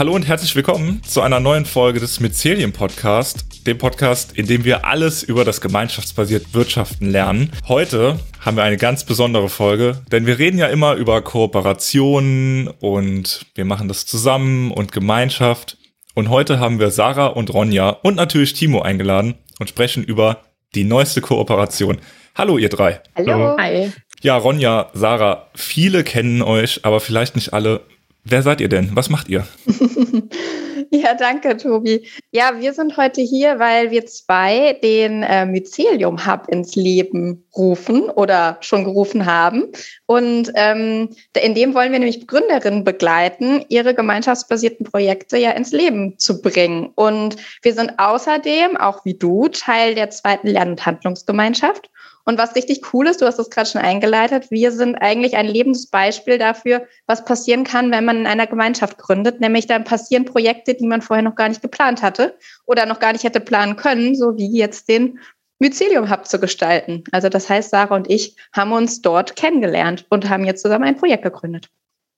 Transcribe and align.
Hallo 0.00 0.14
und 0.14 0.26
herzlich 0.26 0.56
willkommen 0.56 1.02
zu 1.02 1.20
einer 1.20 1.40
neuen 1.40 1.66
Folge 1.66 2.00
des 2.00 2.20
Mycelium 2.20 2.72
Podcast, 2.72 3.66
dem 3.66 3.76
Podcast, 3.76 4.32
in 4.32 4.46
dem 4.46 4.64
wir 4.64 4.86
alles 4.86 5.22
über 5.22 5.44
das 5.44 5.60
gemeinschaftsbasierte 5.60 6.54
Wirtschaften 6.54 7.10
lernen. 7.10 7.52
Heute 7.68 8.18
haben 8.40 8.56
wir 8.56 8.62
eine 8.62 8.78
ganz 8.78 9.04
besondere 9.04 9.50
Folge, 9.50 10.00
denn 10.10 10.24
wir 10.24 10.38
reden 10.38 10.56
ja 10.56 10.68
immer 10.68 10.94
über 10.94 11.20
Kooperationen 11.20 12.68
und 12.80 13.44
wir 13.54 13.66
machen 13.66 13.88
das 13.88 14.06
zusammen 14.06 14.70
und 14.70 14.90
Gemeinschaft. 14.90 15.76
Und 16.14 16.30
heute 16.30 16.58
haben 16.58 16.80
wir 16.80 16.90
Sarah 16.90 17.26
und 17.26 17.52
Ronja 17.52 17.90
und 17.90 18.16
natürlich 18.16 18.54
Timo 18.54 18.80
eingeladen 18.80 19.34
und 19.58 19.68
sprechen 19.68 20.02
über 20.02 20.38
die 20.74 20.84
neueste 20.84 21.20
Kooperation. 21.20 21.98
Hallo 22.34 22.56
ihr 22.56 22.70
drei. 22.70 23.02
Hallo. 23.16 23.54
Hi. 23.58 23.92
Ja, 24.22 24.38
Ronja, 24.38 24.88
Sarah, 24.94 25.48
viele 25.54 26.04
kennen 26.04 26.40
euch, 26.40 26.86
aber 26.86 27.00
vielleicht 27.00 27.34
nicht 27.34 27.52
alle. 27.52 27.82
Wer 28.24 28.42
seid 28.42 28.60
ihr 28.60 28.68
denn? 28.68 28.90
Was 28.94 29.08
macht 29.08 29.28
ihr? 29.28 29.46
ja, 30.90 31.14
danke, 31.14 31.56
Tobi. 31.56 32.06
Ja, 32.32 32.60
wir 32.60 32.74
sind 32.74 32.96
heute 32.96 33.22
hier, 33.22 33.58
weil 33.58 33.90
wir 33.90 34.04
zwei 34.06 34.74
den 34.74 35.22
äh, 35.22 35.46
Mycelium 35.46 36.26
Hub 36.26 36.46
ins 36.48 36.76
Leben 36.76 37.44
rufen 37.56 38.10
oder 38.10 38.58
schon 38.60 38.84
gerufen 38.84 39.24
haben. 39.24 39.68
Und 40.04 40.52
ähm, 40.54 41.08
in 41.40 41.54
dem 41.54 41.74
wollen 41.74 41.92
wir 41.92 41.98
nämlich 41.98 42.26
Gründerinnen 42.26 42.84
begleiten, 42.84 43.64
ihre 43.68 43.94
gemeinschaftsbasierten 43.94 44.84
Projekte 44.84 45.38
ja 45.38 45.52
ins 45.52 45.72
Leben 45.72 46.18
zu 46.18 46.42
bringen. 46.42 46.90
Und 46.94 47.36
wir 47.62 47.72
sind 47.72 47.98
außerdem, 47.98 48.76
auch 48.76 49.04
wie 49.06 49.14
du, 49.14 49.48
Teil 49.48 49.94
der 49.94 50.10
zweiten 50.10 50.48
Lern- 50.48 50.72
und 50.72 50.84
Handlungsgemeinschaft. 50.84 51.90
Und 52.24 52.38
was 52.38 52.54
richtig 52.54 52.92
cool 52.92 53.06
ist, 53.06 53.20
du 53.20 53.26
hast 53.26 53.38
es 53.38 53.50
gerade 53.50 53.68
schon 53.68 53.80
eingeleitet, 53.80 54.50
wir 54.50 54.72
sind 54.72 54.96
eigentlich 54.96 55.36
ein 55.36 55.46
Lebensbeispiel 55.46 56.38
dafür, 56.38 56.86
was 57.06 57.24
passieren 57.24 57.64
kann, 57.64 57.90
wenn 57.90 58.04
man 58.04 58.18
in 58.18 58.26
einer 58.26 58.46
Gemeinschaft 58.46 58.98
gründet. 58.98 59.40
Nämlich 59.40 59.66
dann 59.66 59.84
passieren 59.84 60.24
Projekte, 60.24 60.74
die 60.74 60.86
man 60.86 61.02
vorher 61.02 61.22
noch 61.22 61.34
gar 61.34 61.48
nicht 61.48 61.62
geplant 61.62 62.02
hatte 62.02 62.36
oder 62.66 62.86
noch 62.86 63.00
gar 63.00 63.12
nicht 63.12 63.24
hätte 63.24 63.40
planen 63.40 63.76
können, 63.76 64.14
so 64.14 64.36
wie 64.36 64.56
jetzt 64.56 64.88
den 64.88 65.18
Mycelium 65.60 66.10
Hub 66.10 66.26
zu 66.26 66.40
gestalten. 66.40 67.04
Also 67.12 67.28
das 67.28 67.48
heißt, 67.48 67.70
Sarah 67.70 67.94
und 67.94 68.10
ich 68.10 68.34
haben 68.52 68.72
uns 68.72 69.02
dort 69.02 69.36
kennengelernt 69.36 70.06
und 70.08 70.28
haben 70.28 70.44
jetzt 70.44 70.62
zusammen 70.62 70.84
ein 70.84 70.96
Projekt 70.96 71.22
gegründet. 71.22 71.68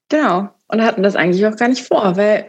Genau. 0.09 0.51
Und 0.69 0.83
hatten 0.83 1.03
das 1.03 1.17
eigentlich 1.17 1.45
auch 1.47 1.57
gar 1.57 1.69
nicht 1.69 1.87
vor, 1.87 2.17
weil 2.17 2.47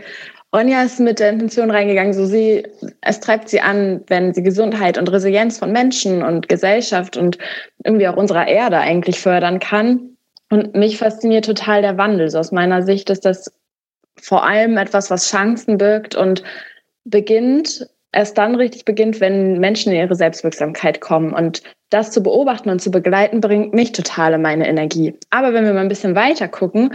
Ronja 0.53 0.83
ist 0.83 0.99
mit 0.99 1.19
der 1.19 1.31
Intention 1.31 1.71
reingegangen, 1.71 2.13
so 2.13 2.25
sie, 2.25 2.63
es 3.01 3.19
treibt 3.19 3.49
sie 3.49 3.59
an, 3.59 4.01
wenn 4.07 4.33
sie 4.33 4.43
Gesundheit 4.43 4.99
und 4.99 5.11
Resilienz 5.11 5.57
von 5.57 5.71
Menschen 5.71 6.21
und 6.21 6.47
Gesellschaft 6.47 7.17
und 7.17 7.39
irgendwie 7.83 8.07
auch 8.07 8.17
unserer 8.17 8.47
Erde 8.47 8.77
eigentlich 8.77 9.19
fördern 9.19 9.59
kann. 9.59 10.11
Und 10.51 10.75
mich 10.75 10.99
fasziniert 10.99 11.45
total 11.45 11.81
der 11.81 11.97
Wandel. 11.97 12.29
So 12.29 12.37
aus 12.37 12.51
meiner 12.51 12.83
Sicht 12.83 13.09
ist 13.09 13.25
das 13.25 13.51
vor 14.21 14.45
allem 14.45 14.77
etwas, 14.77 15.09
was 15.09 15.27
Chancen 15.27 15.79
birgt 15.79 16.13
und 16.13 16.43
beginnt, 17.03 17.87
erst 18.11 18.37
dann 18.37 18.53
richtig 18.53 18.85
beginnt, 18.85 19.19
wenn 19.19 19.59
Menschen 19.59 19.91
in 19.91 19.97
ihre 19.97 20.15
Selbstwirksamkeit 20.15 21.01
kommen. 21.01 21.33
Und 21.33 21.63
das 21.89 22.11
zu 22.11 22.21
beobachten 22.21 22.69
und 22.69 22.79
zu 22.79 22.91
begleiten, 22.91 23.41
bringt 23.41 23.73
mich 23.73 23.91
total 23.91 24.33
in 24.33 24.43
meine 24.43 24.67
Energie. 24.67 25.17
Aber 25.31 25.53
wenn 25.53 25.65
wir 25.65 25.73
mal 25.73 25.81
ein 25.81 25.87
bisschen 25.87 26.15
weiter 26.15 26.47
gucken, 26.47 26.93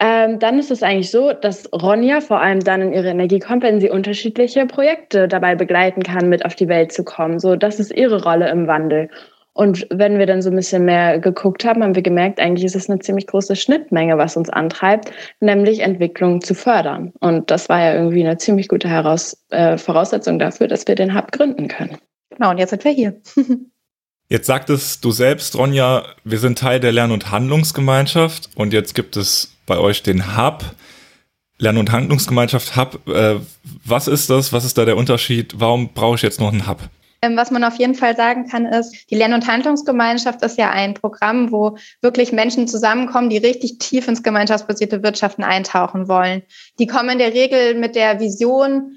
ähm, 0.00 0.38
dann 0.38 0.58
ist 0.58 0.70
es 0.70 0.82
eigentlich 0.82 1.10
so, 1.10 1.32
dass 1.32 1.68
Ronja 1.72 2.20
vor 2.20 2.40
allem 2.40 2.60
dann 2.60 2.82
in 2.82 2.92
ihre 2.92 3.08
Energie 3.08 3.40
kommt, 3.40 3.64
wenn 3.64 3.80
sie 3.80 3.90
unterschiedliche 3.90 4.66
Projekte 4.66 5.26
dabei 5.26 5.56
begleiten 5.56 6.02
kann, 6.02 6.28
mit 6.28 6.44
auf 6.44 6.54
die 6.54 6.68
Welt 6.68 6.92
zu 6.92 7.04
kommen. 7.04 7.40
So, 7.40 7.56
das 7.56 7.80
ist 7.80 7.92
ihre 7.92 8.22
Rolle 8.22 8.48
im 8.48 8.66
Wandel. 8.68 9.10
Und 9.54 9.88
wenn 9.90 10.20
wir 10.20 10.26
dann 10.26 10.40
so 10.40 10.50
ein 10.50 10.56
bisschen 10.56 10.84
mehr 10.84 11.18
geguckt 11.18 11.64
haben, 11.64 11.82
haben 11.82 11.96
wir 11.96 12.02
gemerkt, 12.02 12.38
eigentlich 12.38 12.64
ist 12.64 12.76
es 12.76 12.88
eine 12.88 13.00
ziemlich 13.00 13.26
große 13.26 13.56
Schnittmenge, 13.56 14.16
was 14.16 14.36
uns 14.36 14.48
antreibt, 14.50 15.10
nämlich 15.40 15.80
Entwicklung 15.80 16.40
zu 16.40 16.54
fördern. 16.54 17.12
Und 17.18 17.50
das 17.50 17.68
war 17.68 17.80
ja 17.80 17.94
irgendwie 17.94 18.24
eine 18.24 18.38
ziemlich 18.38 18.68
gute 18.68 18.88
Heraus 18.88 19.36
äh, 19.50 19.76
Voraussetzung 19.76 20.38
dafür, 20.38 20.68
dass 20.68 20.86
wir 20.86 20.94
den 20.94 21.12
Hub 21.12 21.32
gründen 21.32 21.66
können. 21.66 21.98
Genau, 22.30 22.50
und 22.50 22.58
jetzt 22.58 22.70
sind 22.70 22.84
wir 22.84 22.92
hier. 22.92 23.20
Jetzt 24.30 24.46
sagtest 24.46 25.02
du 25.06 25.10
selbst, 25.10 25.56
Ronja, 25.56 26.04
wir 26.22 26.38
sind 26.38 26.58
Teil 26.58 26.80
der 26.80 26.92
Lern- 26.92 27.12
und 27.12 27.30
Handlungsgemeinschaft 27.30 28.50
und 28.56 28.74
jetzt 28.74 28.94
gibt 28.94 29.16
es 29.16 29.57
bei 29.68 29.78
euch 29.78 30.02
den 30.02 30.36
Hub, 30.36 30.64
Lern- 31.58 31.78
und 31.78 31.92
Handlungsgemeinschaft 31.92 32.76
Hub. 32.76 33.06
Äh, 33.08 33.36
was 33.84 34.08
ist 34.08 34.30
das? 34.30 34.52
Was 34.52 34.64
ist 34.64 34.76
da 34.76 34.84
der 34.84 34.96
Unterschied? 34.96 35.54
Warum 35.58 35.92
brauche 35.92 36.16
ich 36.16 36.22
jetzt 36.22 36.40
noch 36.40 36.52
einen 36.52 36.66
Hub? 36.66 36.78
Ähm, 37.20 37.36
was 37.36 37.50
man 37.50 37.64
auf 37.64 37.76
jeden 37.76 37.96
Fall 37.96 38.16
sagen 38.16 38.48
kann, 38.48 38.66
ist, 38.66 39.10
die 39.10 39.16
Lern- 39.16 39.34
und 39.34 39.48
Handlungsgemeinschaft 39.48 40.42
ist 40.42 40.56
ja 40.56 40.70
ein 40.70 40.94
Programm, 40.94 41.50
wo 41.50 41.76
wirklich 42.00 42.32
Menschen 42.32 42.68
zusammenkommen, 42.68 43.28
die 43.28 43.38
richtig 43.38 43.78
tief 43.78 44.06
ins 44.06 44.22
gemeinschaftsbasierte 44.22 45.02
Wirtschaften 45.02 45.42
eintauchen 45.42 46.08
wollen. 46.08 46.42
Die 46.78 46.86
kommen 46.86 47.10
in 47.10 47.18
der 47.18 47.34
Regel 47.34 47.74
mit 47.74 47.96
der 47.96 48.20
Vision, 48.20 48.96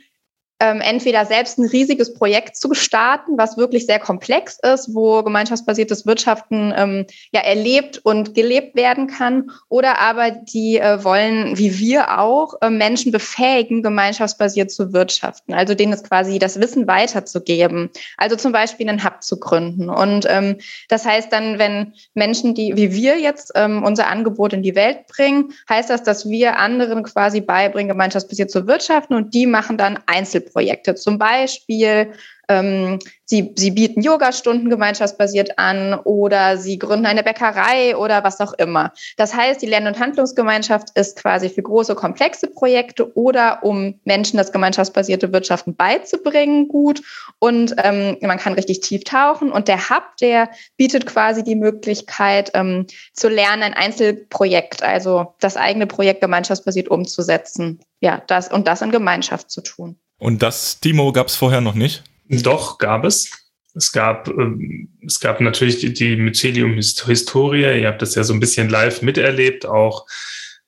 ähm, 0.62 0.80
entweder 0.80 1.26
selbst 1.26 1.58
ein 1.58 1.66
riesiges 1.66 2.14
Projekt 2.14 2.56
zu 2.56 2.76
starten, 2.76 3.36
was 3.36 3.58
wirklich 3.58 3.88
sehr 3.88 3.98
komplex 3.98 4.60
ist, 4.62 4.94
wo 4.94 5.24
gemeinschaftsbasiertes 5.24 6.06
Wirtschaften 6.06 6.72
ähm, 6.78 7.06
ja 7.32 7.42
erlebt 7.42 8.00
und 8.04 8.36
gelebt 8.36 8.76
werden 8.76 9.08
kann, 9.08 9.50
oder 9.70 10.00
aber 10.00 10.30
die 10.30 10.78
äh, 10.78 11.04
wollen, 11.04 11.58
wie 11.58 11.80
wir 11.80 12.20
auch, 12.20 12.62
äh, 12.62 12.70
Menschen 12.70 13.12
befähigen, 13.12 13.82
gemeinschaftsbasiert 13.82 14.70
zu 14.70 14.94
wirtschaften, 14.94 15.56
also 15.56 15.74
denen 15.74 15.94
es 15.94 16.04
quasi 16.04 16.38
das 16.38 16.60
Wissen 16.60 16.86
weiterzugeben, 16.86 17.90
also 18.18 18.36
zum 18.36 18.52
Beispiel 18.52 18.88
einen 18.88 19.04
Hub 19.04 19.24
zu 19.24 19.40
gründen. 19.40 19.90
Und 19.90 20.28
ähm, 20.30 20.58
das 20.90 21.06
heißt 21.06 21.34
dann, 21.34 21.58
wenn 21.58 21.94
Menschen, 22.14 22.54
die 22.54 22.76
wie 22.76 22.94
wir 22.94 23.20
jetzt 23.20 23.52
ähm, 23.56 23.82
unser 23.84 24.08
Angebot 24.08 24.54
in 24.54 24.62
die 24.62 24.76
Welt 24.76 25.08
bringen, 25.08 25.54
heißt 25.68 25.90
das, 25.90 26.04
dass 26.04 26.30
wir 26.30 26.60
anderen 26.60 27.02
quasi 27.02 27.42
beibringen, 27.42 27.90
gemeinschaftsbasiert 27.90 28.52
zu 28.52 28.68
wirtschaften 28.68 29.16
und 29.16 29.34
die 29.34 29.48
machen 29.48 29.80
dann 29.80 29.98
Einzelprojekte. 30.06 30.51
Projekte. 30.52 30.96
Zum 30.96 31.18
Beispiel, 31.18 32.14
ähm, 32.52 33.00
sie, 33.26 33.54
sie 33.56 33.72
bieten 33.72 34.02
Yogastunden 34.02 34.70
gemeinschaftsbasiert 34.70 35.58
an 35.58 35.94
oder 36.04 36.58
sie 36.58 36.78
gründen 36.78 37.06
eine 37.06 37.24
Bäckerei 37.24 37.96
oder 37.96 38.24
was 38.24 38.42
auch 38.42 38.54
immer. 38.54 38.92
Das 39.16 39.34
heißt, 39.34 39.62
die 39.62 39.68
Lern- 39.68 39.88
und 39.88 40.00
Handlungsgemeinschaft 40.00 40.90
ist 40.96 41.18
quasi 41.18 41.50
für 41.50 41.62
große, 41.62 41.96
komplexe 41.96 42.48
Projekte 42.48 43.16
oder 43.16 43.64
um 43.64 44.00
Menschen 44.04 44.38
das 44.38 44.52
gemeinschaftsbasierte 44.52 45.32
Wirtschaften 45.32 45.76
beizubringen 45.76 46.68
gut. 46.68 47.02
Und 47.40 47.76
ähm, 47.78 48.18
man 48.22 48.38
kann 48.38 48.54
richtig 48.54 48.82
tief 48.82 49.04
tauchen. 49.06 49.52
Und 49.52 49.68
der 49.68 49.90
Hub, 49.90 50.18
der 50.20 50.50
bietet 50.76 51.06
quasi 51.06 51.44
die 51.44 51.56
Möglichkeit 51.56 52.52
ähm, 52.54 52.88
zu 53.14 53.30
lernen, 53.30 53.64
ein 53.64 53.74
Einzelprojekt, 53.74 54.84
also 54.84 55.36
das 55.40 55.56
eigene 55.56 55.88
Projekt 55.88 56.22
gemeinschaftsbasiert 56.22 56.90
umzusetzen. 56.90 57.80
Ja, 58.02 58.22
das 58.28 58.52
und 58.52 58.68
das 58.68 58.82
in 58.82 58.92
Gemeinschaft 58.92 59.52
zu 59.52 59.62
tun. 59.62 59.98
Und 60.22 60.44
das, 60.44 60.80
Timo, 60.80 61.12
gab 61.12 61.30
es 61.30 61.36
vorher 61.36 61.62
noch 61.62 61.74
nicht? 61.74 62.04
Doch, 62.30 62.78
gab 62.78 63.06
es. 63.06 63.32
Es 63.74 63.92
gab, 63.92 64.28
ähm, 64.28 64.88
es 65.04 65.20
gab 65.20 65.42
natürlich 65.42 65.80
die, 65.80 65.94
die 65.94 66.16
Mycelium-Historie. 66.16 67.82
Ihr 67.82 67.88
habt 67.88 68.04
das 68.04 68.14
ja 68.14 68.24
so 68.24 68.32
ein 68.32 68.40
bisschen 68.40 68.70
live 68.70 69.02
miterlebt 69.02 69.66
auch. 69.66 70.06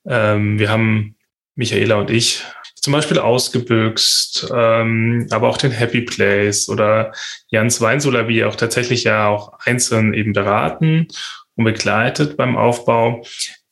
Ähm, 0.07 0.57
wir 0.57 0.71
haben, 0.71 1.17
Michaela 1.53 1.97
und 1.97 2.09
ich, 2.09 2.43
zum 2.81 2.93
Beispiel 2.93 3.19
ausgebüxt, 3.19 4.47
ähm, 4.51 5.27
aber 5.29 5.49
auch 5.49 5.57
den 5.57 5.71
Happy 5.71 6.01
Place 6.01 6.67
oder 6.67 7.11
Jans 7.49 7.79
Weinsola, 7.79 8.27
wie 8.27 8.45
auch 8.45 8.55
tatsächlich 8.55 9.03
ja 9.03 9.27
auch 9.27 9.53
einzeln 9.59 10.15
eben 10.15 10.33
beraten 10.33 11.09
und 11.53 11.65
begleitet 11.65 12.37
beim 12.37 12.57
Aufbau. 12.57 13.23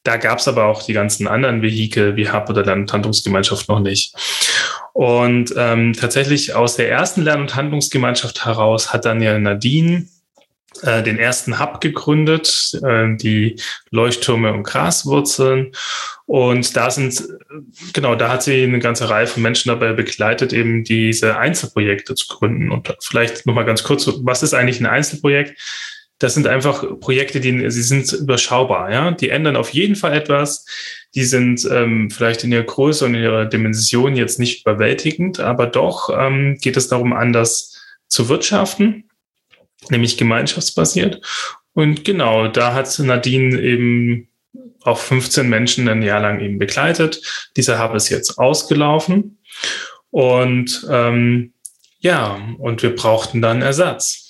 Da 0.04 0.18
gab 0.18 0.40
es 0.40 0.48
aber 0.48 0.66
auch 0.66 0.84
die 0.84 0.94
ganzen 0.94 1.28
anderen 1.28 1.62
Vehikel 1.62 2.16
wie 2.16 2.30
Hub 2.30 2.50
oder 2.50 2.64
dann 2.64 2.92
Handlungsgemeinschaft 2.92 3.70
noch 3.70 3.80
nicht. 3.80 4.16
Und 4.94 5.54
ähm, 5.56 5.94
tatsächlich 5.94 6.56
aus 6.56 6.76
der 6.76 6.90
ersten 6.90 7.22
Lern- 7.22 7.42
und 7.42 7.56
Handlungsgemeinschaft 7.56 8.46
heraus 8.46 8.94
hat 8.94 9.06
dann 9.06 9.22
ja 9.22 9.38
Nadine 9.38 10.08
äh, 10.84 11.04
den 11.04 11.20
ersten 11.20 11.60
Hub 11.60 11.82
gegründet, 11.82 12.72
äh, 12.84 13.16
die 13.16 13.58
Leuchttürme 13.92 14.54
und 14.54 14.64
Graswurzeln. 14.64 15.74
Und 16.26 16.76
da 16.76 16.90
sind, 16.90 17.24
genau, 17.94 18.16
da 18.16 18.30
hat 18.30 18.44
sie 18.44 18.64
eine 18.64 18.80
ganze 18.80 19.10
Reihe 19.10 19.28
von 19.28 19.44
Menschen 19.44 19.70
dabei 19.70 19.94
begleitet, 19.94 20.54
eben 20.54 20.84
diese 20.84 21.38
Einzelprojekte 21.38 22.16
zu 22.16 22.28
gründen. 22.28 22.72
Und 22.72 22.96
vielleicht 23.02 23.46
nochmal 23.46 23.66
ganz 23.66 23.84
kurz, 23.84 24.10
was 24.24 24.44
ist 24.44 24.54
eigentlich 24.54 24.80
ein 24.80 24.86
Einzelprojekt? 24.86 25.60
Das 26.22 26.34
sind 26.36 26.48
einfach 26.48 26.84
Projekte, 27.00 27.40
die 27.40 27.70
sie 27.70 27.82
sind 27.82 28.12
überschaubar, 28.14 28.92
ja. 28.92 29.12
Die 29.12 29.30
ändern 29.30 29.56
auf 29.56 29.72
jeden 29.72 29.96
Fall 29.96 30.14
etwas 30.14 30.66
die 31.16 31.26
sind 31.26 31.68
ähm, 31.70 32.10
vielleicht 32.10 32.44
in 32.44 32.52
ihrer 32.52 32.64
Größe 32.64 33.06
und 33.06 33.16
in 33.16 33.24
ihrer 33.24 33.46
Dimension 33.46 34.16
jetzt 34.16 34.40
nicht 34.40 34.62
überwältigend, 34.62 35.40
aber 35.40 35.68
doch 35.68 36.10
ähm, 36.10 36.58
geht 36.62 36.78
es 36.78 36.88
darum, 36.88 37.14
anders 37.14 37.82
zu 38.08 38.30
wirtschaften, 38.30 39.10
nämlich 39.90 40.18
gemeinschaftsbasiert. 40.18 41.22
Und 41.74 42.06
genau, 42.06 42.48
da 42.48 42.74
hat 42.74 42.98
Nadine 43.00 43.60
eben 43.60 44.30
auch 44.84 44.98
15 44.98 45.48
Menschen 45.48 45.88
ein 45.88 46.02
Jahr 46.02 46.22
lang 46.22 46.40
eben 46.40 46.60
begleitet. 46.60 47.50
Dieser 47.58 47.82
Hub 47.82 47.94
ist 47.94 48.10
jetzt 48.10 48.38
ausgelaufen. 48.38 49.38
Und 50.10 50.86
ähm, 50.90 51.54
ja, 52.00 52.40
und 52.58 52.84
wir 52.84 52.96
brauchten 52.96 53.42
dann 53.42 53.62
Ersatz. 53.62 54.21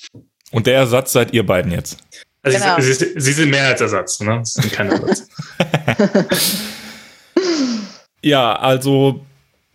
Und 0.51 0.67
der 0.67 0.75
Ersatz 0.75 1.13
seid 1.13 1.33
ihr 1.33 1.45
beiden 1.45 1.71
jetzt? 1.71 1.97
Also 2.43 2.57
genau. 2.57 2.79
sie, 2.79 2.93
sie, 2.93 3.13
sie, 3.15 3.33
sind 3.33 3.49
mehr 3.49 3.67
als 3.67 3.81
Ersatz, 3.81 4.19
ne? 4.19 4.39
Das 4.39 4.53
sind 4.53 4.71
keine 4.71 4.91
Ersatz. 4.91 5.27
ja, 8.23 8.55
also 8.55 9.21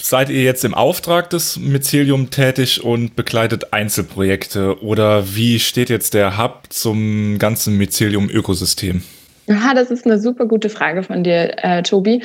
Seid 0.00 0.28
ihr 0.28 0.42
jetzt 0.42 0.64
im 0.64 0.74
Auftrag 0.74 1.30
des 1.30 1.58
Mycelium 1.58 2.28
tätig 2.28 2.84
und 2.84 3.16
begleitet 3.16 3.72
Einzelprojekte 3.72 4.82
oder 4.82 5.34
wie 5.34 5.58
steht 5.58 5.88
jetzt 5.88 6.12
der 6.12 6.36
Hub 6.36 6.64
zum 6.68 7.38
ganzen 7.38 7.78
Mycelium-Ökosystem? 7.78 9.02
Ja, 9.46 9.72
das 9.74 9.90
ist 9.90 10.04
eine 10.04 10.20
super 10.20 10.46
gute 10.46 10.68
Frage 10.68 11.02
von 11.02 11.24
dir, 11.24 11.54
äh, 11.58 11.82
Tobi. 11.82 12.22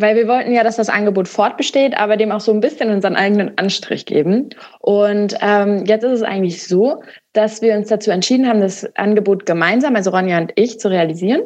Weil 0.00 0.16
wir 0.16 0.26
wollten 0.28 0.52
ja, 0.52 0.64
dass 0.64 0.76
das 0.76 0.88
Angebot 0.88 1.28
fortbesteht, 1.28 1.94
aber 1.94 2.16
dem 2.16 2.32
auch 2.32 2.40
so 2.40 2.52
ein 2.52 2.60
bisschen 2.60 2.90
unseren 2.90 3.16
eigenen 3.16 3.58
Anstrich 3.58 4.06
geben. 4.06 4.48
Und 4.80 5.36
ähm, 5.42 5.84
jetzt 5.84 6.04
ist 6.04 6.12
es 6.12 6.22
eigentlich 6.22 6.66
so, 6.66 7.02
dass 7.34 7.60
wir 7.60 7.74
uns 7.74 7.88
dazu 7.88 8.10
entschieden 8.10 8.48
haben, 8.48 8.62
das 8.62 8.88
Angebot 8.96 9.44
gemeinsam, 9.44 9.96
also 9.96 10.10
Ronja 10.10 10.38
und 10.38 10.52
ich, 10.54 10.80
zu 10.80 10.88
realisieren. 10.88 11.42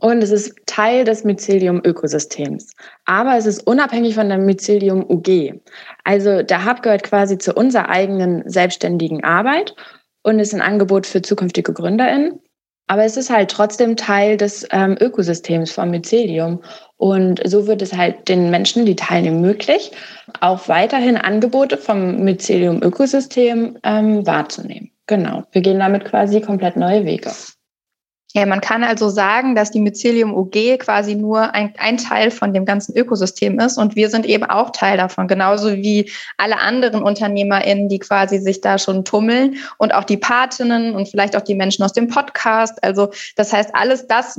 Und 0.00 0.22
es 0.22 0.32
ist 0.32 0.54
Teil 0.66 1.04
des 1.04 1.24
Mycelium-Ökosystems. 1.24 2.72
Aber 3.04 3.36
es 3.36 3.46
ist 3.46 3.64
unabhängig 3.64 4.16
von 4.16 4.28
der 4.28 4.38
Mycelium-UG. 4.38 5.60
Also 6.02 6.42
der 6.42 6.66
Hub 6.66 6.82
gehört 6.82 7.04
quasi 7.04 7.38
zu 7.38 7.54
unserer 7.54 7.88
eigenen 7.88 8.42
selbstständigen 8.50 9.22
Arbeit 9.22 9.74
und 10.24 10.40
ist 10.40 10.52
ein 10.52 10.60
Angebot 10.60 11.06
für 11.06 11.22
zukünftige 11.22 11.72
GründerInnen. 11.72 12.40
Aber 12.88 13.04
es 13.04 13.16
ist 13.16 13.30
halt 13.30 13.50
trotzdem 13.50 13.96
Teil 13.96 14.36
des 14.36 14.66
ähm, 14.70 14.96
Ökosystems 14.98 15.70
vom 15.70 15.90
Mycelium. 15.90 16.60
Und 16.98 17.40
so 17.48 17.66
wird 17.68 17.80
es 17.80 17.96
halt 17.96 18.28
den 18.28 18.50
Menschen, 18.50 18.84
die 18.84 18.96
teilnehmen, 18.96 19.40
möglich, 19.40 19.92
auch 20.40 20.68
weiterhin 20.68 21.16
Angebote 21.16 21.78
vom 21.78 22.24
Mycelium-Ökosystem 22.24 23.78
ähm, 23.84 24.26
wahrzunehmen. 24.26 24.90
Genau. 25.06 25.44
Wir 25.52 25.62
gehen 25.62 25.78
damit 25.78 26.04
quasi 26.04 26.40
komplett 26.40 26.76
neue 26.76 27.04
Wege. 27.04 27.30
Ja, 28.34 28.44
man 28.44 28.60
kann 28.60 28.84
also 28.84 29.08
sagen, 29.08 29.54
dass 29.54 29.70
die 29.70 29.80
Mycelium 29.80 30.34
UG 30.34 30.78
quasi 30.80 31.14
nur 31.14 31.54
ein, 31.54 31.72
ein 31.78 31.96
Teil 31.96 32.30
von 32.30 32.52
dem 32.52 32.66
ganzen 32.66 32.94
Ökosystem 32.94 33.58
ist 33.58 33.78
und 33.78 33.96
wir 33.96 34.10
sind 34.10 34.26
eben 34.26 34.44
auch 34.44 34.70
Teil 34.70 34.98
davon, 34.98 35.28
genauso 35.28 35.72
wie 35.76 36.10
alle 36.36 36.58
anderen 36.58 37.02
UnternehmerInnen, 37.02 37.88
die 37.88 38.00
quasi 38.00 38.38
sich 38.38 38.60
da 38.60 38.78
schon 38.78 39.06
tummeln 39.06 39.56
und 39.78 39.94
auch 39.94 40.04
die 40.04 40.18
Patinnen 40.18 40.94
und 40.94 41.08
vielleicht 41.08 41.36
auch 41.36 41.42
die 41.42 41.54
Menschen 41.54 41.84
aus 41.84 41.94
dem 41.94 42.08
Podcast. 42.08 42.84
Also 42.84 43.10
das 43.36 43.54
heißt, 43.54 43.74
alles 43.74 44.06
das 44.08 44.38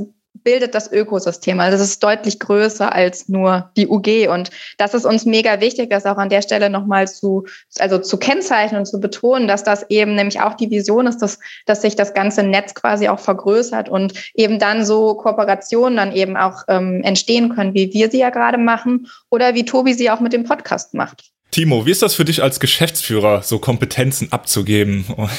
bildet 0.50 0.74
das 0.74 0.92
Ökosystem. 0.92 1.60
Also 1.60 1.76
es 1.76 1.92
ist 1.92 2.04
deutlich 2.04 2.40
größer 2.40 2.92
als 2.92 3.30
nur 3.30 3.70
die 3.78 3.88
UG. 3.88 4.30
Und 4.30 4.50
das 4.80 4.96
ist 4.96 5.06
uns 5.06 5.26
mega 5.26 5.62
wichtig, 5.62 5.92
das 5.92 6.08
auch 6.08 6.18
an 6.18 6.30
der 6.30 6.42
Stelle 6.42 6.72
nochmal 6.72 7.08
zu, 7.08 7.46
also 7.78 8.00
zu 8.00 8.18
kennzeichnen 8.18 8.80
und 8.80 8.88
zu 8.88 9.00
betonen, 9.00 9.48
dass 9.48 9.64
das 9.64 9.86
eben 9.90 10.16
nämlich 10.16 10.42
auch 10.42 10.56
die 10.56 10.72
Vision 10.72 11.06
ist, 11.06 11.20
dass, 11.20 11.38
dass 11.68 11.84
sich 11.84 11.96
das 11.96 12.16
ganze 12.16 12.42
Netz 12.42 12.74
quasi 12.74 13.10
auch 13.10 13.20
vergrößert 13.20 13.90
und 13.90 14.14
eben 14.34 14.58
dann 14.58 14.88
so 14.88 15.14
Kooperationen 15.14 15.98
dann 15.98 16.16
eben 16.16 16.36
auch 16.36 16.64
ähm, 16.68 17.04
entstehen 17.04 17.54
können, 17.54 17.76
wie 17.76 17.94
wir 17.94 18.10
sie 18.10 18.20
ja 18.20 18.32
gerade 18.32 18.58
machen 18.58 19.06
oder 19.30 19.54
wie 19.54 19.66
Tobi 19.66 19.94
sie 19.94 20.10
auch 20.10 20.20
mit 20.20 20.34
dem 20.34 20.46
Podcast 20.46 20.96
macht. 20.96 21.26
Timo, 21.52 21.86
wie 21.86 21.92
ist 21.92 22.02
das 22.02 22.16
für 22.16 22.26
dich 22.26 22.42
als 22.42 22.60
Geschäftsführer, 22.60 23.44
so 23.44 23.60
Kompetenzen 23.60 24.32
abzugeben? 24.32 25.06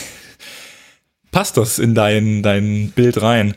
Passt 1.32 1.56
das 1.56 1.80
in 1.80 1.96
dein, 1.96 2.44
dein 2.44 2.92
Bild 2.94 3.20
rein? 3.20 3.56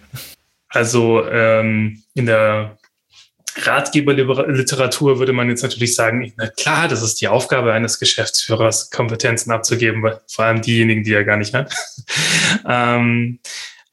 Also 0.74 1.24
ähm, 1.28 2.02
in 2.16 2.26
der 2.26 2.80
Ratgeberliteratur 3.56 5.20
würde 5.20 5.32
man 5.32 5.48
jetzt 5.48 5.62
natürlich 5.62 5.94
sagen, 5.94 6.34
na 6.36 6.48
klar, 6.48 6.88
das 6.88 7.04
ist 7.04 7.22
die 7.22 7.28
Aufgabe 7.28 7.72
eines 7.72 8.00
Geschäftsführers, 8.00 8.90
Kompetenzen 8.90 9.52
abzugeben, 9.52 10.04
vor 10.28 10.46
allem 10.46 10.64
diejenigen, 10.64 11.04
die 11.04 11.14
er 11.14 11.24
gar 11.24 11.38
nicht 11.38 11.54
hat. 11.54 11.72
ähm, 12.68 13.40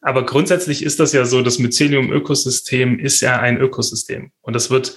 aber 0.00 0.25
grundsätzlich 0.25 0.82
ist 0.82 0.99
das 0.99 1.12
ja 1.12 1.27
so, 1.27 1.43
das 1.43 1.59
Mycelium-Ökosystem 1.59 2.99
ist 2.99 3.21
ja 3.21 3.38
ein 3.38 3.61
Ökosystem 3.61 4.32
und 4.41 4.55
das 4.55 4.71
wird 4.71 4.97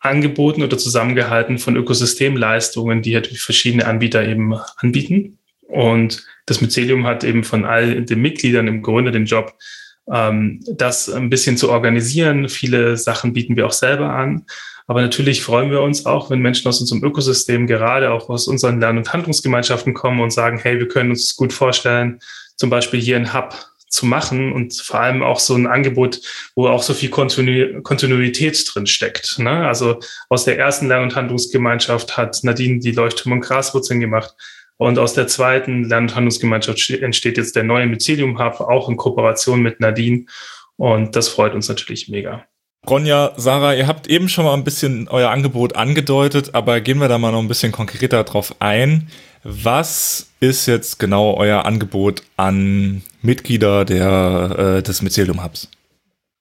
angeboten 0.00 0.64
oder 0.64 0.76
zusammengehalten 0.76 1.58
von 1.58 1.76
Ökosystemleistungen, 1.76 3.02
die 3.02 3.14
halt 3.14 3.28
verschiedene 3.28 3.86
Anbieter 3.86 4.26
eben 4.26 4.54
anbieten. 4.78 5.38
Und 5.68 6.24
das 6.46 6.60
Mycelium 6.60 7.06
hat 7.06 7.22
eben 7.22 7.44
von 7.44 7.64
all 7.64 8.02
den 8.02 8.20
Mitgliedern 8.20 8.66
im 8.66 8.82
Grunde 8.82 9.12
den 9.12 9.26
Job, 9.26 9.54
ähm, 10.12 10.60
das 10.68 11.08
ein 11.08 11.30
bisschen 11.30 11.56
zu 11.56 11.70
organisieren. 11.70 12.48
Viele 12.48 12.96
Sachen 12.96 13.32
bieten 13.32 13.56
wir 13.56 13.66
auch 13.66 13.72
selber 13.72 14.10
an. 14.10 14.46
Aber 14.86 15.02
natürlich 15.02 15.42
freuen 15.42 15.70
wir 15.70 15.82
uns 15.82 16.06
auch, 16.06 16.30
wenn 16.30 16.38
Menschen 16.38 16.68
aus 16.68 16.80
unserem 16.80 17.02
Ökosystem, 17.02 17.66
gerade 17.66 18.12
auch 18.12 18.28
aus 18.28 18.46
unseren 18.46 18.80
Lern- 18.80 18.98
und 18.98 19.12
Handlungsgemeinschaften 19.12 19.94
kommen 19.94 20.20
und 20.20 20.30
sagen, 20.30 20.58
hey, 20.62 20.78
wir 20.78 20.86
können 20.86 21.10
uns 21.10 21.34
gut 21.34 21.52
vorstellen, 21.52 22.20
zum 22.54 22.70
Beispiel 22.70 23.00
hier 23.00 23.16
ein 23.16 23.34
Hub 23.34 23.54
zu 23.88 24.06
machen 24.06 24.52
und 24.52 24.74
vor 24.74 25.00
allem 25.00 25.22
auch 25.22 25.40
so 25.40 25.54
ein 25.54 25.66
Angebot, 25.66 26.20
wo 26.54 26.68
auch 26.68 26.82
so 26.82 26.92
viel 26.92 27.08
Kontinu 27.08 27.82
Kontinuität 27.82 28.64
drin 28.72 28.86
steckt. 28.86 29.38
Ne? 29.38 29.66
Also 29.66 30.00
aus 30.28 30.44
der 30.44 30.58
ersten 30.58 30.88
Lern- 30.88 31.04
und 31.04 31.16
Handlungsgemeinschaft 31.16 32.16
hat 32.16 32.42
Nadine 32.42 32.78
die 32.80 32.92
Leuchtturm- 32.92 33.32
und 33.32 33.40
Graswurzeln 33.40 34.00
gemacht. 34.00 34.34
Und 34.78 34.98
aus 34.98 35.14
der 35.14 35.26
zweiten 35.26 35.84
Lern- 35.84 36.04
und 36.04 36.14
Handlungsgemeinschaft 36.14 36.90
entsteht 36.90 37.38
jetzt 37.38 37.56
der 37.56 37.64
neue 37.64 37.86
Mycelium 37.86 38.38
Hub, 38.38 38.60
auch 38.60 38.88
in 38.88 38.96
Kooperation 38.96 39.62
mit 39.62 39.80
Nadine. 39.80 40.26
Und 40.76 41.16
das 41.16 41.28
freut 41.28 41.54
uns 41.54 41.68
natürlich 41.68 42.08
mega. 42.08 42.44
Ronja, 42.88 43.32
Sarah, 43.36 43.74
ihr 43.74 43.88
habt 43.88 44.06
eben 44.06 44.28
schon 44.28 44.44
mal 44.44 44.54
ein 44.54 44.62
bisschen 44.62 45.08
euer 45.08 45.30
Angebot 45.30 45.74
angedeutet, 45.74 46.54
aber 46.54 46.80
gehen 46.80 46.98
wir 46.98 47.08
da 47.08 47.18
mal 47.18 47.32
noch 47.32 47.40
ein 47.40 47.48
bisschen 47.48 47.72
konkreter 47.72 48.22
drauf 48.22 48.54
ein. 48.60 49.08
Was 49.42 50.28
ist 50.40 50.66
jetzt 50.66 50.98
genau 50.98 51.34
euer 51.34 51.64
Angebot 51.64 52.22
an 52.36 53.02
Mitglieder 53.22 53.84
der, 53.84 54.76
äh, 54.78 54.82
des 54.82 55.02
Mycelium 55.02 55.42
Hubs? 55.42 55.68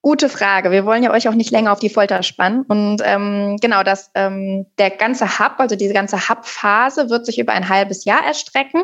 Gute 0.06 0.30
Frage. 0.30 0.70
Wir 0.70 0.86
wollen 0.86 1.02
ja 1.02 1.12
euch 1.12 1.28
auch 1.28 1.34
nicht 1.34 1.50
länger 1.50 1.72
auf 1.72 1.80
die 1.80 1.90
Folter 1.90 2.22
spannen. 2.22 2.62
Und 2.68 3.02
ähm, 3.04 3.58
genau, 3.60 3.82
das, 3.82 4.12
ähm, 4.14 4.68
der 4.78 4.92
ganze 4.92 5.40
Hub, 5.40 5.54
also 5.58 5.76
diese 5.76 5.96
ganze 5.96 6.30
Hub-Phase, 6.30 7.10
wird 7.10 7.26
sich 7.26 7.40
über 7.40 7.54
ein 7.54 7.70
halbes 7.70 8.06
Jahr 8.06 8.24
erstrecken. 8.24 8.84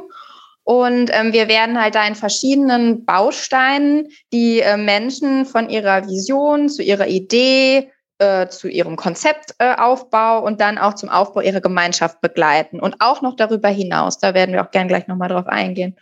Und 0.63 1.12
ähm, 1.13 1.31
wir 1.31 1.47
werden 1.47 1.79
halt 1.79 1.94
da 1.94 2.07
in 2.07 2.15
verschiedenen 2.15 3.06
Bausteinen 3.06 4.07
die 4.33 4.62
äh, 4.62 4.77
Menschen 4.77 5.45
von 5.45 5.69
ihrer 5.69 6.07
Vision 6.07 6.69
zu 6.69 6.81
ihrer 6.81 7.06
Idee, 7.06 7.91
äh, 8.18 8.47
zu 8.47 8.68
ihrem 8.68 8.95
Konzeptaufbau 8.95 10.39
äh, 10.39 10.41
und 10.41 10.59
dann 10.59 10.79
auch 10.79 10.95
zum 10.95 11.09
Aufbau 11.09 11.41
ihrer 11.41 11.62
Gemeinschaft 11.62 12.19
begleiten. 12.21 12.79
Und 12.79 12.95
auch 12.97 13.21
noch 13.21 13.35
darüber 13.35 13.69
hinaus. 13.69 14.18
Da 14.18 14.33
werden 14.33 14.53
wir 14.53 14.65
auch 14.65 14.71
gern 14.71 14.88
gleich 14.88 15.06
nochmal 15.06 15.29
drauf 15.29 15.45
eingehen. 15.45 15.95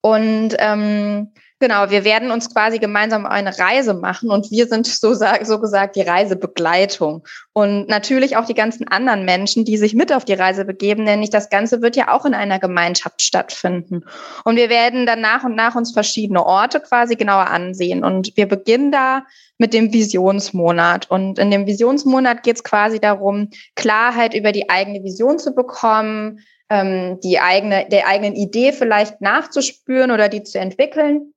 Und 0.00 0.54
ähm, 0.60 1.32
Genau, 1.62 1.90
wir 1.90 2.04
werden 2.04 2.30
uns 2.30 2.48
quasi 2.50 2.78
gemeinsam 2.78 3.26
eine 3.26 3.58
Reise 3.58 3.92
machen 3.92 4.30
und 4.30 4.50
wir 4.50 4.66
sind 4.66 4.86
so, 4.86 5.12
so 5.12 5.60
gesagt 5.60 5.94
die 5.94 6.00
Reisebegleitung. 6.00 7.22
Und 7.52 7.86
natürlich 7.86 8.38
auch 8.38 8.46
die 8.46 8.54
ganzen 8.54 8.88
anderen 8.88 9.26
Menschen, 9.26 9.66
die 9.66 9.76
sich 9.76 9.94
mit 9.94 10.10
auf 10.10 10.24
die 10.24 10.32
Reise 10.32 10.64
begeben, 10.64 11.04
denn 11.04 11.20
nicht 11.20 11.34
das 11.34 11.50
Ganze 11.50 11.82
wird 11.82 11.96
ja 11.96 12.14
auch 12.14 12.24
in 12.24 12.32
einer 12.32 12.58
Gemeinschaft 12.58 13.20
stattfinden. 13.20 14.04
Und 14.44 14.56
wir 14.56 14.70
werden 14.70 15.04
dann 15.04 15.20
nach 15.20 15.44
und 15.44 15.54
nach 15.54 15.74
uns 15.74 15.92
verschiedene 15.92 16.46
Orte 16.46 16.80
quasi 16.80 17.16
genauer 17.16 17.48
ansehen. 17.48 18.04
Und 18.04 18.34
wir 18.38 18.48
beginnen 18.48 18.90
da 18.90 19.26
mit 19.58 19.74
dem 19.74 19.92
Visionsmonat. 19.92 21.10
Und 21.10 21.38
in 21.38 21.50
dem 21.50 21.66
Visionsmonat 21.66 22.42
geht 22.42 22.56
es 22.56 22.64
quasi 22.64 23.00
darum, 23.00 23.50
Klarheit 23.76 24.32
über 24.32 24.52
die 24.52 24.70
eigene 24.70 25.04
Vision 25.04 25.38
zu 25.38 25.54
bekommen, 25.54 26.40
ähm, 26.70 27.20
die 27.22 27.38
eigene, 27.38 27.86
der 27.90 28.06
eigenen 28.06 28.34
Idee 28.34 28.72
vielleicht 28.72 29.20
nachzuspüren 29.20 30.10
oder 30.10 30.30
die 30.30 30.42
zu 30.42 30.58
entwickeln 30.58 31.34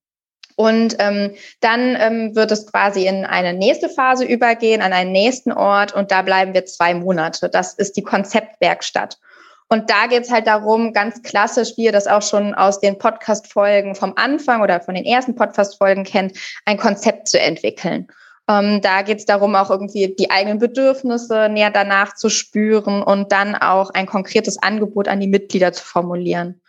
und 0.55 0.95
ähm, 0.99 1.31
dann 1.59 1.95
ähm, 1.99 2.35
wird 2.35 2.51
es 2.51 2.67
quasi 2.67 3.07
in 3.07 3.25
eine 3.25 3.53
nächste 3.53 3.89
Phase 3.89 4.25
übergehen, 4.25 4.81
an 4.81 4.93
einen 4.93 5.11
nächsten 5.11 5.51
Ort 5.51 5.93
und 5.93 6.11
da 6.11 6.21
bleiben 6.21 6.53
wir 6.53 6.65
zwei 6.65 6.93
Monate. 6.93 7.49
Das 7.49 7.73
ist 7.73 7.97
die 7.97 8.03
Konzeptwerkstatt. 8.03 9.17
Und 9.69 9.89
da 9.89 10.07
geht 10.07 10.23
es 10.23 10.31
halt 10.31 10.45
darum, 10.45 10.93
ganz 10.93 11.23
klassisch, 11.23 11.73
wie 11.77 11.85
ihr 11.85 11.91
das 11.91 12.05
auch 12.05 12.21
schon 12.21 12.53
aus 12.53 12.79
den 12.79 12.97
Podcast-Folgen 12.97 13.95
vom 13.95 14.13
Anfang 14.15 14.61
oder 14.61 14.81
von 14.81 14.93
den 14.93 15.05
ersten 15.05 15.35
Podcast-Folgen 15.35 16.03
kennt, 16.03 16.37
ein 16.65 16.77
Konzept 16.77 17.27
zu 17.29 17.39
entwickeln. 17.39 18.07
Ähm, 18.47 18.81
da 18.81 19.01
geht 19.03 19.19
es 19.19 19.25
darum, 19.25 19.55
auch 19.55 19.71
irgendwie 19.71 20.15
die 20.17 20.29
eigenen 20.29 20.59
Bedürfnisse 20.59 21.47
näher 21.49 21.71
danach 21.71 22.15
zu 22.15 22.29
spüren 22.29 23.01
und 23.01 23.31
dann 23.31 23.55
auch 23.55 23.89
ein 23.91 24.05
konkretes 24.05 24.61
Angebot 24.61 25.07
an 25.07 25.19
die 25.19 25.27
Mitglieder 25.27 25.71
zu 25.71 25.83
formulieren. 25.83 26.61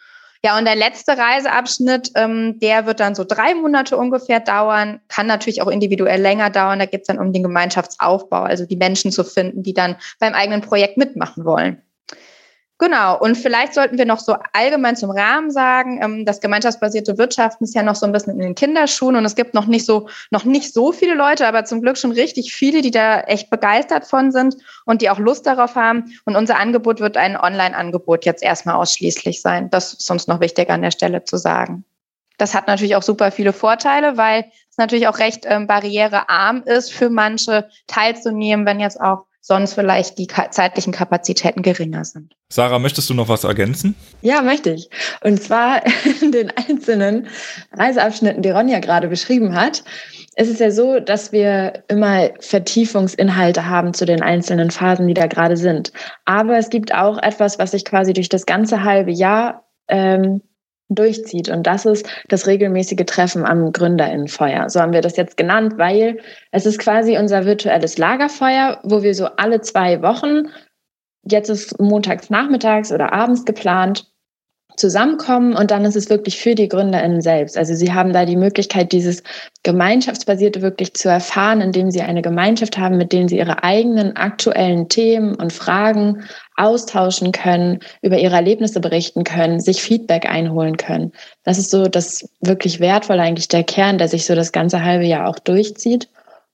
Ja, 0.45 0.59
und 0.59 0.67
der 0.67 0.77
letzte 0.77 1.17
Reiseabschnitt, 1.17 2.11
ähm, 2.17 2.59
der 2.61 2.85
wird 2.85 3.01
dann 3.01 3.15
so 3.15 3.25
drei 3.25 3.55
Monate 3.55 3.97
ungefähr 3.97 4.41
dauern, 4.41 5.01
kann 5.09 5.27
natürlich 5.27 5.63
auch 5.63 5.69
individuell 5.69 6.21
länger 6.21 6.51
dauern. 6.51 6.79
Da 6.79 6.85
geht 6.85 7.01
es 7.01 7.07
dann 7.07 7.19
um 7.19 7.33
den 7.33 7.43
Gemeinschaftsaufbau, 7.43 8.43
also 8.43 8.67
die 8.67 8.77
Menschen 8.77 9.11
zu 9.11 9.25
finden, 9.25 9.63
die 9.63 9.73
dann 9.73 9.97
beim 10.21 10.35
eigenen 10.35 10.61
Projekt 10.61 10.99
mitmachen 10.99 11.47
wollen. 11.47 11.81
Genau, 12.85 13.19
und 13.19 13.37
vielleicht 13.37 13.73
sollten 13.73 13.97
wir 13.97 14.05
noch 14.05 14.19
so 14.19 14.37
allgemein 14.53 14.95
zum 14.95 15.11
Rahmen 15.11 15.51
sagen, 15.51 16.03
ähm, 16.03 16.27
das 16.27 16.43
gemeinschaftsbasierte 16.43 17.17
Wirtschaften 17.17 17.65
ist 17.65 17.75
ja 17.75 17.83
noch 17.83 17.95
so 17.95 18.05
ein 18.05 18.13
bisschen 18.13 18.35
in 18.35 18.41
den 18.41 18.55
Kinderschuhen 18.55 19.17
und 19.17 19.25
es 19.25 19.37
gibt 19.37 19.55
noch 19.55 19.65
nicht 19.65 19.87
so, 19.87 20.11
noch 20.31 20.45
nicht 20.45 20.75
so 20.75 20.93
viele 20.93 21.15
Leute, 21.15 21.49
aber 21.49 21.65
zum 21.65 21.81
Glück 21.81 21.97
schon 21.97 22.13
richtig 22.13 22.53
viele, 22.53 22.83
die 22.83 22.91
da 22.91 23.21
echt 23.23 23.49
begeistert 23.49 24.05
von 24.05 24.33
sind 24.33 24.57
und 24.85 25.01
die 25.01 25.09
auch 25.09 25.19
Lust 25.19 25.47
darauf 25.47 25.77
haben. 25.77 26.13
Und 26.27 26.37
unser 26.37 26.59
Angebot 26.59 27.01
wird 27.01 27.17
ein 27.17 27.39
Online-Angebot 27.39 28.27
jetzt 28.27 28.43
erstmal 28.43 28.75
ausschließlich 28.75 29.41
sein. 29.41 29.71
Das 29.71 29.95
ist 29.95 30.11
uns 30.11 30.27
noch 30.27 30.41
wichtig 30.41 30.69
an 30.69 30.83
der 30.83 30.91
Stelle 30.91 31.25
zu 31.25 31.39
sagen. 31.39 31.87
Das 32.37 32.55
hat 32.55 32.67
natürlich 32.67 32.97
auch 32.97 33.03
super 33.03 33.31
viele 33.31 33.55
Vorteile, 33.55 34.19
weil 34.19 34.45
es 34.69 34.77
natürlich 34.77 35.09
auch 35.09 35.21
recht 35.21 35.47
ähm, 35.49 35.67
barrierearm 35.67 36.65
ist 36.65 36.93
für 36.93 37.09
manche 37.09 37.67
teilzunehmen, 37.87 38.67
wenn 38.67 38.79
jetzt 38.79 39.01
auch 39.01 39.25
sonst 39.47 39.75
vielleicht 39.75 40.17
die 40.17 40.27
zeitlichen 40.27 40.95
Kapazitäten 40.95 41.61
geringer 41.61 42.07
sind. 42.07 42.33
Sarah, 42.49 42.79
möchtest 42.79 43.11
du 43.11 43.15
noch 43.15 43.29
was 43.29 43.45
ergänzen? 43.45 43.95
Ja, 44.23 44.41
möchte 44.41 44.71
ich. 44.71 44.89
Und 45.23 45.43
zwar 45.43 45.83
in 46.23 46.33
den 46.33 46.51
einzelnen 46.57 47.29
Reiseabschnitten, 47.73 48.41
die 48.41 48.49
Ronja 48.49 48.79
gerade 48.79 49.07
beschrieben 49.09 49.55
hat, 49.55 49.85
ist 50.37 50.51
es 50.51 50.59
ja 50.61 50.71
so, 50.71 50.99
dass 50.99 51.31
wir 51.31 51.85
immer 51.89 52.31
Vertiefungsinhalte 52.41 53.69
haben 53.69 53.93
zu 53.93 54.07
den 54.07 54.23
einzelnen 54.23 54.71
Phasen, 54.71 55.07
die 55.09 55.15
da 55.15 55.27
gerade 55.27 55.59
sind. 55.59 55.93
Aber 56.25 56.57
es 56.57 56.71
gibt 56.71 56.95
auch 56.95 57.19
etwas, 57.19 57.59
was 57.59 57.73
sich 57.73 57.85
quasi 57.85 58.15
durch 58.15 58.31
das 58.31 58.47
ganze 58.47 58.83
halbe 58.83 59.13
Jahr 59.13 59.69
ähm, 59.89 60.41
durchzieht. 60.95 61.49
Und 61.49 61.67
das 61.67 61.85
ist 61.85 62.07
das 62.29 62.47
regelmäßige 62.47 63.05
Treffen 63.07 63.45
am 63.45 63.73
Gründerinnenfeuer. 63.73 64.69
So 64.71 64.81
haben 64.81 64.93
wir 64.93 65.01
das 65.01 65.17
jetzt 65.17 65.37
genannt, 65.37 65.75
weil 65.77 66.19
es 66.51 66.67
ist 66.67 66.79
quasi 66.79 67.19
unser 67.19 67.45
virtuelles 67.45 67.99
Lagerfeuer, 67.99 68.81
wo 68.85 69.03
wir 69.03 69.15
so 69.15 69.27
alle 69.37 69.61
zwei 69.61 70.03
Wochen, 70.03 70.49
jetzt 71.27 71.49
ist 71.49 71.81
montags 71.81 72.31
nachmittags 72.31 72.93
oder 72.93 73.13
abends 73.13 73.45
geplant, 73.45 74.11
zusammenkommen 74.77 75.55
und 75.55 75.71
dann 75.71 75.85
ist 75.85 75.97
es 75.97 76.11
wirklich 76.11 76.39
für 76.39 76.55
die 76.55 76.69
GründerInnen 76.69 77.21
selbst. 77.21 77.57
Also 77.57 77.75
sie 77.75 77.93
haben 77.93 78.13
da 78.13 78.25
die 78.25 78.37
Möglichkeit, 78.37 78.93
dieses 78.93 79.23
Gemeinschaftsbasierte 79.63 80.63
wirklich 80.63 80.95
zu 80.95 81.09
erfahren, 81.09 81.61
indem 81.61 81.91
sie 81.91 82.03
eine 82.03 82.23
Gemeinschaft 82.23 82.77
haben, 82.79 82.97
mit 82.97 83.13
denen 83.13 83.29
sie 83.29 83.39
ihre 83.39 83.63
eigenen 83.63 84.17
aktuellen 84.17 84.89
Themen 84.89 85.35
und 85.37 85.53
Fragen 85.53 86.25
austauschen 86.57 87.33
können, 87.33 87.81
über 88.03 88.19
ihre 88.19 88.37
Erlebnisse 88.37 88.81
berichten 88.81 89.25
können, 89.25 89.61
sich 89.61 89.83
Feedback 89.83 90.29
einholen 90.29 90.77
können. 90.77 91.13
Das 91.45 91.59
ist 91.59 91.71
so 91.71 91.87
das 91.87 92.29
wirklich 92.41 92.81
wertvolle 92.81 93.23
eigentlich 93.23 93.49
der 93.49 93.65
Kern, 93.65 93.99
der 93.99 94.09
sich 94.09 94.27
so 94.27 94.35
das 94.35 94.53
ganze 94.53 94.85
halbe 94.85 95.05
Jahr 95.05 95.29
auch 95.29 95.39
durchzieht. 95.39 96.09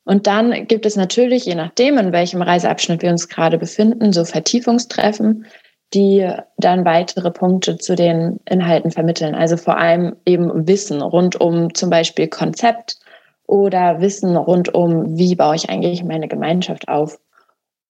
Und 0.05 0.27
dann 0.27 0.67
gibt 0.67 0.87
es 0.87 0.97
natürlich, 0.97 1.45
je 1.45 1.55
nachdem, 1.55 1.99
in 1.99 2.13
welchem 2.13 2.43
Reiseabschnitt 2.43 3.03
wir 3.03 3.11
uns 3.11 3.29
gerade 3.29 3.59
befinden, 3.59 4.13
so 4.13 4.25
Vertiefungstreffen, 4.25 5.47
die 5.95 6.31
dann 6.57 6.85
weitere 6.85 7.31
Punkte 7.31 7.77
zu 7.77 7.97
den 7.97 8.39
Inhalten 8.49 8.91
vermitteln. 8.91 9.35
Also 9.35 9.57
vor 9.57 9.77
allem 9.79 10.17
eben 10.25 10.69
Wissen 10.69 11.03
rund 11.03 11.41
um 11.41 11.75
zum 11.75 11.91
Beispiel 11.91 12.29
Konzept 12.29 12.99
oder 13.47 14.01
Wissen 14.01 14.37
rund 14.37 14.73
um, 14.73 15.19
wie 15.19 15.35
baue 15.35 15.57
ich 15.57 15.69
eigentlich 15.69 16.05
meine 16.05 16.29
Gemeinschaft 16.29 16.89
auf. 16.89 17.19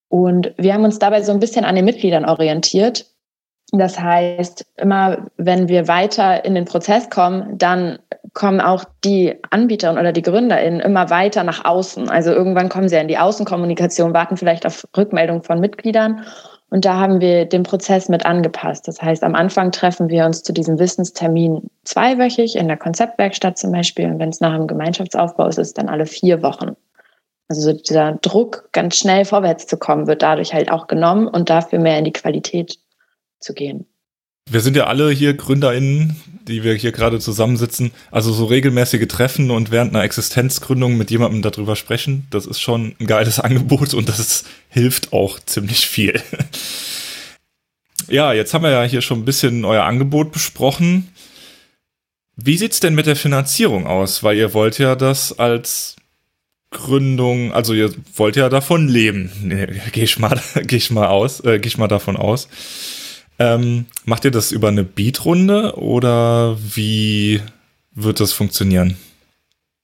Und 0.09 0.55
wir 0.57 0.73
haben 0.75 0.85
uns 0.85 0.99
dabei 0.99 1.23
so 1.23 1.33
ein 1.33 1.41
bisschen 1.41 1.65
an 1.65 1.77
den 1.77 1.85
Mitgliedern 1.85 2.25
orientiert. 2.25 3.07
Das 3.73 4.01
heißt, 4.01 4.67
immer 4.79 5.27
wenn 5.37 5.69
wir 5.69 5.87
weiter 5.87 6.45
in 6.45 6.55
den 6.55 6.65
Prozess 6.65 7.11
kommen, 7.11 7.59
dann 7.59 7.99
kommen 8.33 8.61
auch 8.61 8.85
die 9.05 9.37
Anbieter 9.51 9.93
oder 9.93 10.13
die 10.13 10.23
GründerInnen 10.23 10.81
immer 10.81 11.11
weiter 11.11 11.45
nach 11.45 11.65
außen. 11.65 12.09
Also 12.09 12.33
irgendwann 12.33 12.69
kommen 12.69 12.89
sie 12.89 12.97
in 12.97 13.09
die 13.09 13.19
Außenkommunikation, 13.19 14.15
warten 14.15 14.37
vielleicht 14.37 14.67
auf 14.67 14.89
Rückmeldung 14.97 15.43
von 15.43 15.61
Mitgliedern 15.61 16.25
und 16.71 16.85
da 16.85 16.99
haben 16.99 17.21
wir 17.21 17.47
den 17.47 17.65
Prozess 17.65 18.09
mit 18.09 18.25
angepasst. 18.25 18.87
Das 18.87 19.03
heißt, 19.03 19.25
am 19.25 19.35
Anfang 19.35 19.73
treffen 19.73 20.09
wir 20.09 20.25
uns 20.25 20.45
zu 20.45 20.53
diesem 20.53 20.79
Wissenstermin 20.79 21.69
zweiwöchig 21.85 22.55
in 22.55 22.69
der 22.69 22.77
Konzeptwerkstatt 22.77 23.59
zum 23.59 23.73
Beispiel. 23.73 24.07
Und 24.07 24.21
wenn 24.21 24.29
es 24.29 24.41
nach 24.41 24.53
einem 24.53 24.69
Gemeinschaftsaufbau 24.69 25.49
ist, 25.49 25.59
ist 25.59 25.79
dann 25.79 25.89
alle 25.89 26.07
vier 26.07 26.43
Wochen. 26.43 26.77
Also 27.49 27.73
dieser 27.73 28.13
Druck, 28.23 28.69
ganz 28.71 28.97
schnell 28.97 29.25
vorwärts 29.25 29.67
zu 29.67 29.77
kommen, 29.77 30.07
wird 30.07 30.23
dadurch 30.23 30.55
halt 30.55 30.71
auch 30.71 30.87
genommen 30.87 31.27
und 31.27 31.51
dafür 31.51 31.81
mehr 31.81 31.99
in 31.99 32.05
die 32.05 32.13
Qualität 32.13 32.79
zu 33.41 33.53
gehen. 33.53 33.90
Wir 34.51 34.61
sind 34.61 34.77
ja 34.77 34.89
alle 34.89 35.13
hier 35.13 35.35
GründerInnen, 35.35 36.17
die 36.49 36.65
wir 36.65 36.75
hier 36.75 36.91
gerade 36.91 37.21
zusammensitzen. 37.21 37.93
Also 38.11 38.33
so 38.33 38.47
regelmäßige 38.47 39.07
Treffen 39.07 39.53
und 39.53 39.71
während 39.71 39.95
einer 39.95 40.03
Existenzgründung 40.03 40.97
mit 40.97 41.13
jemandem 41.13 41.41
darüber 41.41 41.77
sprechen, 41.77 42.27
das 42.31 42.47
ist 42.47 42.61
schon 42.61 42.97
ein 42.99 43.07
geiles 43.07 43.39
Angebot 43.41 43.95
und 43.95 44.09
das 44.09 44.45
hilft 44.69 45.13
auch 45.13 45.39
ziemlich 45.39 45.87
viel. 45.87 46.21
ja, 48.09 48.33
jetzt 48.33 48.53
haben 48.53 48.65
wir 48.65 48.73
ja 48.73 48.83
hier 48.83 49.03
schon 49.03 49.21
ein 49.21 49.25
bisschen 49.25 49.65
euer 49.65 49.85
Angebot 49.85 50.33
besprochen. 50.33 51.09
Wie 52.35 52.57
sieht's 52.57 52.81
denn 52.81 52.97
mit 52.97 53.07
der 53.07 53.17
Finanzierung 53.17 53.87
aus? 53.87 54.25
Weil 54.25 54.37
ihr 54.37 54.53
wollt 54.53 54.79
ja 54.79 54.97
das 54.97 55.39
als 55.39 55.95
Gründung, 56.73 57.53
also 57.53 57.73
ihr 57.73 57.93
wollt 58.17 58.35
ja 58.35 58.49
davon 58.49 58.89
leben. 58.89 59.31
Nee, 59.43 59.81
geh 59.93 60.03
ich 60.03 60.19
mal, 60.19 60.41
geh 60.65 60.77
ich 60.77 60.91
mal 60.91 61.07
aus, 61.07 61.39
äh, 61.45 61.61
geh 61.61 61.69
ich 61.69 61.79
mal 61.79 61.87
davon 61.87 62.17
aus. 62.17 62.49
Ähm, 63.41 63.87
macht 64.05 64.27
ihr 64.27 64.31
das 64.31 64.53
über 64.53 64.69
eine 64.69 64.85
Beat-Runde 64.85 65.75
oder 65.77 66.59
wie 66.61 67.41
wird 67.93 68.21
das 68.21 68.35
funktionieren? 68.35 68.99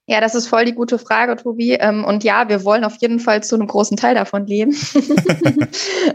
Ja, 0.09 0.21
das 0.21 0.37
ist 0.37 0.47
voll 0.47 0.65
die 0.65 0.75
gute 0.75 1.01
Frage, 1.01 1.35
Tobi. 1.35 1.73
Ähm, 1.73 2.05
und 2.05 2.23
ja, 2.23 2.49
wir 2.49 2.65
wollen 2.65 2.85
auf 2.85 2.95
jeden 3.01 3.19
Fall 3.19 3.43
zu 3.43 3.57
einem 3.57 3.67
großen 3.67 3.97
Teil 3.97 4.15
davon 4.15 4.47
leben. 4.47 4.77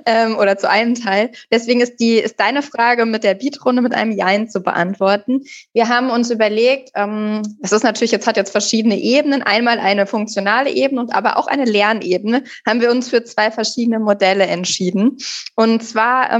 Ähm, 0.06 0.38
oder 0.38 0.58
zu 0.58 0.70
einem 0.70 0.96
Teil. 0.96 1.32
Deswegen 1.52 1.82
ist 1.82 1.98
die, 1.98 2.16
ist 2.16 2.40
deine 2.40 2.64
Frage 2.64 3.06
mit 3.06 3.24
der 3.24 3.36
Beat-Runde 3.36 3.82
mit 3.82 3.94
einem 3.94 4.14
Jein 4.14 4.50
zu 4.50 4.62
beantworten. 4.62 5.42
Wir 5.74 5.90
haben 5.90 6.10
uns 6.10 6.32
überlegt, 6.32 6.92
ähm, 6.96 7.42
das 7.60 7.72
ist 7.72 7.84
natürlich, 7.84 8.12
jetzt 8.12 8.26
hat 8.26 8.38
jetzt 8.38 8.52
verschiedene 8.52 8.98
Ebenen. 8.98 9.44
Einmal 9.44 9.80
eine 9.80 10.08
funktionale 10.08 10.72
Ebene 10.72 11.02
und 11.02 11.14
aber 11.14 11.38
auch 11.38 11.48
eine 11.48 11.66
Lernebene. 11.66 12.44
Haben 12.66 12.82
wir 12.82 12.90
uns 12.90 13.10
für 13.10 13.24
zwei 13.24 13.52
verschiedene 13.52 14.00
Modelle 14.00 14.46
entschieden. 14.48 15.18
Und 15.56 15.84
zwar 15.84 16.32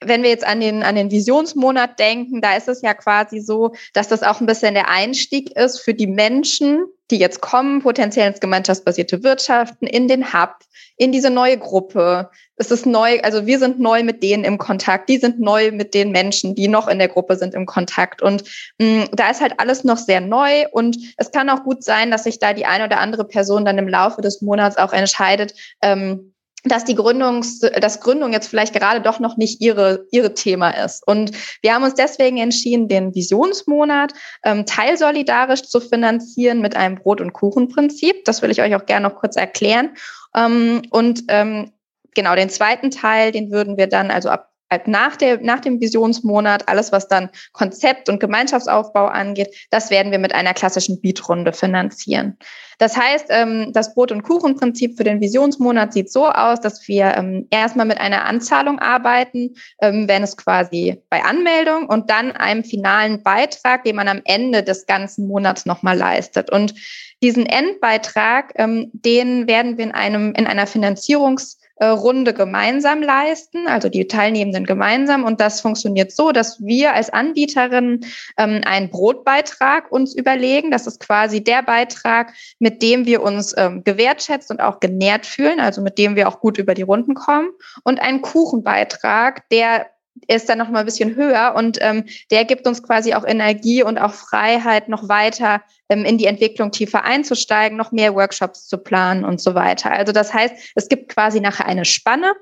wenn 0.00 0.22
wir 0.22 0.30
jetzt 0.30 0.46
an 0.46 0.60
den, 0.60 0.82
an 0.82 0.94
den 0.94 1.10
Visionsmonat 1.10 1.98
denken, 1.98 2.40
da 2.40 2.54
ist 2.56 2.68
es 2.68 2.82
ja 2.82 2.94
quasi 2.94 3.40
so, 3.40 3.74
dass 3.94 4.08
das 4.08 4.22
auch 4.22 4.40
ein 4.40 4.46
bisschen 4.46 4.74
der 4.74 4.90
Einstieg 4.90 5.56
ist 5.56 5.80
für 5.80 5.94
die 5.94 6.06
Menschen, 6.06 6.84
die 7.10 7.18
jetzt 7.18 7.40
kommen, 7.40 7.82
potenziell 7.82 8.28
ins 8.28 8.40
gemeinschaftsbasierte 8.40 9.22
Wirtschaften, 9.22 9.86
in 9.86 10.08
den 10.08 10.32
Hub, 10.32 10.56
in 10.96 11.12
diese 11.12 11.30
neue 11.30 11.56
Gruppe. 11.56 12.30
Es 12.56 12.70
ist 12.70 12.84
neu, 12.84 13.20
also 13.22 13.46
wir 13.46 13.58
sind 13.58 13.78
neu 13.78 14.02
mit 14.02 14.22
denen 14.22 14.44
im 14.44 14.58
Kontakt, 14.58 15.08
die 15.08 15.18
sind 15.18 15.40
neu 15.40 15.70
mit 15.72 15.94
den 15.94 16.10
Menschen, 16.10 16.54
die 16.54 16.68
noch 16.68 16.88
in 16.88 16.98
der 16.98 17.08
Gruppe 17.08 17.36
sind 17.36 17.54
im 17.54 17.64
Kontakt. 17.64 18.22
Und 18.22 18.44
mh, 18.78 19.04
mm, 19.04 19.08
da 19.12 19.30
ist 19.30 19.40
halt 19.40 19.60
alles 19.60 19.84
noch 19.84 19.98
sehr 19.98 20.20
neu 20.20 20.66
und 20.72 20.98
es 21.16 21.30
kann 21.30 21.48
auch 21.48 21.64
gut 21.64 21.84
sein, 21.84 22.10
dass 22.10 22.24
sich 22.24 22.38
da 22.38 22.52
die 22.52 22.66
eine 22.66 22.84
oder 22.84 22.98
andere 22.98 23.24
Person 23.24 23.64
dann 23.64 23.78
im 23.78 23.88
Laufe 23.88 24.20
des 24.20 24.42
Monats 24.42 24.76
auch 24.76 24.92
entscheidet, 24.92 25.54
ähm, 25.80 26.32
dass 26.68 26.84
die 26.84 26.94
Gründungs, 26.94 27.60
dass 27.60 28.00
Gründung 28.00 28.32
jetzt 28.32 28.48
vielleicht 28.48 28.74
gerade 28.74 29.00
doch 29.00 29.20
noch 29.20 29.36
nicht 29.36 29.60
ihre, 29.60 30.06
ihre 30.10 30.34
Thema 30.34 30.70
ist. 30.70 31.06
Und 31.06 31.32
wir 31.62 31.74
haben 31.74 31.84
uns 31.84 31.94
deswegen 31.94 32.38
entschieden, 32.38 32.88
den 32.88 33.14
Visionsmonat 33.14 34.12
ähm, 34.44 34.66
teilsolidarisch 34.66 35.62
zu 35.62 35.80
finanzieren 35.80 36.60
mit 36.60 36.76
einem 36.76 36.96
Brot- 36.96 37.20
und 37.20 37.32
Kuchenprinzip. 37.32 38.24
Das 38.24 38.42
will 38.42 38.50
ich 38.50 38.60
euch 38.60 38.74
auch 38.74 38.86
gerne 38.86 39.08
noch 39.08 39.16
kurz 39.16 39.36
erklären. 39.36 39.90
Ähm, 40.34 40.82
und 40.90 41.24
ähm, 41.28 41.72
genau 42.14 42.34
den 42.34 42.50
zweiten 42.50 42.90
Teil, 42.90 43.32
den 43.32 43.50
würden 43.50 43.76
wir 43.76 43.86
dann 43.86 44.10
also 44.10 44.28
ab 44.30 44.50
Halt 44.70 44.88
nach, 44.88 45.16
der, 45.16 45.40
nach 45.40 45.60
dem 45.60 45.80
Visionsmonat, 45.80 46.68
alles 46.68 46.90
was 46.90 47.06
dann 47.06 47.30
Konzept 47.52 48.08
und 48.08 48.18
Gemeinschaftsaufbau 48.18 49.06
angeht, 49.06 49.54
das 49.70 49.90
werden 49.90 50.10
wir 50.10 50.18
mit 50.18 50.34
einer 50.34 50.54
klassischen 50.54 51.00
Beat-Runde 51.00 51.52
finanzieren. 51.52 52.36
Das 52.78 52.96
heißt, 52.96 53.26
ähm, 53.30 53.70
das 53.72 53.94
Brot- 53.94 54.12
und 54.12 54.22
Kuchenprinzip 54.22 54.96
für 54.96 55.04
den 55.04 55.20
Visionsmonat 55.20 55.92
sieht 55.92 56.10
so 56.10 56.26
aus, 56.26 56.60
dass 56.60 56.86
wir 56.88 57.16
ähm, 57.16 57.46
erstmal 57.50 57.86
mit 57.86 57.98
einer 57.98 58.26
Anzahlung 58.26 58.78
arbeiten, 58.78 59.54
ähm, 59.80 60.08
wenn 60.08 60.22
es 60.22 60.36
quasi 60.36 61.00
bei 61.08 61.22
Anmeldung 61.22 61.86
und 61.86 62.10
dann 62.10 62.32
einem 62.32 62.64
finalen 62.64 63.22
Beitrag, 63.22 63.84
den 63.84 63.96
man 63.96 64.08
am 64.08 64.20
Ende 64.24 64.62
des 64.62 64.86
ganzen 64.86 65.26
Monats 65.28 65.64
nochmal 65.64 65.96
leistet. 65.96 66.50
Und 66.50 66.74
diesen 67.22 67.46
Endbeitrag, 67.46 68.52
den 68.58 69.48
werden 69.48 69.78
wir 69.78 69.84
in 69.84 69.92
einem, 69.92 70.34
in 70.34 70.46
einer 70.46 70.66
Finanzierungs- 70.66 71.56
Runde 71.84 72.32
gemeinsam 72.32 73.02
leisten, 73.02 73.68
also 73.68 73.88
die 73.88 74.08
Teilnehmenden 74.08 74.64
gemeinsam. 74.64 75.24
Und 75.24 75.40
das 75.40 75.60
funktioniert 75.60 76.10
so, 76.10 76.32
dass 76.32 76.64
wir 76.64 76.94
als 76.94 77.10
Anbieterin 77.10 78.00
ähm, 78.38 78.62
einen 78.64 78.88
Brotbeitrag 78.88 79.92
uns 79.92 80.14
überlegen. 80.14 80.70
Das 80.70 80.86
ist 80.86 81.00
quasi 81.00 81.44
der 81.44 81.62
Beitrag, 81.62 82.32
mit 82.58 82.82
dem 82.82 83.04
wir 83.04 83.22
uns 83.22 83.54
ähm, 83.58 83.84
gewertschätzt 83.84 84.50
und 84.50 84.60
auch 84.60 84.80
genährt 84.80 85.26
fühlen, 85.26 85.60
also 85.60 85.82
mit 85.82 85.98
dem 85.98 86.16
wir 86.16 86.28
auch 86.28 86.40
gut 86.40 86.56
über 86.58 86.74
die 86.74 86.82
Runden 86.82 87.14
kommen. 87.14 87.50
Und 87.84 88.00
einen 88.00 88.22
Kuchenbeitrag, 88.22 89.48
der 89.50 89.86
ist 90.28 90.48
dann 90.48 90.58
noch 90.58 90.68
mal 90.68 90.80
ein 90.80 90.84
bisschen 90.84 91.14
höher 91.14 91.54
und 91.56 91.78
ähm, 91.80 92.04
der 92.30 92.44
gibt 92.44 92.66
uns 92.66 92.82
quasi 92.82 93.14
auch 93.14 93.24
Energie 93.24 93.82
und 93.82 93.98
auch 93.98 94.12
Freiheit, 94.12 94.88
noch 94.88 95.08
weiter 95.08 95.62
ähm, 95.88 96.04
in 96.04 96.18
die 96.18 96.26
Entwicklung 96.26 96.70
tiefer 96.70 97.04
einzusteigen, 97.04 97.76
noch 97.76 97.92
mehr 97.92 98.14
Workshops 98.14 98.66
zu 98.66 98.78
planen 98.78 99.24
und 99.24 99.40
so 99.40 99.54
weiter. 99.54 99.92
Also 99.92 100.12
das 100.12 100.32
heißt, 100.32 100.54
es 100.74 100.88
gibt 100.88 101.08
quasi 101.08 101.40
nachher 101.40 101.66
eine 101.66 101.84
Spanne, 101.84 102.34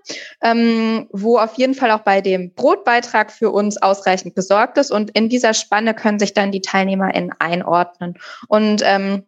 ähm, 0.42 1.08
wo 1.12 1.38
auf 1.38 1.54
jeden 1.54 1.74
Fall 1.74 1.90
auch 1.90 2.00
bei 2.00 2.20
dem 2.20 2.54
Brotbeitrag 2.54 3.32
für 3.32 3.50
uns 3.50 3.80
ausreichend 3.80 4.34
gesorgt 4.34 4.78
ist 4.78 4.90
und 4.90 5.10
in 5.10 5.28
dieser 5.28 5.54
Spanne 5.54 5.94
können 5.94 6.18
sich 6.18 6.34
dann 6.34 6.52
die 6.52 6.60
TeilnehmerInnen 6.60 7.32
einordnen 7.38 8.14
und 8.48 8.82
ähm, 8.84 9.24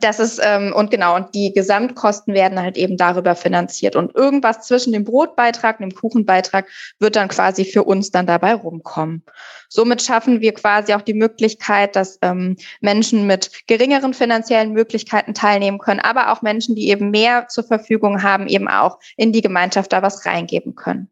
das 0.00 0.18
ist, 0.18 0.40
ähm, 0.42 0.72
und 0.74 0.90
genau, 0.90 1.16
und 1.16 1.34
die 1.34 1.52
Gesamtkosten 1.52 2.34
werden 2.34 2.60
halt 2.60 2.76
eben 2.76 2.96
darüber 2.96 3.34
finanziert. 3.34 3.96
Und 3.96 4.14
irgendwas 4.14 4.66
zwischen 4.66 4.92
dem 4.92 5.04
Brotbeitrag 5.04 5.80
und 5.80 5.90
dem 5.90 5.94
Kuchenbeitrag 5.94 6.66
wird 6.98 7.16
dann 7.16 7.28
quasi 7.28 7.64
für 7.64 7.84
uns 7.84 8.10
dann 8.10 8.26
dabei 8.26 8.54
rumkommen. 8.54 9.22
Somit 9.68 10.02
schaffen 10.02 10.40
wir 10.40 10.54
quasi 10.54 10.94
auch 10.94 11.02
die 11.02 11.14
Möglichkeit, 11.14 11.96
dass 11.96 12.18
ähm, 12.22 12.56
Menschen 12.80 13.26
mit 13.26 13.50
geringeren 13.66 14.14
finanziellen 14.14 14.72
Möglichkeiten 14.72 15.34
teilnehmen 15.34 15.78
können, 15.78 16.00
aber 16.00 16.32
auch 16.32 16.42
Menschen, 16.42 16.74
die 16.74 16.88
eben 16.88 17.10
mehr 17.10 17.48
zur 17.48 17.64
Verfügung 17.64 18.22
haben, 18.22 18.46
eben 18.46 18.68
auch 18.68 18.98
in 19.16 19.32
die 19.32 19.42
Gemeinschaft 19.42 19.92
da 19.92 20.02
was 20.02 20.24
reingeben 20.26 20.74
können. 20.74 21.08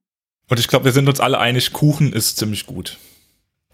Und 0.48 0.58
ich 0.58 0.68
glaube, 0.68 0.84
wir 0.84 0.92
sind 0.92 1.08
uns 1.08 1.20
alle 1.20 1.38
einig, 1.38 1.72
Kuchen 1.72 2.12
ist 2.12 2.36
ziemlich 2.36 2.66
gut. 2.66 2.98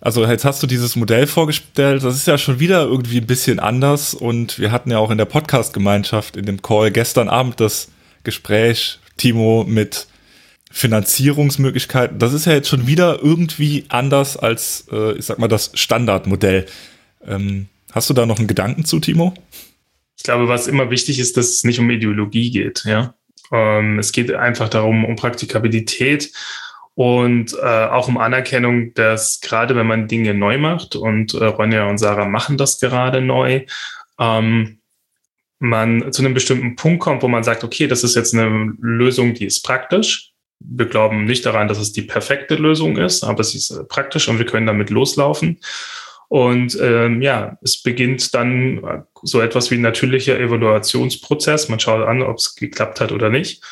Also 0.00 0.24
jetzt 0.24 0.44
hast 0.44 0.62
du 0.62 0.66
dieses 0.66 0.94
Modell 0.94 1.26
vorgestellt, 1.26 2.04
das 2.04 2.14
ist 2.14 2.26
ja 2.26 2.38
schon 2.38 2.60
wieder 2.60 2.82
irgendwie 2.84 3.18
ein 3.18 3.26
bisschen 3.26 3.58
anders 3.58 4.14
und 4.14 4.58
wir 4.58 4.70
hatten 4.70 4.92
ja 4.92 4.98
auch 4.98 5.10
in 5.10 5.18
der 5.18 5.24
Podcast-Gemeinschaft 5.24 6.36
in 6.36 6.46
dem 6.46 6.62
Call 6.62 6.92
gestern 6.92 7.28
Abend 7.28 7.58
das 7.58 7.88
Gespräch, 8.22 9.00
Timo, 9.16 9.64
mit 9.66 10.06
Finanzierungsmöglichkeiten. 10.70 12.18
Das 12.18 12.32
ist 12.32 12.44
ja 12.44 12.52
jetzt 12.52 12.68
schon 12.68 12.86
wieder 12.86 13.20
irgendwie 13.22 13.86
anders 13.88 14.36
als, 14.36 14.86
äh, 14.92 15.12
ich 15.14 15.24
sag 15.24 15.38
mal, 15.38 15.48
das 15.48 15.72
Standardmodell. 15.74 16.66
Ähm, 17.26 17.68
hast 17.90 18.08
du 18.08 18.14
da 18.14 18.26
noch 18.26 18.38
einen 18.38 18.46
Gedanken 18.46 18.84
zu, 18.84 19.00
Timo? 19.00 19.34
Ich 20.16 20.22
glaube, 20.22 20.46
was 20.46 20.68
immer 20.68 20.90
wichtig 20.90 21.18
ist, 21.18 21.36
dass 21.36 21.48
es 21.48 21.64
nicht 21.64 21.80
um 21.80 21.90
Ideologie 21.90 22.50
geht, 22.50 22.84
ja. 22.84 23.14
Ähm, 23.50 23.98
es 23.98 24.12
geht 24.12 24.32
einfach 24.32 24.68
darum, 24.68 25.04
um 25.04 25.16
Praktikabilität 25.16 26.32
und 26.98 27.54
äh, 27.62 27.84
auch 27.84 28.08
um 28.08 28.18
Anerkennung, 28.18 28.92
dass 28.94 29.40
gerade 29.40 29.76
wenn 29.76 29.86
man 29.86 30.08
Dinge 30.08 30.34
neu 30.34 30.58
macht 30.58 30.96
und 30.96 31.32
äh, 31.32 31.44
Ronja 31.44 31.88
und 31.88 31.98
Sarah 31.98 32.26
machen 32.26 32.56
das 32.56 32.80
gerade 32.80 33.20
neu, 33.20 33.66
ähm, 34.18 34.80
man 35.60 36.12
zu 36.12 36.22
einem 36.22 36.34
bestimmten 36.34 36.74
Punkt 36.74 36.98
kommt, 36.98 37.22
wo 37.22 37.28
man 37.28 37.44
sagt, 37.44 37.62
okay, 37.62 37.86
das 37.86 38.02
ist 38.02 38.16
jetzt 38.16 38.34
eine 38.34 38.74
Lösung, 38.80 39.34
die 39.34 39.44
ist 39.44 39.62
praktisch. 39.62 40.32
Wir 40.58 40.86
glauben 40.86 41.24
nicht 41.24 41.46
daran, 41.46 41.68
dass 41.68 41.78
es 41.78 41.92
die 41.92 42.02
perfekte 42.02 42.56
Lösung 42.56 42.96
ist, 42.96 43.22
aber 43.22 43.42
es 43.42 43.54
ist 43.54 43.70
äh, 43.70 43.84
praktisch 43.84 44.26
und 44.28 44.40
wir 44.40 44.46
können 44.46 44.66
damit 44.66 44.90
loslaufen. 44.90 45.60
Und 46.26 46.76
ähm, 46.82 47.22
ja, 47.22 47.58
es 47.62 47.80
beginnt 47.80 48.34
dann 48.34 48.78
äh, 48.82 49.02
so 49.22 49.40
etwas 49.40 49.70
wie 49.70 49.76
ein 49.76 49.82
natürlicher 49.82 50.36
Evaluationsprozess. 50.40 51.68
Man 51.68 51.78
schaut 51.78 52.04
an, 52.08 52.22
ob 52.22 52.38
es 52.38 52.56
geklappt 52.56 53.00
hat 53.00 53.12
oder 53.12 53.30
nicht. 53.30 53.62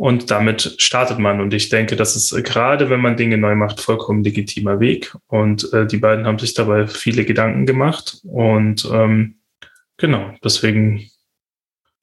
Und 0.00 0.30
damit 0.30 0.76
startet 0.78 1.18
man. 1.18 1.42
Und 1.42 1.52
ich 1.52 1.68
denke, 1.68 1.94
das 1.94 2.16
ist 2.16 2.32
äh, 2.32 2.40
gerade, 2.40 2.88
wenn 2.88 3.02
man 3.02 3.18
Dinge 3.18 3.36
neu 3.36 3.54
macht, 3.54 3.82
vollkommen 3.82 4.24
legitimer 4.24 4.80
Weg. 4.80 5.14
Und 5.26 5.70
äh, 5.74 5.86
die 5.86 5.98
beiden 5.98 6.26
haben 6.26 6.38
sich 6.38 6.54
dabei 6.54 6.86
viele 6.86 7.26
Gedanken 7.26 7.66
gemacht. 7.66 8.18
Und 8.22 8.88
ähm, 8.90 9.40
genau, 9.98 10.32
deswegen 10.42 11.10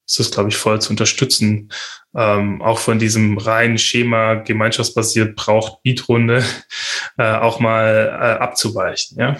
ist 0.06 0.20
das, 0.20 0.30
glaube 0.30 0.48
ich, 0.48 0.56
voll 0.56 0.80
zu 0.80 0.90
unterstützen. 0.90 1.72
Ähm, 2.14 2.62
auch 2.62 2.78
von 2.78 3.00
diesem 3.00 3.36
reinen 3.36 3.78
Schema 3.78 4.34
gemeinschaftsbasiert 4.34 5.34
braucht 5.34 5.82
Beatrunde 5.82 6.44
äh, 7.18 7.32
auch 7.32 7.58
mal 7.58 8.10
äh, 8.12 8.38
abzuweichen. 8.40 9.18
Ja, 9.18 9.36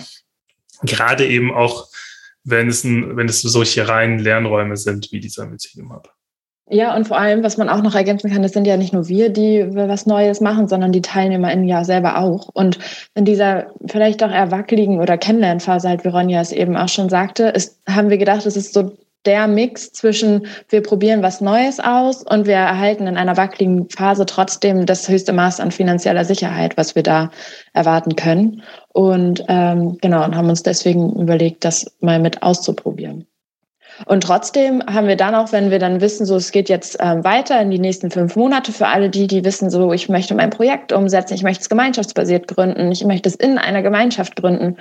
gerade 0.83 1.29
eben 1.29 1.55
auch, 1.55 1.87
wenn 2.43 2.67
es, 2.67 2.83
ein, 2.83 3.17
wenn 3.17 3.29
es 3.29 3.41
solche 3.41 3.87
reinen 3.87 4.19
Lernräume 4.19 4.77
sind 4.77 5.12
wie 5.12 5.21
dieser 5.21 5.47
Mycelium 5.47 5.93
Hub. 5.93 6.18
Ja, 6.71 6.95
und 6.95 7.09
vor 7.09 7.19
allem, 7.19 7.43
was 7.43 7.57
man 7.57 7.71
auch 7.71 7.83
noch 7.83 7.95
ergänzen 7.95 8.31
kann, 8.31 8.43
das 8.43 8.53
sind 8.53 8.67
ja 8.67 8.77
nicht 8.77 8.93
nur 8.93 9.09
wir, 9.09 9.31
die 9.31 9.67
was 9.71 10.05
Neues 10.05 10.41
machen, 10.41 10.69
sondern 10.69 10.93
die 10.93 11.01
TeilnehmerInnen 11.01 11.67
ja 11.67 11.83
selber 11.83 12.19
auch. 12.19 12.51
Und 12.53 12.79
in 13.15 13.25
dieser 13.25 13.69
vielleicht 13.87 14.23
auch 14.23 14.31
eher 14.31 14.51
wackeligen 14.51 15.01
oder 15.01 15.17
Kennenlernphase, 15.17 15.89
halt 15.89 16.05
wie 16.05 16.09
Ronja 16.09 16.41
es 16.41 16.53
eben 16.53 16.77
auch 16.77 16.89
schon 16.89 17.09
sagte, 17.09 17.45
ist, 17.45 17.81
haben 17.89 18.11
wir 18.11 18.19
gedacht, 18.19 18.45
es 18.45 18.57
ist 18.57 18.75
so 18.75 18.93
der 19.25 19.47
Mix 19.47 19.93
zwischen 19.93 20.47
wir 20.69 20.83
probieren 20.83 21.23
was 21.23 21.41
Neues 21.41 21.81
aus 21.81 22.23
und 22.23 22.47
wir 22.47 22.55
erhalten 22.55 23.07
in 23.07 23.17
einer 23.17 23.37
wackeligen 23.37 23.89
Phase 23.91 24.27
trotzdem 24.27 24.87
das 24.87 25.09
höchste 25.09 25.33
Maß 25.33 25.61
an 25.61 25.71
finanzieller 25.71 26.25
Sicherheit, 26.25 26.77
was 26.77 26.95
wir 26.95 27.03
da 27.03 27.31
erwarten 27.73 28.17
können. 28.17 28.63
Und 28.89 29.45
ähm, 29.49 29.99
genau, 30.01 30.25
und 30.25 30.37
haben 30.37 30.49
uns 30.49 30.63
deswegen 30.63 31.15
überlegt, 31.21 31.65
das 31.65 31.87
mal 32.01 32.21
mit 32.21 32.43
auszuprobieren. 32.43 33.27
Und 34.07 34.23
trotzdem 34.23 34.83
haben 34.87 35.08
wir 35.08 35.17
dann 35.17 35.34
auch, 35.34 35.52
wenn 35.52 35.71
wir 35.71 35.78
dann 35.78 36.00
wissen, 36.00 36.26
so 36.26 36.37
es 36.37 36.52
geht 36.52 36.69
jetzt 36.69 36.99
ähm, 37.00 37.25
weiter 37.25 37.61
in 37.61 37.71
die 37.71 37.78
nächsten 37.78 38.11
fünf 38.11 38.37
Monate 38.37 38.73
für 38.73 38.87
alle 38.87 39.11
die, 39.11 39.26
die 39.26 39.45
wissen, 39.45 39.71
so 39.71 39.93
ich 39.93 40.08
möchte 40.08 40.34
mein 40.34 40.50
Projekt 40.50 40.93
umsetzen, 40.93 41.34
ich 41.34 41.43
möchte 41.43 41.63
es 41.63 41.69
gemeinschaftsbasiert 41.69 42.49
gründen, 42.49 42.93
ich 42.93 43.04
möchte 43.04 43.28
es 43.28 43.34
in 43.34 43.58
einer 43.58 43.82
Gemeinschaft 43.82 44.37
gründen, 44.37 44.76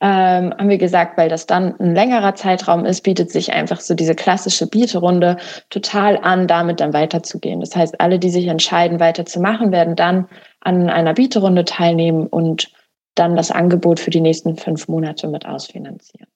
ähm, 0.00 0.52
haben 0.58 0.68
wir 0.68 0.78
gesagt, 0.78 1.16
weil 1.16 1.28
das 1.28 1.46
dann 1.46 1.78
ein 1.78 1.94
längerer 1.94 2.34
Zeitraum 2.34 2.84
ist, 2.84 3.02
bietet 3.02 3.30
sich 3.30 3.52
einfach 3.52 3.80
so 3.80 3.94
diese 3.94 4.14
klassische 4.14 4.66
Bieterunde 4.66 5.38
total 5.70 6.18
an, 6.18 6.46
damit 6.46 6.80
dann 6.80 6.92
weiterzugehen. 6.92 7.60
Das 7.60 7.74
heißt, 7.74 8.00
alle, 8.00 8.18
die 8.18 8.30
sich 8.30 8.46
entscheiden, 8.46 9.00
weiterzumachen, 9.00 9.72
werden 9.72 9.96
dann 9.96 10.28
an 10.60 10.90
einer 10.90 11.14
Bieterunde 11.14 11.64
teilnehmen 11.64 12.26
und 12.26 12.70
dann 13.14 13.36
das 13.36 13.50
Angebot 13.50 14.00
für 14.00 14.10
die 14.10 14.20
nächsten 14.20 14.56
fünf 14.56 14.88
Monate 14.88 15.28
mit 15.28 15.46
ausfinanzieren. 15.46 16.26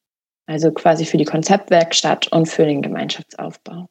Also 0.48 0.72
quasi 0.72 1.04
für 1.04 1.18
die 1.18 1.26
Konzeptwerkstatt 1.26 2.28
und 2.28 2.46
für 2.46 2.64
den 2.64 2.80
Gemeinschaftsaufbau. 2.80 3.86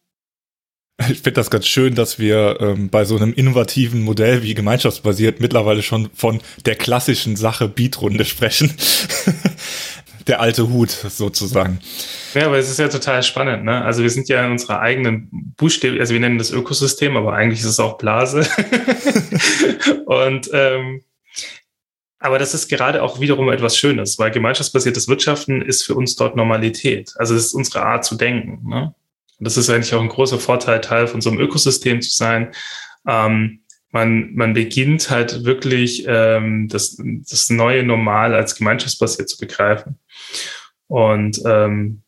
Ich 1.02 1.20
finde 1.20 1.34
das 1.34 1.52
ganz 1.52 1.68
schön, 1.68 1.94
dass 1.94 2.18
wir 2.18 2.58
ähm, 2.60 2.90
bei 2.90 3.06
so 3.06 3.16
einem 3.16 3.32
innovativen 3.32 4.02
Modell 4.02 4.42
wie 4.42 4.56
gemeinschaftsbasiert 4.56 5.40
mittlerweile 5.40 5.84
schon 5.84 6.10
von 6.16 6.42
der 6.66 6.74
klassischen 6.74 7.36
Sache 7.36 7.68
Beatrunde 7.68 8.26
sprechen. 8.26 8.74
der 10.28 10.42
alte 10.42 10.68
Hut 10.70 10.90
sozusagen. 10.90 11.80
Ja, 12.34 12.48
aber 12.48 12.58
es 12.58 12.72
ist 12.72 12.80
ja 12.80 12.88
total 12.88 13.22
spannend. 13.22 13.64
Ne? 13.64 13.86
Also 13.86 14.02
wir 14.02 14.10
sind 14.10 14.28
ja 14.28 14.44
in 14.44 14.52
unserer 14.52 14.80
eigenen 14.80 15.54
Buchstabe, 15.58 16.00
also 16.00 16.14
wir 16.14 16.20
nennen 16.20 16.40
das 16.40 16.52
Ökosystem, 16.52 17.16
aber 17.16 17.34
eigentlich 17.34 17.60
ist 17.60 17.68
es 17.68 17.80
auch 17.80 18.00
Blase. 18.00 18.42
und 20.06 20.50
ähm, 20.52 21.04
aber 22.20 22.40
das 22.40 22.54
ist 22.54 22.68
gerade 22.68 23.04
auch 23.04 23.20
wiederum 23.20 23.50
etwas 23.50 23.78
Schönes, 23.78 24.18
weil 24.18 24.32
gemeinschaftsbasiertes 24.32 25.08
Wirtschaften 25.08 25.62
ist 25.62 25.84
für 25.84 25.96
uns 25.96 26.16
dort 26.16 26.36
Normalität. 26.36 27.14
Also 27.18 27.36
es 27.36 27.48
ist 27.48 27.54
unsere 27.54 27.84
Art 27.84 28.06
zu 28.06 28.16
denken. 28.16 28.68
Ne? 28.68 28.96
Und 29.40 29.46
das 29.46 29.58
ist 29.58 29.70
eigentlich 29.70 29.94
auch 29.94 30.02
ein 30.02 30.10
großer 30.10 30.40
Vorteil, 30.40 30.82
Teil 30.82 31.08
von 31.08 31.22
so 31.22 31.30
einem 31.30 31.40
Ökosystem 31.40 32.02
zu 32.02 32.10
sein. 32.10 32.54
Ähm, 33.08 33.62
man, 33.92 34.34
man 34.34 34.54
beginnt 34.54 35.10
halt 35.10 35.46
wirklich 35.46 36.06
ähm, 36.08 36.68
das, 36.70 36.98
das 37.00 37.50
neue 37.50 37.84
Normal 37.84 38.34
als 38.34 38.56
gemeinschaftsbasiert 38.56 39.30
zu 39.30 39.38
begreifen. 39.38 40.00
Und 40.88 41.42
ähm, 41.46 42.02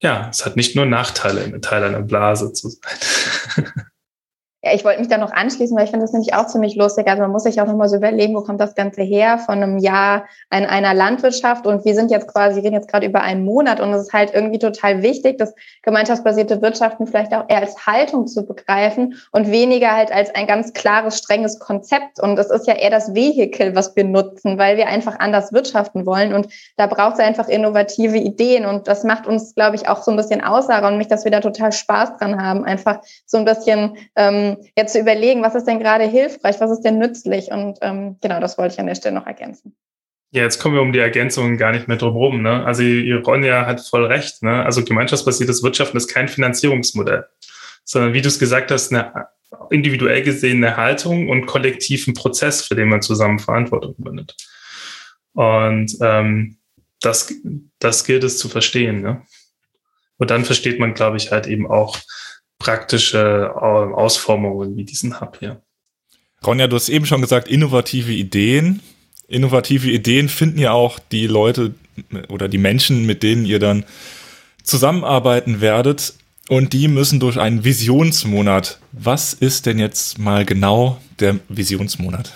ja, 0.00 0.28
es 0.30 0.46
hat 0.46 0.56
nicht 0.56 0.76
nur 0.76 0.86
Nachteile, 0.86 1.60
Teil 1.60 1.82
einer 1.82 2.02
Blase 2.02 2.52
zu 2.52 2.70
sein. 2.70 3.66
Ja, 4.60 4.74
ich 4.74 4.84
wollte 4.84 4.98
mich 4.98 5.06
da 5.06 5.18
noch 5.18 5.30
anschließen, 5.30 5.76
weil 5.76 5.84
ich 5.84 5.90
finde 5.90 6.02
das 6.04 6.12
nämlich 6.12 6.34
auch 6.34 6.48
ziemlich 6.48 6.74
lustig. 6.74 7.06
Also 7.06 7.22
man 7.22 7.30
muss 7.30 7.44
sich 7.44 7.60
auch 7.60 7.66
nochmal 7.66 7.88
so 7.88 7.94
überlegen, 7.94 8.34
wo 8.34 8.40
kommt 8.40 8.60
das 8.60 8.74
Ganze 8.74 9.02
her 9.02 9.38
von 9.38 9.62
einem 9.62 9.78
Jahr 9.78 10.26
in 10.52 10.66
einer 10.66 10.94
Landwirtschaft 10.94 11.64
und 11.64 11.84
wir 11.84 11.94
sind 11.94 12.10
jetzt 12.10 12.26
quasi, 12.26 12.58
reden 12.58 12.74
jetzt 12.74 12.88
gerade 12.88 13.06
über 13.06 13.20
einen 13.20 13.44
Monat 13.44 13.78
und 13.78 13.92
es 13.92 14.02
ist 14.02 14.12
halt 14.12 14.34
irgendwie 14.34 14.58
total 14.58 15.02
wichtig, 15.02 15.38
das 15.38 15.54
gemeinschaftsbasierte 15.82 16.60
Wirtschaften 16.60 17.06
vielleicht 17.06 17.32
auch 17.34 17.44
eher 17.46 17.58
als 17.58 17.86
Haltung 17.86 18.26
zu 18.26 18.44
begreifen 18.44 19.14
und 19.30 19.48
weniger 19.48 19.94
halt 19.94 20.10
als 20.10 20.34
ein 20.34 20.48
ganz 20.48 20.72
klares, 20.72 21.18
strenges 21.18 21.60
Konzept. 21.60 22.20
Und 22.20 22.36
es 22.36 22.50
ist 22.50 22.66
ja 22.66 22.74
eher 22.74 22.90
das 22.90 23.14
Vehikel, 23.14 23.76
was 23.76 23.94
wir 23.94 24.02
nutzen, 24.02 24.58
weil 24.58 24.76
wir 24.76 24.88
einfach 24.88 25.20
anders 25.20 25.52
wirtschaften 25.52 26.04
wollen 26.04 26.34
und 26.34 26.48
da 26.76 26.88
braucht 26.88 27.14
es 27.14 27.20
einfach 27.20 27.46
innovative 27.46 28.16
Ideen 28.16 28.66
und 28.66 28.88
das 28.88 29.04
macht 29.04 29.28
uns, 29.28 29.54
glaube 29.54 29.76
ich, 29.76 29.88
auch 29.88 30.02
so 30.02 30.10
ein 30.10 30.16
bisschen 30.16 30.42
aus, 30.42 30.66
Sarah 30.66 30.88
und 30.88 30.98
mich, 30.98 31.06
dass 31.06 31.22
wir 31.22 31.30
da 31.30 31.38
total 31.38 31.70
Spaß 31.70 32.18
dran 32.18 32.42
haben, 32.42 32.64
einfach 32.64 32.98
so 33.24 33.38
ein 33.38 33.44
bisschen 33.44 33.96
ähm, 34.16 34.47
jetzt 34.76 34.92
zu 34.92 35.00
überlegen, 35.00 35.42
was 35.42 35.54
ist 35.54 35.64
denn 35.64 35.78
gerade 35.78 36.04
hilfreich, 36.04 36.60
was 36.60 36.70
ist 36.70 36.82
denn 36.82 36.98
nützlich 36.98 37.50
und 37.50 37.78
ähm, 37.82 38.16
genau, 38.20 38.40
das 38.40 38.58
wollte 38.58 38.74
ich 38.74 38.80
an 38.80 38.86
der 38.86 38.94
Stelle 38.94 39.14
noch 39.14 39.26
ergänzen. 39.26 39.76
Ja, 40.30 40.42
jetzt 40.42 40.58
kommen 40.60 40.74
wir 40.74 40.82
um 40.82 40.92
die 40.92 40.98
Ergänzungen 40.98 41.56
gar 41.56 41.72
nicht 41.72 41.88
mehr 41.88 41.96
drum 41.96 42.14
rum. 42.14 42.42
Ne? 42.42 42.64
Also 42.64 42.82
Ronja 42.82 43.64
hat 43.64 43.80
voll 43.80 44.04
recht. 44.04 44.42
Ne? 44.42 44.62
Also 44.62 44.84
gemeinschaftsbasiertes 44.84 45.62
Wirtschaften 45.62 45.96
ist 45.96 46.08
kein 46.08 46.28
Finanzierungsmodell, 46.28 47.26
sondern 47.84 48.12
wie 48.12 48.20
du 48.20 48.28
es 48.28 48.38
gesagt 48.38 48.70
hast, 48.70 48.92
eine 48.92 49.28
individuell 49.70 50.22
gesehene 50.22 50.76
Haltung 50.76 51.30
und 51.30 51.46
kollektiven 51.46 52.12
Prozess, 52.12 52.62
für 52.62 52.74
den 52.74 52.88
man 52.88 53.00
zusammen 53.00 53.38
Verantwortung 53.38 53.94
übernimmt. 53.98 54.36
Und 55.32 55.96
ähm, 56.02 56.58
das, 57.00 57.32
das 57.78 58.04
gilt 58.04 58.24
es 58.24 58.38
zu 58.38 58.48
verstehen. 58.48 59.00
Ne? 59.00 59.22
Und 60.18 60.30
dann 60.30 60.44
versteht 60.44 60.78
man, 60.78 60.94
glaube 60.94 61.16
ich, 61.16 61.30
halt 61.30 61.46
eben 61.46 61.66
auch, 61.70 61.98
praktische 62.58 63.52
ähm, 63.54 63.94
Ausformungen 63.94 64.76
wie 64.76 64.84
diesen 64.84 65.20
Hub 65.20 65.38
hier. 65.38 65.62
Ronja, 66.46 66.66
du 66.66 66.76
hast 66.76 66.88
eben 66.88 67.06
schon 67.06 67.20
gesagt, 67.20 67.48
innovative 67.48 68.12
Ideen. 68.12 68.80
Innovative 69.26 69.90
Ideen 69.90 70.28
finden 70.28 70.58
ja 70.58 70.72
auch 70.72 70.98
die 70.98 71.26
Leute 71.26 71.74
oder 72.28 72.48
die 72.48 72.58
Menschen, 72.58 73.06
mit 73.06 73.22
denen 73.22 73.44
ihr 73.44 73.58
dann 73.58 73.84
zusammenarbeiten 74.62 75.60
werdet. 75.60 76.14
Und 76.48 76.72
die 76.72 76.88
müssen 76.88 77.20
durch 77.20 77.38
einen 77.38 77.64
Visionsmonat. 77.64 78.78
Was 78.92 79.34
ist 79.34 79.66
denn 79.66 79.78
jetzt 79.78 80.18
mal 80.18 80.46
genau 80.46 81.00
der 81.20 81.40
Visionsmonat? 81.48 82.32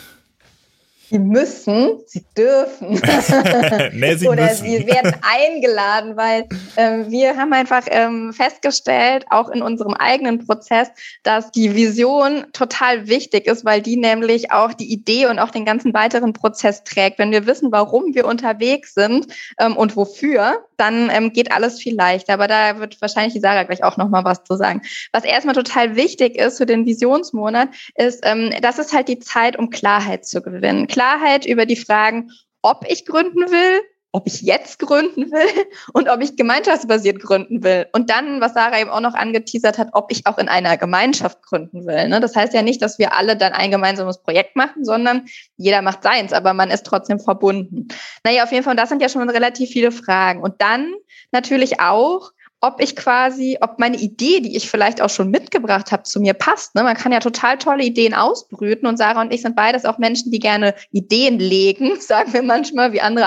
Sie 1.12 1.18
müssen, 1.18 2.00
sie 2.06 2.24
dürfen. 2.34 2.92
nee, 3.92 4.14
sie 4.14 4.28
Oder 4.30 4.44
müssen. 4.44 4.64
sie 4.64 4.86
werden 4.86 5.14
eingeladen, 5.20 6.16
weil 6.16 6.48
ähm, 6.78 7.10
wir 7.10 7.36
haben 7.36 7.52
einfach 7.52 7.82
ähm, 7.90 8.32
festgestellt, 8.32 9.26
auch 9.28 9.50
in 9.50 9.60
unserem 9.60 9.92
eigenen 9.92 10.46
Prozess, 10.46 10.88
dass 11.22 11.50
die 11.50 11.74
Vision 11.74 12.46
total 12.54 13.08
wichtig 13.08 13.46
ist, 13.46 13.62
weil 13.66 13.82
die 13.82 13.98
nämlich 13.98 14.52
auch 14.52 14.72
die 14.72 14.90
Idee 14.90 15.26
und 15.26 15.38
auch 15.38 15.50
den 15.50 15.66
ganzen 15.66 15.92
weiteren 15.92 16.32
Prozess 16.32 16.82
trägt. 16.82 17.18
Wenn 17.18 17.30
wir 17.30 17.46
wissen, 17.46 17.70
warum 17.72 18.14
wir 18.14 18.24
unterwegs 18.24 18.94
sind 18.94 19.26
ähm, 19.58 19.76
und 19.76 19.96
wofür, 19.96 20.64
dann 20.78 21.10
ähm, 21.12 21.32
geht 21.34 21.52
alles 21.52 21.78
viel 21.78 21.94
leichter. 21.94 22.32
Aber 22.32 22.48
da 22.48 22.80
wird 22.80 23.00
wahrscheinlich 23.02 23.34
die 23.34 23.40
Sarah 23.40 23.64
gleich 23.64 23.84
auch 23.84 23.98
nochmal 23.98 24.24
was 24.24 24.44
zu 24.44 24.56
sagen. 24.56 24.80
Was 25.12 25.24
erstmal 25.24 25.54
total 25.54 25.94
wichtig 25.94 26.36
ist 26.36 26.56
für 26.56 26.66
den 26.66 26.86
Visionsmonat, 26.86 27.68
ist, 27.96 28.20
ähm, 28.24 28.50
das 28.62 28.78
ist 28.78 28.92
halt 28.94 29.08
die 29.08 29.18
Zeit, 29.18 29.58
um 29.58 29.68
Klarheit 29.68 30.24
zu 30.24 30.40
gewinnen. 30.40 30.86
Klarheit 31.02 31.46
über 31.46 31.66
die 31.66 31.76
Fragen, 31.76 32.30
ob 32.62 32.84
ich 32.88 33.04
gründen 33.04 33.50
will, 33.50 33.80
ob 34.12 34.26
ich 34.26 34.42
jetzt 34.42 34.78
gründen 34.78 35.32
will 35.32 35.66
und 35.92 36.08
ob 36.08 36.22
ich 36.22 36.36
gemeinschaftsbasiert 36.36 37.20
gründen 37.20 37.64
will. 37.64 37.86
Und 37.92 38.08
dann, 38.08 38.40
was 38.40 38.54
Sarah 38.54 38.78
eben 38.78 38.90
auch 38.90 39.00
noch 39.00 39.14
angeteasert 39.14 39.78
hat, 39.78 39.88
ob 39.94 40.12
ich 40.12 40.26
auch 40.26 40.38
in 40.38 40.48
einer 40.48 40.76
Gemeinschaft 40.76 41.42
gründen 41.42 41.86
will. 41.86 42.08
Ne? 42.08 42.20
Das 42.20 42.36
heißt 42.36 42.54
ja 42.54 42.62
nicht, 42.62 42.82
dass 42.82 43.00
wir 43.00 43.14
alle 43.14 43.36
dann 43.36 43.52
ein 43.52 43.72
gemeinsames 43.72 44.22
Projekt 44.22 44.54
machen, 44.54 44.84
sondern 44.84 45.26
jeder 45.56 45.82
macht 45.82 46.04
seins, 46.04 46.32
aber 46.32 46.54
man 46.54 46.70
ist 46.70 46.86
trotzdem 46.86 47.18
verbunden. 47.18 47.88
Naja, 48.22 48.44
auf 48.44 48.52
jeden 48.52 48.64
Fall, 48.64 48.76
das 48.76 48.90
sind 48.90 49.02
ja 49.02 49.08
schon 49.08 49.28
relativ 49.28 49.70
viele 49.70 49.90
Fragen. 49.90 50.40
Und 50.40 50.60
dann 50.60 50.92
natürlich 51.32 51.80
auch, 51.80 52.30
ob 52.62 52.80
ich 52.80 52.94
quasi, 52.94 53.58
ob 53.60 53.80
meine 53.80 53.96
Idee, 53.96 54.40
die 54.40 54.56
ich 54.56 54.70
vielleicht 54.70 55.02
auch 55.02 55.10
schon 55.10 55.30
mitgebracht 55.30 55.90
habe, 55.90 56.04
zu 56.04 56.20
mir 56.20 56.32
passt. 56.32 56.76
Ne? 56.76 56.84
Man 56.84 56.96
kann 56.96 57.10
ja 57.10 57.18
total 57.18 57.58
tolle 57.58 57.82
Ideen 57.82 58.14
ausbrüten 58.14 58.86
und 58.86 58.96
Sarah 58.96 59.20
und 59.20 59.34
ich 59.34 59.42
sind 59.42 59.56
beides 59.56 59.84
auch 59.84 59.98
Menschen, 59.98 60.30
die 60.30 60.38
gerne 60.38 60.74
Ideen 60.92 61.40
legen, 61.40 61.96
sagen 62.00 62.32
wir 62.32 62.42
manchmal, 62.42 62.92
wie 62.92 63.00
andere 63.00 63.26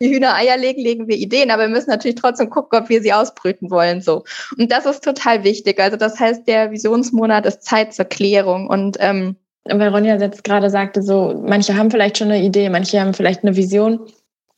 wie 0.00 0.12
Hühner 0.12 0.34
Eier 0.34 0.56
legen, 0.56 0.82
legen 0.82 1.06
wir 1.06 1.16
Ideen, 1.16 1.52
aber 1.52 1.62
wir 1.62 1.68
müssen 1.68 1.90
natürlich 1.90 2.16
trotzdem 2.16 2.50
gucken, 2.50 2.80
ob 2.80 2.88
wir 2.88 3.00
sie 3.00 3.12
ausbrüten 3.12 3.70
wollen. 3.70 4.00
So. 4.00 4.24
Und 4.58 4.72
das 4.72 4.84
ist 4.84 5.04
total 5.04 5.44
wichtig. 5.44 5.78
Also 5.78 5.96
das 5.96 6.18
heißt, 6.18 6.48
der 6.48 6.72
Visionsmonat 6.72 7.46
ist 7.46 7.62
Zeit 7.62 7.94
zur 7.94 8.06
Klärung 8.06 8.66
und 8.66 8.96
ähm, 8.98 9.36
weil 9.64 9.90
Ronja 9.90 10.16
jetzt 10.16 10.42
gerade 10.42 10.70
sagte, 10.70 11.02
so 11.02 11.40
manche 11.46 11.76
haben 11.76 11.92
vielleicht 11.92 12.18
schon 12.18 12.32
eine 12.32 12.42
Idee, 12.42 12.68
manche 12.68 13.00
haben 13.00 13.14
vielleicht 13.14 13.44
eine 13.44 13.56
Vision. 13.56 14.00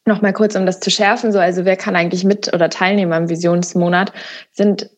Noch 0.06 0.20
mal 0.20 0.32
kurz, 0.32 0.54
um 0.54 0.66
das 0.66 0.80
zu 0.80 0.90
schärfen, 0.90 1.32
so 1.32 1.38
also 1.38 1.64
wer 1.64 1.76
kann 1.76 1.96
eigentlich 1.96 2.24
mit 2.24 2.52
oder 2.52 2.68
teilnehmen 2.68 3.12
am 3.12 3.30
Visionsmonat, 3.30 4.12
sind 4.52 4.90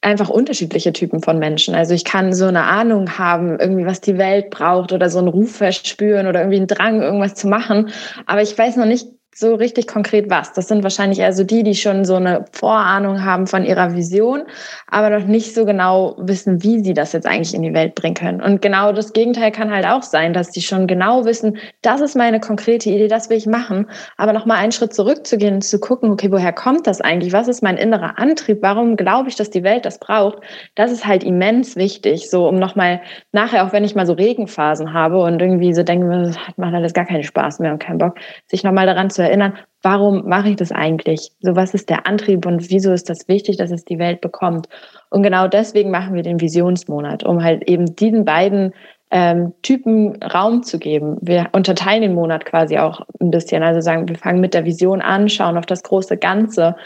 einfach 0.00 0.28
unterschiedliche 0.28 0.92
Typen 0.92 1.22
von 1.22 1.38
Menschen. 1.38 1.74
Also 1.74 1.94
ich 1.94 2.04
kann 2.04 2.32
so 2.32 2.46
eine 2.46 2.64
Ahnung 2.64 3.18
haben, 3.18 3.58
irgendwie 3.58 3.86
was 3.86 4.00
die 4.00 4.18
Welt 4.18 4.50
braucht 4.50 4.92
oder 4.92 5.10
so 5.10 5.18
einen 5.18 5.28
Ruf 5.28 5.56
verspüren 5.56 6.26
oder 6.26 6.40
irgendwie 6.40 6.58
einen 6.58 6.66
Drang, 6.66 7.02
irgendwas 7.02 7.34
zu 7.34 7.48
machen. 7.48 7.90
Aber 8.26 8.42
ich 8.42 8.56
weiß 8.56 8.76
noch 8.76 8.86
nicht 8.86 9.06
so 9.38 9.54
richtig 9.54 9.86
konkret 9.86 10.28
was. 10.30 10.52
Das 10.52 10.68
sind 10.68 10.82
wahrscheinlich 10.82 11.20
eher 11.20 11.32
so 11.32 11.44
die, 11.44 11.62
die 11.62 11.74
schon 11.74 12.04
so 12.04 12.16
eine 12.16 12.44
Vorahnung 12.52 13.24
haben 13.24 13.46
von 13.46 13.64
ihrer 13.64 13.94
Vision, 13.94 14.42
aber 14.88 15.10
noch 15.10 15.26
nicht 15.26 15.54
so 15.54 15.64
genau 15.64 16.16
wissen, 16.18 16.62
wie 16.62 16.80
sie 16.82 16.94
das 16.94 17.12
jetzt 17.12 17.26
eigentlich 17.26 17.54
in 17.54 17.62
die 17.62 17.74
Welt 17.74 17.94
bringen 17.94 18.14
können. 18.14 18.42
Und 18.42 18.62
genau 18.62 18.92
das 18.92 19.12
Gegenteil 19.12 19.52
kann 19.52 19.70
halt 19.70 19.86
auch 19.86 20.02
sein, 20.02 20.32
dass 20.32 20.52
sie 20.52 20.62
schon 20.62 20.86
genau 20.86 21.24
wissen, 21.24 21.58
das 21.82 22.00
ist 22.00 22.16
meine 22.16 22.40
konkrete 22.40 22.90
Idee, 22.90 23.08
das 23.08 23.30
will 23.30 23.36
ich 23.36 23.46
machen, 23.46 23.86
aber 24.16 24.32
noch 24.32 24.46
mal 24.46 24.56
einen 24.56 24.72
Schritt 24.72 24.92
zurückzugehen 24.92 25.54
und 25.54 25.62
zu 25.62 25.78
gucken, 25.78 26.10
okay, 26.10 26.32
woher 26.32 26.52
kommt 26.52 26.86
das 26.86 27.00
eigentlich? 27.00 27.32
Was 27.32 27.48
ist 27.48 27.62
mein 27.62 27.76
innerer 27.76 28.18
Antrieb? 28.18 28.58
Warum 28.62 28.96
glaube 28.96 29.28
ich, 29.28 29.36
dass 29.36 29.50
die 29.50 29.62
Welt 29.62 29.84
das 29.84 29.98
braucht? 29.98 30.38
Das 30.74 30.90
ist 30.90 31.06
halt 31.06 31.22
immens 31.22 31.76
wichtig, 31.76 32.30
so 32.30 32.48
um 32.48 32.58
noch 32.58 32.74
mal 32.74 33.00
nachher, 33.32 33.64
auch 33.66 33.72
wenn 33.72 33.84
ich 33.84 33.94
mal 33.94 34.06
so 34.06 34.14
Regenphasen 34.14 34.92
habe 34.92 35.20
und 35.20 35.40
irgendwie 35.40 35.74
so 35.74 35.82
denke, 35.82 36.08
das 36.08 36.36
macht 36.56 36.74
alles 36.74 36.92
gar 36.92 37.04
keinen 37.04 37.22
Spaß 37.22 37.60
mehr 37.60 37.72
und 37.72 37.78
keinen 37.78 37.98
Bock, 37.98 38.16
sich 38.46 38.64
noch 38.64 38.72
mal 38.72 38.86
daran 38.86 39.10
zu 39.10 39.27
erinnern, 39.28 39.54
warum 39.82 40.28
mache 40.28 40.50
ich 40.50 40.56
das 40.56 40.72
eigentlich? 40.72 41.32
So, 41.40 41.54
was 41.54 41.74
ist 41.74 41.88
der 41.88 42.06
Antrieb 42.06 42.46
und 42.46 42.70
wieso 42.70 42.92
ist 42.92 43.08
das 43.08 43.28
wichtig, 43.28 43.56
dass 43.56 43.70
es 43.70 43.84
die 43.84 43.98
Welt 43.98 44.20
bekommt? 44.20 44.68
Und 45.10 45.22
genau 45.22 45.48
deswegen 45.48 45.90
machen 45.90 46.14
wir 46.14 46.22
den 46.22 46.40
Visionsmonat, 46.40 47.24
um 47.24 47.42
halt 47.42 47.68
eben 47.68 47.94
diesen 47.96 48.24
beiden 48.24 48.74
ähm, 49.10 49.54
Typen 49.62 50.22
Raum 50.22 50.62
zu 50.62 50.78
geben. 50.78 51.16
Wir 51.20 51.48
unterteilen 51.52 52.02
den 52.02 52.14
Monat 52.14 52.44
quasi 52.44 52.78
auch 52.78 53.00
ein 53.20 53.30
bisschen. 53.30 53.62
Also 53.62 53.80
sagen, 53.80 54.08
wir 54.08 54.16
fangen 54.16 54.40
mit 54.40 54.54
der 54.54 54.64
Vision 54.64 55.00
an, 55.00 55.28
schauen 55.28 55.56
auf 55.56 55.66
das 55.66 55.82
große 55.82 56.16
Ganze, 56.16 56.76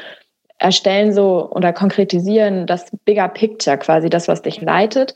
erstellen 0.58 1.12
so 1.12 1.50
oder 1.50 1.72
konkretisieren 1.72 2.66
das 2.66 2.90
Bigger 3.04 3.28
Picture 3.28 3.78
quasi, 3.78 4.08
das, 4.08 4.28
was 4.28 4.42
dich 4.42 4.60
leitet 4.60 5.14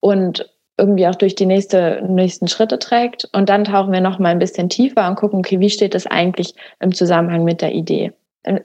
und 0.00 0.48
irgendwie 0.78 1.06
auch 1.06 1.14
durch 1.14 1.34
die 1.34 1.46
nächste, 1.46 2.02
nächsten 2.06 2.48
Schritte 2.48 2.78
trägt. 2.78 3.28
Und 3.32 3.48
dann 3.48 3.64
tauchen 3.64 3.92
wir 3.92 4.00
noch 4.00 4.18
mal 4.18 4.28
ein 4.28 4.38
bisschen 4.38 4.68
tiefer 4.68 5.08
und 5.08 5.16
gucken, 5.16 5.38
okay, 5.38 5.60
wie 5.60 5.70
steht 5.70 5.94
das 5.94 6.06
eigentlich 6.06 6.54
im 6.80 6.92
Zusammenhang 6.94 7.44
mit 7.44 7.62
der 7.62 7.72
Idee? 7.72 8.12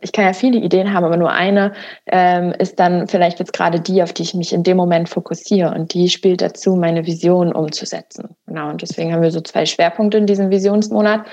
Ich 0.01 0.11
kann 0.11 0.25
ja 0.25 0.33
viele 0.33 0.59
Ideen 0.59 0.93
haben, 0.93 1.05
aber 1.05 1.17
nur 1.17 1.31
eine 1.31 1.71
ähm, 2.05 2.53
ist 2.59 2.79
dann 2.79 3.07
vielleicht 3.07 3.39
jetzt 3.39 3.53
gerade 3.53 3.79
die, 3.79 4.03
auf 4.03 4.13
die 4.13 4.21
ich 4.21 4.35
mich 4.35 4.53
in 4.53 4.61
dem 4.61 4.77
Moment 4.77 5.09
fokussiere. 5.09 5.73
Und 5.73 5.93
die 5.93 6.09
spielt 6.09 6.41
dazu, 6.41 6.75
meine 6.75 7.07
Vision 7.07 7.51
umzusetzen. 7.51 8.35
Genau. 8.45 8.69
Und 8.69 8.83
deswegen 8.83 9.11
haben 9.11 9.23
wir 9.23 9.31
so 9.31 9.41
zwei 9.41 9.65
Schwerpunkte 9.65 10.19
in 10.19 10.27
diesem 10.27 10.51
Visionsmonat, 10.51 11.25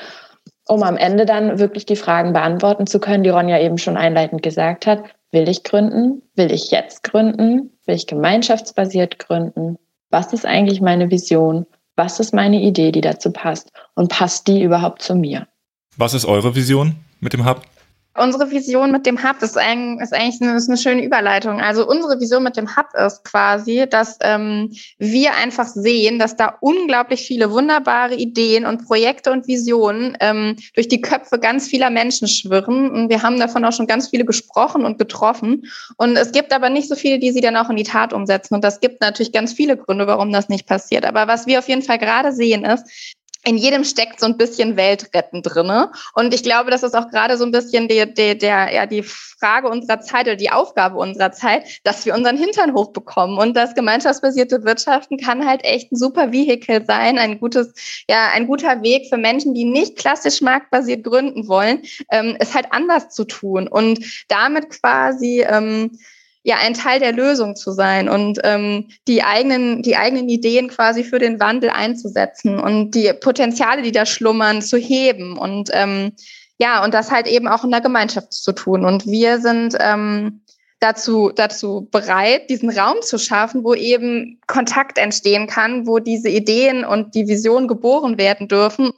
um 0.66 0.82
am 0.82 0.96
Ende 0.96 1.26
dann 1.26 1.58
wirklich 1.58 1.84
die 1.84 1.96
Fragen 1.96 2.32
beantworten 2.32 2.86
zu 2.86 3.00
können, 3.00 3.22
die 3.22 3.30
Ronja 3.30 3.60
eben 3.60 3.76
schon 3.76 3.98
einleitend 3.98 4.42
gesagt 4.42 4.86
hat. 4.86 5.02
Will 5.30 5.46
ich 5.46 5.62
gründen? 5.62 6.22
Will 6.34 6.50
ich 6.50 6.70
jetzt 6.70 7.04
gründen? 7.04 7.76
Will 7.84 7.96
ich 7.96 8.06
gemeinschaftsbasiert 8.06 9.18
gründen? 9.18 9.76
Was 10.10 10.32
ist 10.32 10.46
eigentlich 10.46 10.80
meine 10.80 11.10
Vision, 11.10 11.66
was 11.96 12.20
ist 12.20 12.32
meine 12.32 12.60
Idee, 12.60 12.92
die 12.92 13.00
dazu 13.00 13.32
passt 13.32 13.72
und 13.94 14.08
passt 14.08 14.46
die 14.48 14.62
überhaupt 14.62 15.02
zu 15.02 15.14
mir. 15.14 15.48
Was 15.96 16.14
ist 16.14 16.24
eure 16.24 16.54
Vision 16.54 16.96
mit 17.20 17.32
dem 17.32 17.44
Hub? 17.44 17.62
Unsere 18.20 18.50
Vision 18.50 18.90
mit 18.90 19.06
dem 19.06 19.22
Hub 19.22 19.42
ist, 19.42 19.56
ein, 19.56 20.00
ist 20.00 20.12
eigentlich 20.12 20.40
eine, 20.40 20.56
ist 20.56 20.68
eine, 20.68 20.76
schöne 20.76 21.04
Überleitung. 21.04 21.60
Also 21.60 21.88
unsere 21.88 22.20
Vision 22.20 22.42
mit 22.42 22.56
dem 22.56 22.76
Hub 22.76 22.86
ist 22.94 23.24
quasi, 23.24 23.86
dass 23.88 24.18
ähm, 24.22 24.72
wir 24.98 25.34
einfach 25.34 25.66
sehen, 25.66 26.18
dass 26.18 26.36
da 26.36 26.56
unglaublich 26.60 27.22
viele 27.22 27.50
wunderbare 27.50 28.14
Ideen 28.14 28.66
und 28.66 28.86
Projekte 28.86 29.32
und 29.32 29.46
Visionen 29.46 30.16
ähm, 30.20 30.56
durch 30.74 30.88
die 30.88 31.00
Köpfe 31.00 31.38
ganz 31.38 31.68
vieler 31.68 31.90
Menschen 31.90 32.28
schwirren. 32.28 32.90
Und 32.90 33.08
wir 33.08 33.22
haben 33.22 33.38
davon 33.38 33.64
auch 33.64 33.72
schon 33.72 33.86
ganz 33.86 34.08
viele 34.08 34.24
gesprochen 34.24 34.84
und 34.84 34.98
getroffen. 34.98 35.64
Und 35.96 36.16
es 36.16 36.32
gibt 36.32 36.52
aber 36.52 36.70
nicht 36.70 36.88
so 36.88 36.94
viele, 36.94 37.18
die 37.18 37.32
sie 37.32 37.40
dann 37.40 37.56
auch 37.56 37.70
in 37.70 37.76
die 37.76 37.84
Tat 37.84 38.12
umsetzen. 38.12 38.54
Und 38.54 38.64
das 38.64 38.80
gibt 38.80 39.00
natürlich 39.00 39.32
ganz 39.32 39.52
viele 39.52 39.76
Gründe, 39.76 40.06
warum 40.06 40.32
das 40.32 40.48
nicht 40.48 40.66
passiert. 40.66 41.04
Aber 41.04 41.28
was 41.28 41.46
wir 41.46 41.58
auf 41.58 41.68
jeden 41.68 41.82
Fall 41.82 41.98
gerade 41.98 42.32
sehen, 42.32 42.64
ist, 42.64 43.16
in 43.44 43.56
jedem 43.56 43.84
steckt 43.84 44.20
so 44.20 44.26
ein 44.26 44.36
bisschen 44.36 44.76
Weltretten 44.76 45.42
drinne. 45.42 45.92
Und 46.14 46.34
ich 46.34 46.42
glaube, 46.42 46.70
das 46.70 46.82
ist 46.82 46.94
auch 46.94 47.08
gerade 47.08 47.36
so 47.36 47.44
ein 47.44 47.52
bisschen 47.52 47.88
die, 47.88 48.12
die, 48.12 48.36
der, 48.36 48.72
ja, 48.72 48.86
die 48.86 49.02
Frage 49.02 49.68
unserer 49.68 50.00
Zeit 50.00 50.26
oder 50.26 50.36
die 50.36 50.50
Aufgabe 50.50 50.96
unserer 50.96 51.30
Zeit, 51.30 51.80
dass 51.84 52.04
wir 52.04 52.14
unseren 52.14 52.36
Hintern 52.36 52.74
hochbekommen. 52.74 53.38
Und 53.38 53.56
das 53.56 53.74
gemeinschaftsbasierte 53.74 54.64
Wirtschaften 54.64 55.18
kann 55.18 55.46
halt 55.46 55.64
echt 55.64 55.92
ein 55.92 55.96
super 55.96 56.32
Vehikel 56.32 56.84
sein, 56.84 57.18
ein 57.18 57.38
gutes, 57.38 57.72
ja, 58.10 58.30
ein 58.34 58.46
guter 58.46 58.82
Weg 58.82 59.08
für 59.08 59.18
Menschen, 59.18 59.54
die 59.54 59.64
nicht 59.64 59.96
klassisch 59.96 60.40
marktbasiert 60.40 61.04
gründen 61.04 61.46
wollen, 61.46 61.82
ähm, 62.10 62.36
es 62.40 62.54
halt 62.54 62.66
anders 62.70 63.10
zu 63.10 63.24
tun 63.24 63.68
und 63.68 64.00
damit 64.28 64.70
quasi, 64.70 65.44
ähm, 65.48 65.98
ja 66.42 66.56
ein 66.56 66.74
Teil 66.74 67.00
der 67.00 67.12
Lösung 67.12 67.56
zu 67.56 67.72
sein 67.72 68.08
und 68.08 68.40
ähm, 68.44 68.88
die 69.06 69.22
eigenen 69.22 69.82
die 69.82 69.96
eigenen 69.96 70.28
Ideen 70.28 70.68
quasi 70.68 71.04
für 71.04 71.18
den 71.18 71.40
Wandel 71.40 71.70
einzusetzen 71.70 72.58
und 72.58 72.92
die 72.92 73.12
Potenziale, 73.12 73.82
die 73.82 73.92
da 73.92 74.06
schlummern, 74.06 74.62
zu 74.62 74.76
heben 74.76 75.36
und 75.36 75.70
ähm, 75.72 76.12
ja 76.58 76.84
und 76.84 76.94
das 76.94 77.10
halt 77.10 77.26
eben 77.26 77.48
auch 77.48 77.64
in 77.64 77.70
der 77.70 77.80
Gemeinschaft 77.80 78.32
zu 78.32 78.52
tun. 78.52 78.84
Und 78.84 79.06
wir 79.06 79.40
sind 79.40 79.76
ähm, 79.80 80.42
dazu, 80.80 81.32
dazu 81.34 81.88
bereit, 81.90 82.48
diesen 82.50 82.70
Raum 82.70 83.02
zu 83.02 83.18
schaffen, 83.18 83.64
wo 83.64 83.74
eben 83.74 84.40
Kontakt 84.46 84.98
entstehen 84.98 85.46
kann, 85.46 85.86
wo 85.86 85.98
diese 85.98 86.28
Ideen 86.28 86.84
und 86.84 87.14
die 87.14 87.26
Visionen 87.26 87.68
geboren 87.68 88.18
werden 88.18 88.48
dürfen 88.48 88.92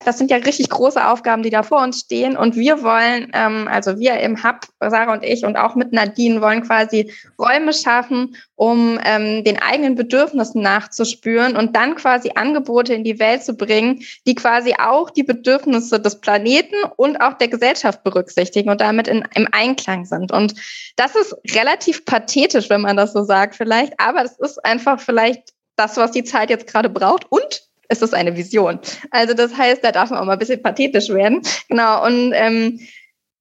das 0.00 0.18
sind 0.18 0.30
ja 0.30 0.36
richtig 0.38 0.68
große 0.68 1.06
Aufgaben, 1.06 1.42
die 1.42 1.50
da 1.50 1.62
vor 1.62 1.82
uns 1.82 2.00
stehen. 2.00 2.36
Und 2.36 2.56
wir 2.56 2.82
wollen, 2.82 3.30
ähm, 3.32 3.68
also 3.70 3.98
wir 3.98 4.18
im 4.18 4.42
Hub, 4.42 4.66
Sarah 4.80 5.12
und 5.12 5.24
ich 5.24 5.44
und 5.44 5.56
auch 5.56 5.74
mit 5.76 5.92
Nadine, 5.92 6.40
wollen 6.42 6.62
quasi 6.62 7.12
Räume 7.38 7.72
schaffen, 7.72 8.36
um 8.54 8.98
ähm, 9.04 9.44
den 9.44 9.60
eigenen 9.60 9.94
Bedürfnissen 9.94 10.62
nachzuspüren 10.62 11.56
und 11.56 11.74
dann 11.74 11.94
quasi 11.94 12.32
Angebote 12.34 12.92
in 12.92 13.04
die 13.04 13.18
Welt 13.18 13.44
zu 13.44 13.54
bringen, 13.54 14.02
die 14.26 14.34
quasi 14.34 14.74
auch 14.78 15.10
die 15.10 15.22
Bedürfnisse 15.22 16.00
des 16.00 16.20
Planeten 16.20 16.76
und 16.96 17.20
auch 17.20 17.34
der 17.34 17.48
Gesellschaft 17.48 18.02
berücksichtigen 18.04 18.70
und 18.70 18.80
damit 18.80 19.08
in, 19.08 19.26
im 19.34 19.48
Einklang 19.52 20.04
sind. 20.04 20.32
Und 20.32 20.54
das 20.96 21.14
ist 21.14 21.34
relativ 21.54 22.04
pathetisch, 22.04 22.68
wenn 22.68 22.82
man 22.82 22.96
das 22.96 23.12
so 23.12 23.24
sagt 23.24 23.54
vielleicht, 23.54 23.98
aber 23.98 24.22
es 24.22 24.38
ist 24.38 24.62
einfach 24.64 25.00
vielleicht 25.00 25.54
das, 25.76 25.96
was 25.96 26.12
die 26.12 26.24
Zeit 26.24 26.50
jetzt 26.50 26.66
gerade 26.66 26.88
braucht 26.88 27.26
und 27.30 27.62
ist 27.94 28.02
das 28.02 28.12
eine 28.12 28.36
Vision. 28.36 28.78
Also 29.10 29.32
das 29.32 29.56
heißt, 29.56 29.82
da 29.82 29.90
darf 29.92 30.10
man 30.10 30.18
auch 30.18 30.26
mal 30.26 30.34
ein 30.34 30.38
bisschen 30.38 30.62
pathetisch 30.62 31.08
werden. 31.08 31.40
Genau. 31.68 32.04
Und 32.04 32.32
ähm, 32.34 32.78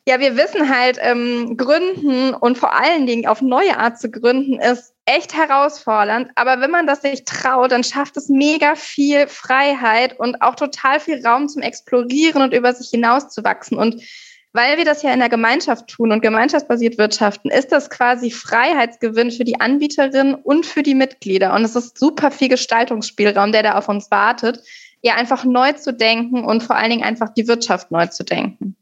Ja, 0.06 0.20
wir 0.20 0.36
wissen 0.36 0.68
halt, 0.68 0.98
ähm, 1.02 1.56
gründen 1.56 2.34
und 2.34 2.58
vor 2.58 2.74
allen 2.74 3.08
Dingen 3.08 3.26
auf 3.26 3.42
neue 3.42 3.78
Art 3.78 3.98
zu 4.00 4.12
gründen 4.12 4.60
ist 4.60 4.94
echt 5.06 5.34
herausfordernd. 5.34 6.30
Aber 6.36 6.60
wenn 6.60 6.72
man 6.72 6.88
das 6.88 7.02
sich 7.02 7.24
traut, 7.24 7.72
dann 7.72 7.86
schafft 7.86 8.18
es 8.18 8.28
mega 8.28 8.76
viel 8.76 9.28
Freiheit 9.30 10.20
und 10.20 10.42
auch 10.42 10.56
total 10.56 11.00
viel 11.00 11.26
Raum 11.26 11.48
zum 11.48 11.62
Explorieren 11.62 12.42
und 12.42 12.54
über 12.54 12.74
sich 12.74 12.90
hinauszuwachsen. 12.90 13.78
Und 13.78 14.02
weil 14.54 14.78
wir 14.78 14.86
das 14.86 15.02
ja 15.02 15.12
in 15.12 15.20
der 15.20 15.30
Gemeinschaft 15.30 15.88
tun 15.88 16.12
und 16.12 16.22
gemeinschaftsbasiert 16.22 16.98
wirtschaften, 16.98 17.50
ist 17.50 17.72
das 17.72 17.90
quasi 17.90 18.30
Freiheitsgewinn 18.30 19.32
für 19.32 19.44
die 19.44 19.60
Anbieterinnen 19.60 20.36
und 20.36 20.66
für 20.66 20.84
die 20.84 20.96
Mitglieder. 20.96 21.54
Und 21.54 21.64
es 21.64 21.76
ist 21.76 21.98
super 21.98 22.30
viel 22.30 22.50
Gestaltungsspielraum, 22.50 23.52
der 23.52 23.64
da 23.64 23.74
auf 23.74 23.90
uns 23.90 24.12
wartet, 24.12 24.60
ja 25.02 25.16
einfach 25.16 25.44
neu 25.44 25.74
zu 25.74 25.92
denken 25.92 26.46
und 26.46 26.64
vor 26.64 26.76
allen 26.76 26.92
Dingen 26.92 27.04
einfach 27.04 27.34
die 27.34 27.48
Wirtschaft 27.48 27.92
neu 27.92 28.08
zu 28.08 28.24
denken. 28.24 28.76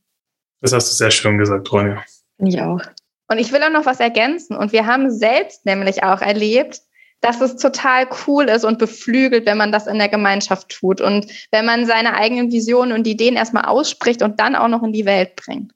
Das 0.60 0.74
hast 0.74 0.92
du 0.92 0.96
sehr 0.96 1.10
schön 1.10 1.38
gesagt, 1.38 1.72
Ronja. 1.72 2.04
Ich 2.38 2.62
auch. 2.62 2.82
Und 3.30 3.38
ich 3.38 3.52
will 3.54 3.64
auch 3.64 3.72
noch 3.72 3.86
was 3.86 4.02
ergänzen. 4.02 4.58
Und 4.58 4.74
wir 4.74 4.86
haben 4.86 5.10
selbst 5.10 5.66
nämlich 5.66 6.04
auch 6.04 6.22
erlebt, 6.22 6.82
dass 7.22 7.40
es 7.40 7.56
total 7.56 8.08
cool 8.28 8.46
ist 8.46 8.66
und 8.66 8.80
beflügelt, 8.80 9.46
wenn 9.46 9.58
man 9.58 9.72
das 9.72 9.88
in 9.88 10.00
der 10.00 10.10
Gemeinschaft 10.10 10.70
tut 10.70 11.00
und 11.00 11.28
wenn 11.52 11.66
man 11.66 11.86
seine 11.86 12.16
eigenen 12.16 12.52
Visionen 12.52 12.92
und 12.92 13.08
Ideen 13.08 13.36
erstmal 13.36 13.66
ausspricht 13.66 14.24
und 14.24 14.40
dann 14.40 14.56
auch 14.56 14.68
noch 14.68 14.84
in 14.84 14.92
die 14.92 15.06
Welt 15.06 15.36
bringt. 15.36 15.72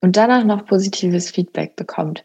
Und 0.00 0.16
danach 0.16 0.44
noch 0.44 0.66
positives 0.66 1.30
Feedback 1.30 1.76
bekommt. 1.76 2.24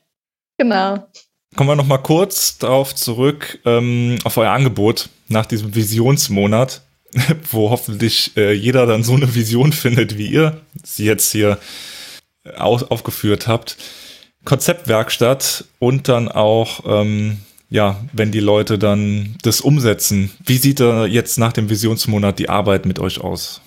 Genau. 0.58 1.08
Kommen 1.56 1.70
wir 1.70 1.76
noch 1.76 1.88
mal 1.88 1.98
kurz 1.98 2.58
darauf 2.58 2.96
zurück, 2.96 3.60
ähm, 3.66 4.18
auf 4.24 4.38
euer 4.38 4.52
Angebot 4.52 5.10
nach 5.28 5.46
diesem 5.46 5.76
Visionsmonat, 5.76 6.82
wo 7.52 7.70
hoffentlich 7.70 8.38
äh, 8.38 8.54
jeder 8.54 8.86
dann 8.86 9.04
so 9.04 9.16
eine 9.16 9.36
Vision 9.36 9.74
findet, 9.74 10.18
wie 10.18 10.28
ihr 10.28 10.62
sie 10.84 11.06
jetzt 11.06 11.32
hier 11.32 11.58
auf, 12.58 12.90
aufgeführt 12.90 13.48
habt. 13.48 13.78
Konzeptwerkstatt 14.46 15.66
und 15.80 16.08
dann 16.08 16.30
auch 16.30 16.84
ähm, 16.86 17.40
ja, 17.72 17.96
wenn 18.12 18.32
die 18.32 18.42
Leute 18.42 18.78
dann 18.78 19.38
das 19.42 19.62
umsetzen. 19.62 20.30
Wie 20.46 20.58
sieht 20.58 20.82
da 20.82 21.06
jetzt 21.06 21.40
nach 21.40 21.54
dem 21.54 21.70
Visionsmonat 21.70 22.38
die 22.38 22.50
Arbeit 22.50 22.86
mit 22.86 23.00
euch 23.00 23.22
aus? 23.22 23.62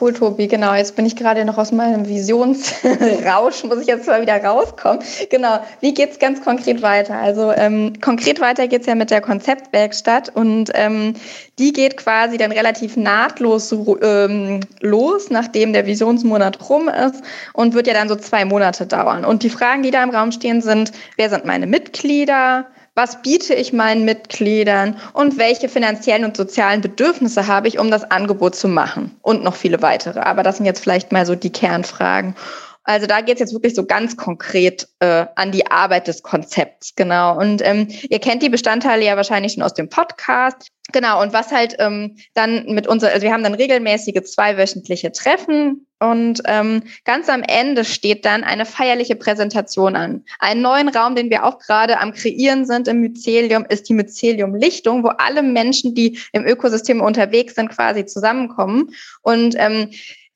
Cool, 0.00 0.12
Tobi, 0.12 0.48
genau. 0.48 0.74
Jetzt 0.74 0.96
bin 0.96 1.06
ich 1.06 1.14
gerade 1.14 1.44
noch 1.44 1.56
aus 1.58 1.70
meinem 1.70 2.08
Visionsrausch, 2.08 3.64
muss 3.64 3.80
ich 3.80 3.86
jetzt 3.86 4.06
mal 4.06 4.20
wieder 4.20 4.42
rauskommen. 4.42 5.00
Genau. 5.30 5.60
Wie 5.80 5.94
geht's 5.94 6.18
ganz 6.18 6.42
konkret 6.42 6.82
weiter? 6.82 7.16
Also 7.16 7.52
ähm, 7.52 7.92
konkret 8.00 8.40
weiter 8.40 8.66
geht's 8.66 8.86
ja 8.86 8.94
mit 8.94 9.10
der 9.10 9.20
Konzeptwerkstatt 9.20 10.34
und 10.34 10.70
ähm, 10.74 11.14
die 11.58 11.72
geht 11.72 11.96
quasi 11.96 12.38
dann 12.38 12.50
relativ 12.50 12.96
nahtlos 12.96 13.72
ähm, 14.02 14.60
los, 14.80 15.30
nachdem 15.30 15.72
der 15.72 15.86
Visionsmonat 15.86 16.68
rum 16.68 16.88
ist 16.88 17.22
und 17.52 17.74
wird 17.74 17.86
ja 17.86 17.94
dann 17.94 18.08
so 18.08 18.16
zwei 18.16 18.44
Monate 18.44 18.86
dauern. 18.86 19.24
Und 19.24 19.42
die 19.42 19.50
Fragen, 19.50 19.82
die 19.82 19.92
da 19.92 20.02
im 20.02 20.10
Raum 20.10 20.32
stehen, 20.32 20.60
sind, 20.60 20.92
wer 21.16 21.30
sind 21.30 21.44
meine 21.44 21.66
Mitglieder? 21.66 22.66
Was 22.94 23.22
biete 23.22 23.54
ich 23.54 23.72
meinen 23.72 24.04
Mitgliedern 24.04 24.96
und 25.12 25.36
welche 25.36 25.68
finanziellen 25.68 26.24
und 26.24 26.36
sozialen 26.36 26.80
Bedürfnisse 26.80 27.46
habe 27.46 27.68
ich, 27.68 27.78
um 27.78 27.90
das 27.90 28.10
Angebot 28.10 28.54
zu 28.54 28.68
machen 28.68 29.16
und 29.20 29.42
noch 29.42 29.56
viele 29.56 29.82
weitere. 29.82 30.20
Aber 30.20 30.42
das 30.42 30.58
sind 30.58 30.66
jetzt 30.66 30.80
vielleicht 30.80 31.10
mal 31.10 31.26
so 31.26 31.34
die 31.34 31.50
Kernfragen. 31.52 32.36
Also 32.84 33.06
da 33.06 33.22
geht 33.22 33.34
es 33.34 33.40
jetzt 33.40 33.52
wirklich 33.54 33.74
so 33.74 33.86
ganz 33.86 34.16
konkret 34.16 34.88
äh, 35.00 35.26
an 35.34 35.52
die 35.52 35.66
Arbeit 35.70 36.06
des 36.06 36.22
Konzepts, 36.22 36.94
genau. 36.94 37.38
Und 37.38 37.62
ähm, 37.64 37.88
ihr 38.08 38.18
kennt 38.18 38.42
die 38.42 38.50
Bestandteile 38.50 39.04
ja 39.04 39.16
wahrscheinlich 39.16 39.54
schon 39.54 39.62
aus 39.62 39.74
dem 39.74 39.88
Podcast. 39.88 40.68
Genau, 40.92 41.22
und 41.22 41.32
was 41.32 41.50
halt 41.50 41.76
ähm, 41.78 42.16
dann 42.34 42.66
mit 42.66 42.86
unserer, 42.86 43.12
also 43.12 43.22
wir 43.22 43.32
haben 43.32 43.42
dann 43.42 43.54
regelmäßige 43.54 44.22
zweiwöchentliche 44.22 45.12
Treffen 45.12 45.86
und 45.98 46.42
ähm, 46.46 46.82
ganz 47.04 47.30
am 47.30 47.42
Ende 47.42 47.84
steht 47.84 48.26
dann 48.26 48.44
eine 48.44 48.66
feierliche 48.66 49.16
Präsentation 49.16 49.96
an. 49.96 50.24
Einen 50.38 50.60
neuen 50.60 50.88
Raum, 50.88 51.14
den 51.14 51.30
wir 51.30 51.44
auch 51.44 51.58
gerade 51.58 51.98
am 51.98 52.12
Kreieren 52.12 52.66
sind 52.66 52.88
im 52.88 53.00
Mycelium, 53.00 53.64
ist 53.68 53.88
die 53.88 53.94
Mycelium-Lichtung, 53.94 55.02
wo 55.02 55.08
alle 55.08 55.42
Menschen, 55.42 55.94
die 55.94 56.18
im 56.32 56.44
Ökosystem 56.44 57.00
unterwegs 57.00 57.54
sind, 57.54 57.70
quasi 57.70 58.04
zusammenkommen. 58.04 58.90
Und 59.22 59.54
ähm, 59.56 59.90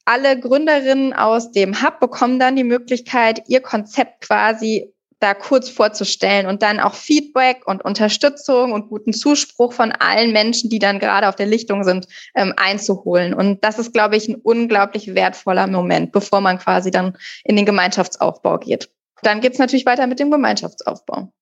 alle 0.09 0.41
Gründerinnen 0.41 1.13
aus 1.13 1.53
dem 1.53 1.83
Hub 1.83 2.01
bekommen 2.01 2.39
dann 2.39 2.57
die 2.57 2.65
Möglichkeit, 2.65 3.43
ihr 3.47 3.61
Konzept 3.61 4.23
quasi 4.23 4.91
da 5.21 5.35
kurz 5.35 5.69
vorzustellen 5.69 6.47
und 6.47 6.63
dann 6.63 6.81
auch 6.81 6.95
Feedback 6.95 7.67
und 7.67 7.85
Unterstützung 7.85 8.73
und 8.73 8.89
guten 8.89 9.13
Zuspruch 9.13 9.75
von 9.75 9.93
allen 9.93 10.33
Menschen, 10.33 10.71
die 10.71 10.79
dann 10.79 10.99
gerade 10.99 11.29
auf 11.29 11.37
der 11.37 11.45
Lichtung 11.45 11.85
sind, 11.85 12.07
ähm, 12.35 12.55
einzuholen. 12.57 13.35
Und 13.35 13.63
das 13.65 13.79
ist, 13.79 13.93
glaube 13.93 14.17
ich, 14.17 14.29
ein 14.29 14.37
unglaublich 14.37 15.15
wertvoller 15.15 15.67
Moment, 15.67 16.13
bevor 16.13 16.41
man 16.41 16.59
quasi 16.59 16.91
dann 16.91 17.15
in 17.45 17.57
den 17.57 17.67
Gemeinschaftsaufbau 17.67 18.59
geht. 18.59 18.89
Dann 19.23 19.43
geht's 19.43 19.59
natürlich 19.59 19.85
weiter 19.85 20.07
mit 20.07 20.21
dem 20.21 20.31
Gemeinschaftsaufbau. 20.31 21.33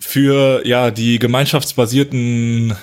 Für 0.00 0.66
ja 0.66 0.90
die 0.90 1.20
gemeinschaftsbasierten 1.20 2.74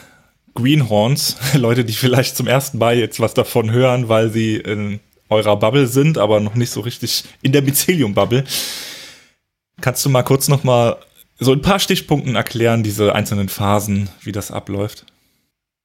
Greenhorns, 0.53 1.35
Leute, 1.55 1.83
die 1.83 1.93
vielleicht 1.93 2.37
zum 2.37 2.47
ersten 2.47 2.77
Mal 2.77 2.97
jetzt 2.97 3.19
was 3.19 3.33
davon 3.33 3.71
hören, 3.71 4.07
weil 4.07 4.29
sie 4.29 4.55
in 4.55 5.01
eurer 5.33 5.57
Bubble 5.57 5.87
sind, 5.87 6.17
aber 6.17 6.39
noch 6.39 6.55
nicht 6.55 6.71
so 6.71 6.81
richtig 6.81 7.23
in 7.41 7.51
der 7.51 7.61
Mycelium-Bubble. 7.61 8.43
Kannst 9.81 10.05
du 10.05 10.09
mal 10.09 10.23
kurz 10.23 10.47
noch 10.47 10.63
mal 10.63 10.97
so 11.39 11.51
ein 11.51 11.61
paar 11.61 11.79
Stichpunkten 11.79 12.35
erklären, 12.35 12.83
diese 12.83 13.13
einzelnen 13.13 13.49
Phasen, 13.49 14.09
wie 14.21 14.31
das 14.31 14.51
abläuft? 14.51 15.05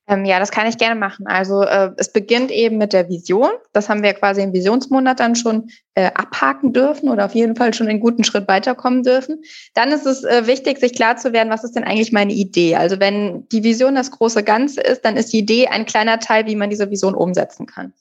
Ähm, 0.08 0.24
ja, 0.24 0.38
das 0.38 0.50
kann 0.50 0.66
ich 0.66 0.78
gerne 0.78 0.98
machen. 0.98 1.26
Also 1.26 1.62
äh, 1.62 1.90
es 1.98 2.10
beginnt 2.10 2.50
eben 2.50 2.78
mit 2.78 2.94
der 2.94 3.10
Vision. 3.10 3.50
Das 3.74 3.90
haben 3.90 4.02
wir 4.02 4.14
quasi 4.14 4.40
im 4.40 4.54
Visionsmonat 4.54 5.20
dann 5.20 5.36
schon 5.36 5.68
äh, 5.94 6.10
abhaken 6.14 6.72
dürfen 6.72 7.10
oder 7.10 7.26
auf 7.26 7.34
jeden 7.34 7.56
Fall 7.56 7.74
schon 7.74 7.88
einen 7.88 8.00
guten 8.00 8.24
Schritt 8.24 8.48
weiterkommen 8.48 9.02
dürfen. 9.02 9.42
Dann 9.74 9.92
ist 9.92 10.06
es 10.06 10.24
äh, 10.24 10.46
wichtig, 10.46 10.78
sich 10.78 10.94
klar 10.94 11.18
zu 11.18 11.34
werden, 11.34 11.50
was 11.50 11.62
ist 11.62 11.76
denn 11.76 11.84
eigentlich 11.84 12.10
meine 12.10 12.32
Idee? 12.32 12.76
Also 12.76 12.98
wenn 13.00 13.46
die 13.50 13.62
Vision 13.62 13.94
das 13.94 14.10
große 14.10 14.42
Ganze 14.42 14.80
ist, 14.80 15.04
dann 15.04 15.18
ist 15.18 15.32
die 15.34 15.40
Idee 15.40 15.68
ein 15.68 15.84
kleiner 15.84 16.18
Teil, 16.18 16.46
wie 16.46 16.56
man 16.56 16.70
diese 16.70 16.90
Vision 16.90 17.14
umsetzen 17.14 17.66
kann. 17.66 17.92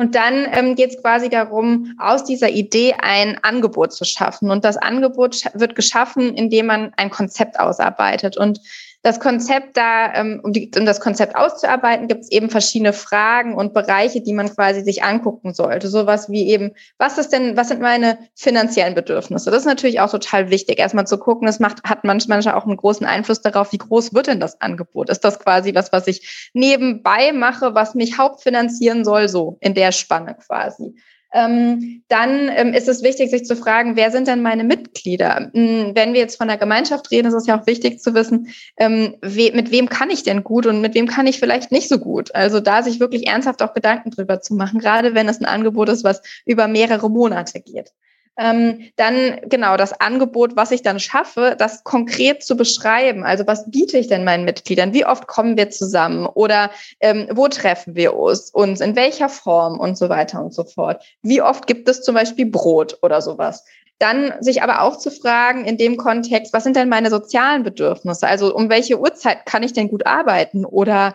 Und 0.00 0.14
dann 0.14 0.48
ähm, 0.52 0.76
geht 0.76 0.94
es 0.94 1.02
quasi 1.02 1.28
darum, 1.28 1.94
aus 1.98 2.24
dieser 2.24 2.48
Idee 2.48 2.94
ein 3.02 3.36
Angebot 3.42 3.92
zu 3.92 4.06
schaffen. 4.06 4.50
Und 4.50 4.64
das 4.64 4.78
Angebot 4.78 5.44
wird 5.52 5.74
geschaffen, 5.74 6.34
indem 6.34 6.66
man 6.66 6.94
ein 6.96 7.10
Konzept 7.10 7.60
ausarbeitet. 7.60 8.38
Und 8.38 8.60
das 9.02 9.18
Konzept 9.18 9.78
da, 9.78 10.12
ähm, 10.14 10.40
um, 10.42 10.52
die, 10.52 10.70
um 10.76 10.84
das 10.84 11.00
Konzept 11.00 11.34
auszuarbeiten, 11.34 12.06
gibt 12.06 12.22
es 12.22 12.30
eben 12.30 12.50
verschiedene 12.50 12.92
Fragen 12.92 13.54
und 13.54 13.72
Bereiche, 13.72 14.20
die 14.20 14.34
man 14.34 14.54
quasi 14.54 14.82
sich 14.82 15.02
angucken 15.02 15.54
sollte. 15.54 15.88
Sowas 15.88 16.28
wie 16.28 16.48
eben, 16.48 16.72
was 16.98 17.16
ist 17.16 17.32
denn, 17.32 17.56
was 17.56 17.68
sind 17.68 17.80
meine 17.80 18.18
finanziellen 18.34 18.94
Bedürfnisse? 18.94 19.50
Das 19.50 19.60
ist 19.60 19.66
natürlich 19.66 20.00
auch 20.00 20.10
total 20.10 20.50
wichtig, 20.50 20.78
erstmal 20.78 21.06
zu 21.06 21.16
gucken. 21.16 21.46
Das 21.46 21.60
macht, 21.60 21.82
hat 21.84 22.04
manchmal 22.04 22.40
auch 22.48 22.66
einen 22.66 22.76
großen 22.76 23.06
Einfluss 23.06 23.40
darauf, 23.40 23.72
wie 23.72 23.78
groß 23.78 24.12
wird 24.12 24.26
denn 24.26 24.40
das 24.40 24.60
Angebot? 24.60 25.08
Ist 25.08 25.24
das 25.24 25.38
quasi 25.38 25.74
was, 25.74 25.92
was 25.92 26.06
ich 26.06 26.50
nebenbei 26.52 27.32
mache, 27.32 27.74
was 27.74 27.94
mich 27.94 28.18
hauptfinanzieren 28.18 29.04
soll, 29.04 29.28
so 29.28 29.56
in 29.60 29.74
der 29.74 29.92
Spanne 29.92 30.36
quasi? 30.46 30.94
Ähm, 31.32 32.02
dann 32.08 32.48
ähm, 32.48 32.72
ist 32.72 32.88
es 32.88 33.02
wichtig, 33.02 33.30
sich 33.30 33.44
zu 33.44 33.56
fragen, 33.56 33.96
wer 33.96 34.10
sind 34.10 34.26
denn 34.26 34.42
meine 34.42 34.64
Mitglieder? 34.64 35.50
Hm, 35.52 35.92
wenn 35.94 36.12
wir 36.12 36.20
jetzt 36.20 36.36
von 36.36 36.48
der 36.48 36.56
Gemeinschaft 36.56 37.10
reden, 37.10 37.28
ist 37.28 37.34
es 37.34 37.46
ja 37.46 37.60
auch 37.60 37.66
wichtig 37.66 38.00
zu 38.00 38.14
wissen, 38.14 38.48
ähm, 38.76 39.16
we 39.22 39.52
mit 39.54 39.70
wem 39.70 39.88
kann 39.88 40.10
ich 40.10 40.22
denn 40.22 40.44
gut 40.44 40.66
und 40.66 40.80
mit 40.80 40.94
wem 40.94 41.06
kann 41.06 41.26
ich 41.26 41.38
vielleicht 41.38 41.72
nicht 41.72 41.88
so 41.88 41.98
gut? 41.98 42.34
Also 42.34 42.60
da 42.60 42.82
sich 42.82 43.00
wirklich 43.00 43.28
ernsthaft 43.28 43.62
auch 43.62 43.74
Gedanken 43.74 44.10
drüber 44.10 44.40
zu 44.40 44.54
machen, 44.54 44.80
gerade 44.80 45.14
wenn 45.14 45.28
es 45.28 45.40
ein 45.40 45.46
Angebot 45.46 45.88
ist, 45.88 46.04
was 46.04 46.22
über 46.46 46.68
mehrere 46.68 47.10
Monate 47.10 47.60
geht 47.60 47.92
ähm, 48.38 48.90
dann 48.96 49.40
genau 49.44 49.76
das 49.76 49.92
Angebot, 50.00 50.56
was 50.56 50.70
ich 50.70 50.82
dann 50.82 51.00
schaffe, 51.00 51.56
das 51.58 51.84
konkret 51.84 52.42
zu 52.42 52.56
beschreiben. 52.56 53.24
Also 53.24 53.46
was 53.46 53.70
biete 53.70 53.98
ich 53.98 54.08
denn 54.08 54.24
meinen 54.24 54.44
Mitgliedern? 54.44 54.94
Wie 54.94 55.04
oft 55.04 55.26
kommen 55.26 55.56
wir 55.56 55.70
zusammen? 55.70 56.26
Oder 56.26 56.70
ähm, 57.00 57.28
wo 57.32 57.48
treffen 57.48 57.96
wir 57.96 58.16
uns? 58.16 58.50
Uns 58.50 58.80
in 58.80 58.96
welcher 58.96 59.28
Form 59.28 59.78
und 59.78 59.98
so 59.98 60.08
weiter 60.08 60.42
und 60.42 60.54
so 60.54 60.64
fort? 60.64 61.04
Wie 61.22 61.42
oft 61.42 61.66
gibt 61.66 61.88
es 61.88 62.02
zum 62.02 62.14
Beispiel 62.14 62.46
Brot 62.46 62.98
oder 63.02 63.20
sowas? 63.20 63.64
Dann 63.98 64.32
sich 64.40 64.62
aber 64.62 64.80
auch 64.80 64.96
zu 64.96 65.10
fragen 65.10 65.66
in 65.66 65.76
dem 65.76 65.98
Kontext, 65.98 66.54
was 66.54 66.64
sind 66.64 66.74
denn 66.74 66.88
meine 66.88 67.10
sozialen 67.10 67.62
Bedürfnisse? 67.62 68.26
Also 68.26 68.54
um 68.54 68.70
welche 68.70 68.98
Uhrzeit 68.98 69.44
kann 69.44 69.62
ich 69.62 69.74
denn 69.74 69.88
gut 69.88 70.06
arbeiten? 70.06 70.64
Oder 70.64 71.14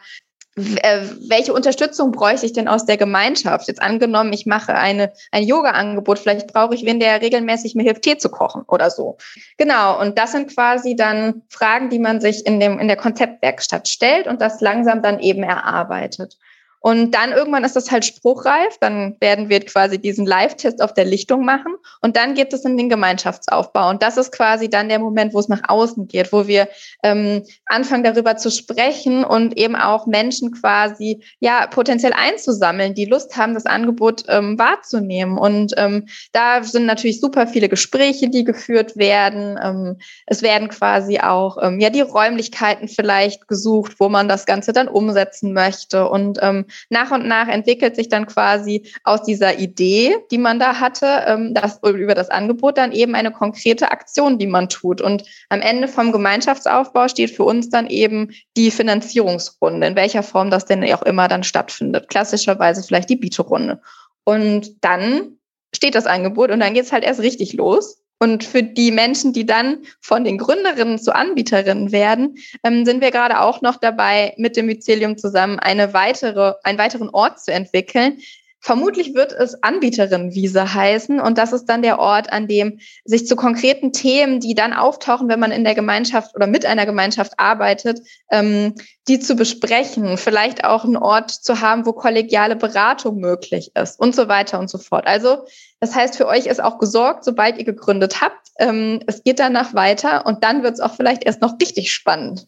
welche 0.55 1.53
Unterstützung 1.53 2.13
bräuchte 2.13 2.45
ich 2.45 2.53
denn 2.53 2.69
aus 2.69 2.85
der 2.85 2.95
Gemeinschaft? 2.95 3.67
Jetzt 3.67 3.81
angenommen, 3.81 4.31
ich 4.31 4.45
mache 4.45 4.73
eine, 4.73 5.11
ein 5.31 5.43
Yoga-Angebot, 5.43 6.19
vielleicht 6.19 6.47
brauche 6.47 6.73
ich 6.73 6.85
wen, 6.85 6.99
der 7.01 7.21
regelmäßig 7.21 7.75
mir 7.75 7.83
hilft, 7.83 8.03
Tee 8.03 8.17
zu 8.17 8.29
kochen 8.29 8.63
oder 8.67 8.89
so. 8.89 9.17
Genau, 9.57 9.99
und 9.99 10.17
das 10.17 10.31
sind 10.31 10.53
quasi 10.53 10.95
dann 10.95 11.41
Fragen, 11.49 11.89
die 11.89 11.99
man 11.99 12.21
sich 12.21 12.45
in, 12.45 12.61
dem, 12.61 12.79
in 12.79 12.87
der 12.87 12.95
Konzeptwerkstatt 12.95 13.89
stellt 13.89 14.27
und 14.27 14.39
das 14.39 14.61
langsam 14.61 15.01
dann 15.01 15.19
eben 15.19 15.43
erarbeitet. 15.43 16.37
Und 16.86 17.15
dann 17.15 17.32
irgendwann 17.32 17.63
ist 17.63 17.76
das 17.76 17.89
halt 17.89 18.06
spruchreif. 18.06 18.78
Dann 18.80 19.15
werden 19.19 19.50
wir 19.50 19.60
quasi 19.62 19.98
diesen 19.98 20.28
Live-Test 20.28 20.84
auf 20.84 20.93
der 20.93 21.06
Lichtung 21.06 21.43
machen. 21.43 21.74
Und 22.02 22.15
dann 22.15 22.36
geht 22.36 22.54
es 22.54 22.63
in 22.63 22.78
den 22.78 22.89
Gemeinschaftsaufbau. 22.89 23.89
Und 23.89 24.04
das 24.04 24.17
ist 24.17 24.32
quasi 24.32 24.69
dann 24.69 24.88
der 24.88 25.00
Moment, 25.00 25.34
wo 25.34 25.39
es 25.39 25.48
nach 25.48 25.63
außen 25.67 26.08
geht, 26.08 26.32
wo 26.32 26.45
wir 26.45 26.67
ähm, 27.02 27.41
anfangen 27.65 28.04
darüber 28.04 28.38
zu 28.38 28.52
sprechen 28.52 29.26
und 29.26 29.58
eben 29.58 29.76
auch 29.76 30.06
Menschen 30.06 30.52
quasi 30.52 31.24
ja 31.39 31.65
potenziell 31.65 32.13
einzusammeln, 32.13 32.93
die 32.93 33.06
Lust 33.06 33.36
haben, 33.36 33.56
das 33.56 33.65
Angebot 33.65 34.26
ähm, 34.28 34.60
wahrzunehmen. 34.60 35.39
Und 35.39 35.74
ähm, 35.78 36.08
da 36.34 36.62
sind 36.62 36.86
natürlich 36.86 37.19
super 37.19 37.48
viele 37.48 37.67
Gespräche, 37.67 38.30
die 38.30 38.43
geführt 38.43 38.95
werden. 38.95 39.58
Ähm, 39.60 39.98
es 40.28 40.43
werden 40.43 40.69
quasi 40.69 41.17
auch 41.17 41.58
ähm, 41.63 41.80
ja 41.80 41.89
die 41.89 42.02
Räumlichkeiten 42.02 42.88
vielleicht 42.88 43.48
gesucht, 43.48 43.95
wo 43.98 44.08
man 44.08 44.30
das 44.30 44.45
Ganze 44.45 44.71
dann 44.71 44.88
umsetzen 44.88 45.52
möchte. 45.52 46.08
Und 46.08 46.38
ähm, 46.43 46.65
nach 46.89 47.11
und 47.11 47.27
nach 47.27 47.47
entwickelt 47.47 47.95
sich 47.95 48.09
dann 48.09 48.25
quasi 48.25 48.91
aus 49.03 49.23
dieser 49.23 49.59
Idee, 49.59 50.15
die 50.31 50.38
man 50.38 50.59
da 50.59 50.79
hatte, 50.79 51.23
ähm, 51.27 51.53
das, 51.53 51.79
über 51.83 52.15
das 52.15 52.29
Angebot 52.29 52.77
dann 52.77 52.91
eben 52.91 53.15
eine 53.15 53.31
konkrete 53.31 53.91
Aktion, 53.91 54.38
die 54.38 54.47
man 54.47 54.69
tut. 54.69 55.01
Und 55.01 55.23
am 55.49 55.61
Ende 55.61 55.88
vom 55.88 56.11
Gemeinschaftsaufbau 56.11 57.07
steht 57.07 57.31
für 57.31 57.43
uns 57.43 57.69
dann 57.69 57.88
eben 57.88 58.31
die 58.57 58.71
Finanzierungsrunde, 58.71 59.88
in 59.88 59.95
welcher 59.95 60.23
Form 60.23 60.49
das 60.49 60.65
denn 60.65 60.83
auch 60.93 61.03
immer 61.03 61.27
dann 61.27 61.43
stattfindet. 61.43 62.09
Klassischerweise 62.09 62.83
vielleicht 62.83 63.09
die 63.09 63.15
Bieterunde. 63.15 63.81
Und 64.23 64.83
dann 64.83 65.38
steht 65.73 65.95
das 65.95 66.07
Angebot 66.07 66.51
und 66.51 66.59
dann 66.59 66.73
geht's 66.73 66.91
halt 66.91 67.03
erst 67.03 67.19
richtig 67.19 67.53
los. 67.53 68.04
Und 68.19 68.43
für 68.43 68.63
die 68.63 68.91
Menschen, 68.91 69.34
die 69.34 69.45
dann 69.45 69.84
von 69.99 70.23
den 70.23 70.38
Gründerinnen 70.38 70.99
zu 70.99 71.13
Anbieterinnen 71.13 71.91
werden, 71.91 72.38
ähm, 72.63 72.86
sind 72.86 73.01
wir 73.01 73.12
gerade 73.12 73.41
auch 73.41 73.62
noch 73.62 73.75
dabei, 73.75 74.34
mit 74.38 74.56
dem 74.56 74.67
Mycelium 74.67 75.17
zusammen 75.17 75.60
eine 75.60 75.93
weitere, 75.93 76.54
einen 76.63 76.78
weiteren 76.78 77.10
Ort 77.10 77.41
zu 77.41 77.51
entwickeln, 77.51 78.19
Vermutlich 78.65 79.13
wird 79.13 79.32
es 79.32 79.62
Anbieterinnenwiese 79.62 80.73
heißen 80.73 81.19
und 81.19 81.38
das 81.38 81.54
ist 81.54 81.65
dann 81.65 81.84
der 81.84 81.99
Ort, 81.99 82.34
an 82.34 82.47
dem 82.47 82.80
sich 83.04 83.28
zu 83.28 83.36
konkreten 83.36 83.93
Themen, 83.93 84.39
die 84.39 84.56
dann 84.56 84.73
auftauchen, 84.73 85.28
wenn 85.30 85.39
man 85.39 85.51
in 85.51 85.63
der 85.63 85.75
Gemeinschaft 85.75 86.36
oder 86.36 86.47
mit 86.47 86.65
einer 86.65 86.88
Gemeinschaft 86.88 87.34
arbeitet, 87.38 87.99
ähm, 88.32 88.73
die 89.08 89.19
zu 89.19 89.36
besprechen, 89.36 90.17
vielleicht 90.17 90.63
auch 90.63 90.84
einen 90.84 90.97
Ort 90.97 91.30
zu 91.30 91.62
haben, 91.62 91.86
wo 91.86 91.93
kollegiale 91.93 92.56
Beratung 92.56 93.19
möglich 93.19 93.69
ist 93.75 93.99
und 93.99 94.15
so 94.15 94.28
weiter 94.30 94.58
und 94.58 94.67
so 94.67 94.80
fort. 94.80 95.06
Also 95.06 95.45
das 95.80 95.93
heißt, 95.93 96.17
für 96.17 96.25
euch 96.25 96.47
ist 96.47 96.63
auch 96.63 96.80
gesorgt, 96.80 97.23
sobald 97.23 97.60
ihr 97.60 97.65
gegründet 97.65 98.19
habt. 98.19 98.47
Ähm, 98.58 98.99
es 99.06 99.23
geht 99.23 99.38
danach 99.38 99.75
weiter 99.75 100.25
und 100.25 100.43
dann 100.43 100.63
wird 100.63 100.73
es 100.73 100.80
auch 100.80 100.95
vielleicht 100.95 101.23
erst 101.23 101.39
noch 101.39 101.60
richtig 101.62 101.91
spannend. 101.91 102.47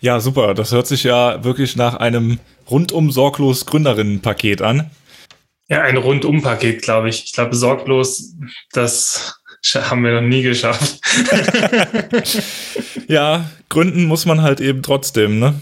Ja, 0.00 0.20
super. 0.20 0.54
Das 0.54 0.70
hört 0.70 0.86
sich 0.86 1.02
ja 1.02 1.42
wirklich 1.42 1.74
nach 1.74 1.96
einem 1.96 2.38
rundum 2.70 3.10
sorglos 3.10 3.66
Gründerinnenpaket 3.66 4.62
an. 4.62 4.92
Ja, 5.70 5.82
ein 5.82 5.96
Rundum-Paket, 5.96 6.82
glaube 6.82 7.08
ich. 7.08 7.24
Ich 7.24 7.32
glaube, 7.32 7.54
sorglos, 7.54 8.34
das 8.72 9.40
haben 9.74 10.02
wir 10.02 10.20
noch 10.20 10.28
nie 10.28 10.42
geschafft. 10.42 11.00
ja, 13.08 13.48
gründen 13.68 14.04
muss 14.06 14.26
man 14.26 14.42
halt 14.42 14.60
eben 14.60 14.82
trotzdem, 14.82 15.38
ne? 15.38 15.54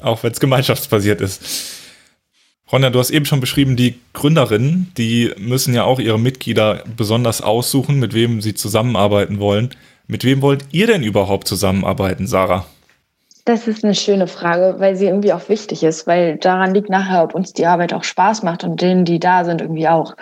Auch 0.00 0.24
wenn 0.24 0.32
es 0.32 0.40
gemeinschaftsbasiert 0.40 1.20
ist. 1.20 1.40
Ronja, 2.72 2.90
du 2.90 2.98
hast 2.98 3.10
eben 3.10 3.26
schon 3.26 3.38
beschrieben, 3.38 3.76
die 3.76 4.00
Gründerinnen, 4.12 4.90
die 4.98 5.32
müssen 5.38 5.72
ja 5.72 5.84
auch 5.84 6.00
ihre 6.00 6.18
Mitglieder 6.18 6.82
besonders 6.96 7.40
aussuchen, 7.40 8.00
mit 8.00 8.12
wem 8.12 8.40
sie 8.40 8.54
zusammenarbeiten 8.54 9.38
wollen. 9.38 9.70
Mit 10.08 10.24
wem 10.24 10.42
wollt 10.42 10.64
ihr 10.72 10.88
denn 10.88 11.04
überhaupt 11.04 11.46
zusammenarbeiten, 11.46 12.26
Sarah? 12.26 12.66
Das 13.44 13.68
ist 13.68 13.84
eine 13.84 13.94
schöne 13.94 14.26
Frage, 14.26 14.76
weil 14.78 14.96
sie 14.96 15.06
irgendwie 15.06 15.34
auch 15.34 15.48
wichtig 15.50 15.82
ist, 15.82 16.06
weil 16.06 16.38
daran 16.38 16.72
liegt 16.72 16.88
nachher, 16.88 17.22
ob 17.22 17.34
uns 17.34 17.52
die 17.52 17.66
Arbeit 17.66 17.92
auch 17.92 18.04
Spaß 18.04 18.42
macht 18.42 18.64
und 18.64 18.80
denen, 18.80 19.04
die 19.04 19.18
da 19.18 19.44
sind, 19.44 19.60
irgendwie 19.60 19.88
auch. 19.88 20.16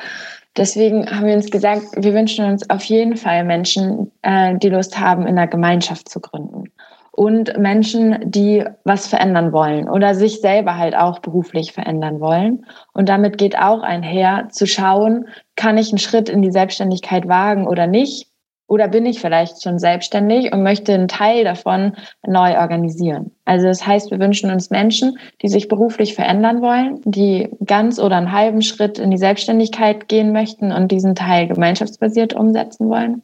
Deswegen 0.56 1.08
haben 1.08 1.26
wir 1.26 1.34
uns 1.36 1.50
gesagt, 1.50 1.84
wir 1.96 2.14
wünschen 2.14 2.44
uns 2.44 2.68
auf 2.68 2.82
jeden 2.84 3.16
Fall 3.16 3.44
Menschen, 3.44 4.10
äh, 4.22 4.58
die 4.58 4.68
Lust 4.68 4.98
haben, 4.98 5.22
in 5.22 5.38
einer 5.38 5.46
Gemeinschaft 5.46 6.08
zu 6.08 6.20
gründen. 6.20 6.72
Und 7.12 7.56
Menschen, 7.58 8.18
die 8.24 8.64
was 8.84 9.06
verändern 9.06 9.52
wollen 9.52 9.88
oder 9.88 10.14
sich 10.14 10.40
selber 10.40 10.76
halt 10.76 10.96
auch 10.96 11.20
beruflich 11.20 11.72
verändern 11.72 12.20
wollen. 12.20 12.66
Und 12.92 13.08
damit 13.08 13.38
geht 13.38 13.56
auch 13.56 13.82
einher 13.82 14.48
zu 14.50 14.66
schauen, 14.66 15.28
kann 15.54 15.78
ich 15.78 15.90
einen 15.90 15.98
Schritt 15.98 16.28
in 16.28 16.42
die 16.42 16.50
Selbstständigkeit 16.50 17.28
wagen 17.28 17.68
oder 17.68 17.86
nicht? 17.86 18.31
Oder 18.72 18.88
bin 18.88 19.04
ich 19.04 19.20
vielleicht 19.20 19.62
schon 19.62 19.78
selbstständig 19.78 20.50
und 20.50 20.62
möchte 20.62 20.94
einen 20.94 21.06
Teil 21.06 21.44
davon 21.44 21.94
neu 22.26 22.58
organisieren? 22.58 23.30
Also 23.44 23.66
das 23.66 23.86
heißt, 23.86 24.10
wir 24.10 24.18
wünschen 24.18 24.50
uns 24.50 24.70
Menschen, 24.70 25.18
die 25.42 25.48
sich 25.48 25.68
beruflich 25.68 26.14
verändern 26.14 26.62
wollen, 26.62 27.02
die 27.04 27.50
ganz 27.66 27.98
oder 27.98 28.16
einen 28.16 28.32
halben 28.32 28.62
Schritt 28.62 28.98
in 28.98 29.10
die 29.10 29.18
Selbstständigkeit 29.18 30.08
gehen 30.08 30.32
möchten 30.32 30.72
und 30.72 30.90
diesen 30.90 31.14
Teil 31.14 31.48
gemeinschaftsbasiert 31.48 32.32
umsetzen 32.32 32.88
wollen. 32.88 33.20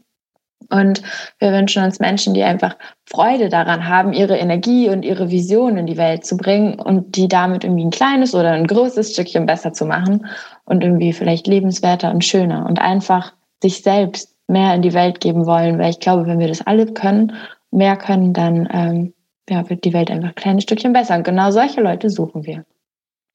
Und 0.68 1.00
wir 1.38 1.50
wünschen 1.50 1.82
uns 1.82 1.98
Menschen, 1.98 2.34
die 2.34 2.42
einfach 2.42 2.76
Freude 3.06 3.48
daran 3.48 3.88
haben, 3.88 4.12
ihre 4.12 4.36
Energie 4.36 4.90
und 4.90 5.02
ihre 5.02 5.30
Vision 5.30 5.78
in 5.78 5.86
die 5.86 5.96
Welt 5.96 6.26
zu 6.26 6.36
bringen 6.36 6.78
und 6.78 7.16
die 7.16 7.26
damit 7.26 7.64
irgendwie 7.64 7.86
ein 7.86 7.90
kleines 7.90 8.34
oder 8.34 8.50
ein 8.50 8.66
großes 8.66 9.12
Stückchen 9.12 9.46
besser 9.46 9.72
zu 9.72 9.86
machen 9.86 10.26
und 10.66 10.84
irgendwie 10.84 11.14
vielleicht 11.14 11.46
lebenswerter 11.46 12.10
und 12.10 12.22
schöner 12.22 12.66
und 12.66 12.82
einfach 12.82 13.32
sich 13.62 13.82
selbst 13.82 14.37
mehr 14.48 14.74
in 14.74 14.82
die 14.82 14.94
Welt 14.94 15.20
geben 15.20 15.46
wollen, 15.46 15.78
weil 15.78 15.90
ich 15.90 16.00
glaube, 16.00 16.26
wenn 16.26 16.38
wir 16.38 16.48
das 16.48 16.66
alle 16.66 16.86
können, 16.86 17.34
mehr 17.70 17.96
können, 17.96 18.32
dann 18.32 18.68
ähm, 18.72 19.14
ja, 19.48 19.68
wird 19.68 19.84
die 19.84 19.92
Welt 19.92 20.10
einfach 20.10 20.30
ein 20.30 20.34
kleines 20.34 20.64
Stückchen 20.64 20.92
besser. 20.92 21.16
Und 21.16 21.24
genau 21.24 21.50
solche 21.50 21.80
Leute 21.80 22.10
suchen 22.10 22.44
wir. 22.44 22.64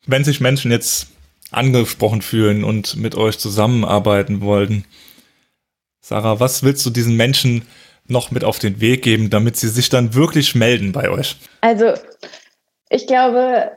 Wenn 0.06 0.24
sich 0.24 0.42
Menschen 0.42 0.72
jetzt 0.72 1.08
angesprochen 1.52 2.22
fühlen 2.22 2.64
und 2.64 2.98
mit 2.98 3.16
euch 3.16 3.38
zusammenarbeiten 3.38 4.42
wollen, 4.42 4.86
Sarah, 6.02 6.40
was 6.40 6.64
willst 6.64 6.86
du 6.86 6.90
diesen 6.90 7.16
Menschen 7.16 7.64
noch 8.08 8.32
mit 8.32 8.44
auf 8.44 8.60
den 8.60 8.82
Weg 8.82 9.04
geben, 9.04 9.30
damit 9.30 9.56
sie 9.56 9.70
sich 9.70 9.90
dann 9.90 10.14
wirklich 10.14 10.56
melden 10.56 10.92
bei 10.92 11.10
euch? 11.10 11.38
Also, 11.62 11.94
ich 12.90 13.08
glaube, 13.08 13.72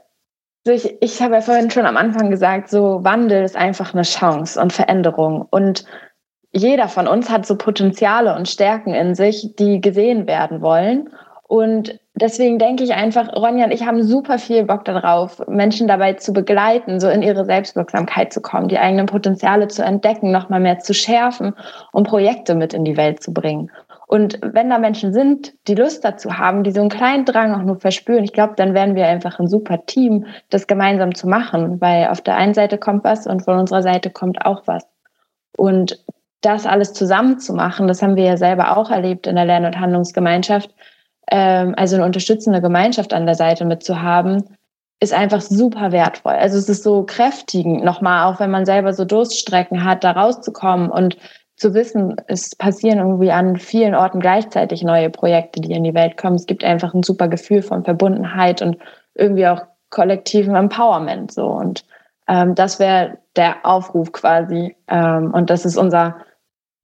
ich, 0.64 0.96
ich 1.00 1.22
habe 1.22 1.34
ja 1.34 1.40
vorhin 1.40 1.70
schon 1.70 1.86
am 1.86 1.96
Anfang 1.96 2.30
gesagt, 2.30 2.70
so 2.70 3.04
Wandel 3.04 3.44
ist 3.44 3.54
einfach 3.54 3.94
eine 3.94 4.02
Chance 4.02 4.60
und 4.60 4.72
Veränderung. 4.72 5.46
Und 5.50 5.84
jeder 6.56 6.88
von 6.88 7.06
uns 7.06 7.30
hat 7.30 7.46
so 7.46 7.56
Potenziale 7.56 8.34
und 8.34 8.48
Stärken 8.48 8.94
in 8.94 9.14
sich, 9.14 9.54
die 9.56 9.80
gesehen 9.80 10.26
werden 10.26 10.62
wollen. 10.62 11.10
Und 11.48 12.00
deswegen 12.14 12.58
denke 12.58 12.82
ich 12.82 12.94
einfach, 12.94 13.32
Ronja 13.36 13.66
und 13.66 13.72
ich 13.72 13.86
haben 13.86 14.02
super 14.02 14.38
viel 14.38 14.64
Bock 14.64 14.84
darauf, 14.84 15.46
Menschen 15.46 15.86
dabei 15.86 16.14
zu 16.14 16.32
begleiten, 16.32 16.98
so 16.98 17.08
in 17.08 17.22
ihre 17.22 17.44
Selbstwirksamkeit 17.44 18.32
zu 18.32 18.40
kommen, 18.40 18.68
die 18.68 18.78
eigenen 18.78 19.06
Potenziale 19.06 19.68
zu 19.68 19.84
entdecken, 19.84 20.32
nochmal 20.32 20.58
mehr 20.58 20.78
zu 20.78 20.92
schärfen 20.92 21.54
und 21.92 22.08
Projekte 22.08 22.54
mit 22.54 22.74
in 22.74 22.84
die 22.84 22.96
Welt 22.96 23.22
zu 23.22 23.32
bringen. 23.32 23.70
Und 24.08 24.38
wenn 24.42 24.70
da 24.70 24.78
Menschen 24.78 25.12
sind, 25.12 25.52
die 25.68 25.74
Lust 25.74 26.04
dazu 26.04 26.38
haben, 26.38 26.62
die 26.62 26.70
so 26.70 26.80
einen 26.80 26.90
kleinen 26.90 27.26
Drang 27.26 27.54
auch 27.54 27.64
nur 27.64 27.76
verspüren, 27.76 28.24
ich 28.24 28.32
glaube, 28.32 28.54
dann 28.56 28.72
werden 28.72 28.94
wir 28.94 29.06
einfach 29.06 29.38
ein 29.38 29.48
super 29.48 29.84
Team, 29.84 30.26
das 30.48 30.66
gemeinsam 30.66 31.14
zu 31.14 31.28
machen, 31.28 31.80
weil 31.80 32.08
auf 32.08 32.22
der 32.22 32.36
einen 32.36 32.54
Seite 32.54 32.78
kommt 32.78 33.04
was 33.04 33.26
und 33.26 33.44
von 33.44 33.58
unserer 33.58 33.82
Seite 33.82 34.10
kommt 34.10 34.44
auch 34.44 34.62
was. 34.66 34.86
Und 35.56 36.04
das 36.52 36.66
alles 36.66 36.92
zusammen 36.92 37.38
zu 37.38 37.54
machen, 37.54 37.88
das 37.88 38.02
haben 38.02 38.16
wir 38.16 38.24
ja 38.24 38.36
selber 38.36 38.76
auch 38.76 38.90
erlebt 38.90 39.26
in 39.26 39.36
der 39.36 39.44
Lern- 39.44 39.64
und 39.64 39.78
Handlungsgemeinschaft, 39.78 40.70
ähm, 41.30 41.74
also 41.76 41.96
eine 41.96 42.04
unterstützende 42.04 42.60
Gemeinschaft 42.60 43.12
an 43.12 43.26
der 43.26 43.34
Seite 43.34 43.64
mit 43.64 43.82
zu 43.82 44.02
haben, 44.02 44.44
ist 45.00 45.12
einfach 45.12 45.40
super 45.40 45.92
wertvoll. 45.92 46.32
Also 46.32 46.56
es 46.56 46.68
ist 46.68 46.82
so 46.82 47.02
kräftigend, 47.04 47.84
nochmal, 47.84 48.32
auch 48.32 48.40
wenn 48.40 48.50
man 48.50 48.64
selber 48.64 48.94
so 48.94 49.04
Durststrecken 49.04 49.84
hat, 49.84 50.04
da 50.04 50.12
rauszukommen 50.12 50.90
und 50.90 51.16
zu 51.56 51.74
wissen, 51.74 52.16
es 52.26 52.54
passieren 52.54 52.98
irgendwie 52.98 53.30
an 53.30 53.56
vielen 53.56 53.94
Orten 53.94 54.20
gleichzeitig 54.20 54.82
neue 54.82 55.10
Projekte, 55.10 55.60
die 55.60 55.72
in 55.72 55.84
die 55.84 55.94
Welt 55.94 56.16
kommen. 56.16 56.36
Es 56.36 56.46
gibt 56.46 56.64
einfach 56.64 56.94
ein 56.94 57.02
super 57.02 57.28
Gefühl 57.28 57.62
von 57.62 57.84
Verbundenheit 57.84 58.60
und 58.62 58.76
irgendwie 59.14 59.46
auch 59.46 59.62
kollektivem 59.90 60.54
Empowerment. 60.54 61.32
So 61.32 61.46
und 61.46 61.84
ähm, 62.28 62.54
das 62.54 62.78
wäre 62.78 63.18
der 63.36 63.64
Aufruf 63.64 64.12
quasi. 64.12 64.76
Ähm, 64.88 65.32
und 65.32 65.50
das 65.50 65.64
ist 65.64 65.76
unser 65.76 66.16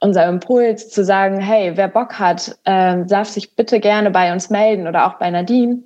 unser 0.03 0.27
Impuls 0.27 0.91
zu 0.91 1.05
sagen, 1.05 1.39
hey, 1.39 1.73
wer 1.77 1.89
Bock 1.89 2.19
hat, 2.19 2.59
äh, 2.65 3.05
darf 3.07 3.29
sich 3.29 3.55
bitte 3.55 3.79
gerne 3.79 4.11
bei 4.11 4.33
uns 4.33 4.51
melden 4.51 4.89
oder 4.89 5.07
auch 5.07 5.15
bei 5.15 5.31
Nadine. 5.31 5.85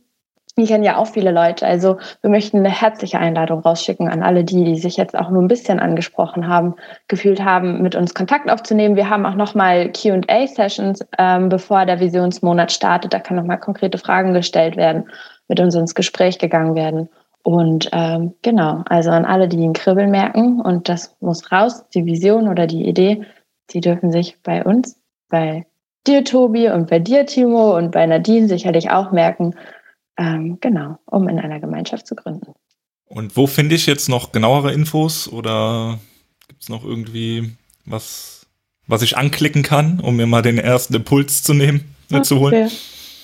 Die 0.58 0.64
kennen 0.64 0.84
ja 0.84 0.96
auch 0.96 1.06
viele 1.06 1.32
Leute. 1.32 1.66
Also 1.66 1.98
wir 2.22 2.30
möchten 2.30 2.56
eine 2.56 2.70
herzliche 2.70 3.18
Einladung 3.18 3.60
rausschicken 3.60 4.08
an 4.08 4.22
alle 4.22 4.42
die, 4.42 4.64
die 4.64 4.78
sich 4.78 4.96
jetzt 4.96 5.14
auch 5.14 5.28
nur 5.28 5.42
ein 5.42 5.48
bisschen 5.48 5.78
angesprochen 5.80 6.48
haben, 6.48 6.76
gefühlt 7.08 7.44
haben, 7.44 7.82
mit 7.82 7.94
uns 7.94 8.14
Kontakt 8.14 8.50
aufzunehmen. 8.50 8.96
Wir 8.96 9.10
haben 9.10 9.26
auch 9.26 9.34
nochmal 9.34 9.92
Q&A-Sessions, 9.92 11.04
ähm, 11.18 11.50
bevor 11.50 11.84
der 11.84 12.00
Visionsmonat 12.00 12.72
startet. 12.72 13.12
Da 13.12 13.20
können 13.20 13.40
nochmal 13.40 13.60
konkrete 13.60 13.98
Fragen 13.98 14.32
gestellt 14.32 14.78
werden, 14.78 15.10
mit 15.48 15.60
uns 15.60 15.74
ins 15.74 15.94
Gespräch 15.94 16.38
gegangen 16.38 16.74
werden. 16.74 17.10
Und 17.42 17.90
ähm, 17.92 18.32
genau, 18.40 18.82
also 18.88 19.10
an 19.10 19.26
alle, 19.26 19.48
die 19.48 19.62
ein 19.62 19.74
Kribbeln 19.74 20.10
merken 20.10 20.62
und 20.62 20.88
das 20.88 21.14
muss 21.20 21.52
raus, 21.52 21.84
die 21.90 22.06
Vision 22.06 22.48
oder 22.48 22.66
die 22.66 22.88
Idee, 22.88 23.26
die 23.70 23.80
dürfen 23.80 24.12
sich 24.12 24.38
bei 24.42 24.64
uns, 24.64 24.96
bei 25.28 25.66
dir, 26.06 26.24
Tobi, 26.24 26.68
und 26.68 26.88
bei 26.88 26.98
dir, 26.98 27.26
Timo, 27.26 27.76
und 27.76 27.90
bei 27.90 28.06
Nadine 28.06 28.48
sicherlich 28.48 28.90
auch 28.90 29.12
merken, 29.12 29.54
ähm, 30.16 30.58
genau, 30.60 30.98
um 31.06 31.28
in 31.28 31.38
einer 31.38 31.60
Gemeinschaft 31.60 32.06
zu 32.06 32.14
gründen. 32.14 32.54
Und 33.06 33.36
wo 33.36 33.46
finde 33.46 33.74
ich 33.74 33.86
jetzt 33.86 34.08
noch 34.08 34.32
genauere 34.32 34.72
Infos 34.72 35.28
oder 35.28 35.98
gibt 36.48 36.62
es 36.62 36.68
noch 36.68 36.84
irgendwie 36.84 37.56
was, 37.84 38.46
was 38.86 39.02
ich 39.02 39.16
anklicken 39.16 39.62
kann, 39.62 40.00
um 40.00 40.16
mir 40.16 40.26
mal 40.26 40.42
den 40.42 40.58
ersten 40.58 40.94
Impuls 40.94 41.42
zu 41.42 41.54
nehmen, 41.54 41.94
okay. 42.10 42.22
zu 42.22 42.40
holen? 42.40 42.70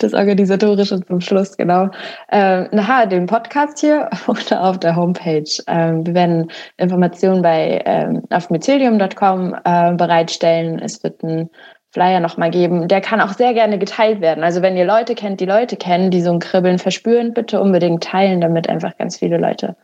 Das 0.03 0.15
Organisatorische 0.15 1.01
zum 1.07 1.21
Schluss, 1.21 1.57
genau. 1.57 1.89
Ähm, 2.31 2.69
na, 2.73 3.07
den 3.07 3.27
Podcast 3.27 3.79
hier 3.79 4.11
oder 4.27 4.65
auf 4.65 4.81
der 4.81 4.97
Homepage. 4.97 5.45
Ähm, 5.69 6.05
wir 6.05 6.15
werden 6.15 6.51
Informationen 6.77 7.41
bei 7.43 7.83
ähm, 7.85 8.23
auf 8.31 8.51
mycelium.com 8.51 9.55
äh, 9.65 9.93
bereitstellen. 9.95 10.81
Es 10.81 11.05
wird 11.05 11.23
ein 11.23 11.51
Flyer 11.93 12.21
nochmal 12.21 12.51
geben. 12.51 12.89
Der 12.89 13.01
kann 13.01 13.21
auch 13.21 13.35
sehr 13.35 13.55
gerne 13.55 13.79
geteilt 13.79 14.21
werden. 14.21 14.43
Also 14.43 14.61
wenn 14.61 14.77
ihr 14.77 14.87
Leute 14.87 15.15
kennt, 15.15 15.41
die 15.41 15.47
Leute 15.47 15.77
kennen, 15.77 16.11
die 16.11 16.23
so 16.23 16.33
ein 16.33 16.41
Kribbeln 16.41 16.79
verspüren, 16.79 17.33
bitte 17.33 17.61
unbedingt 17.61 18.03
teilen, 18.03 18.41
damit 18.41 18.69
einfach 18.69 18.97
ganz 18.97 19.19
viele 19.19 19.39
Leute 19.39 19.77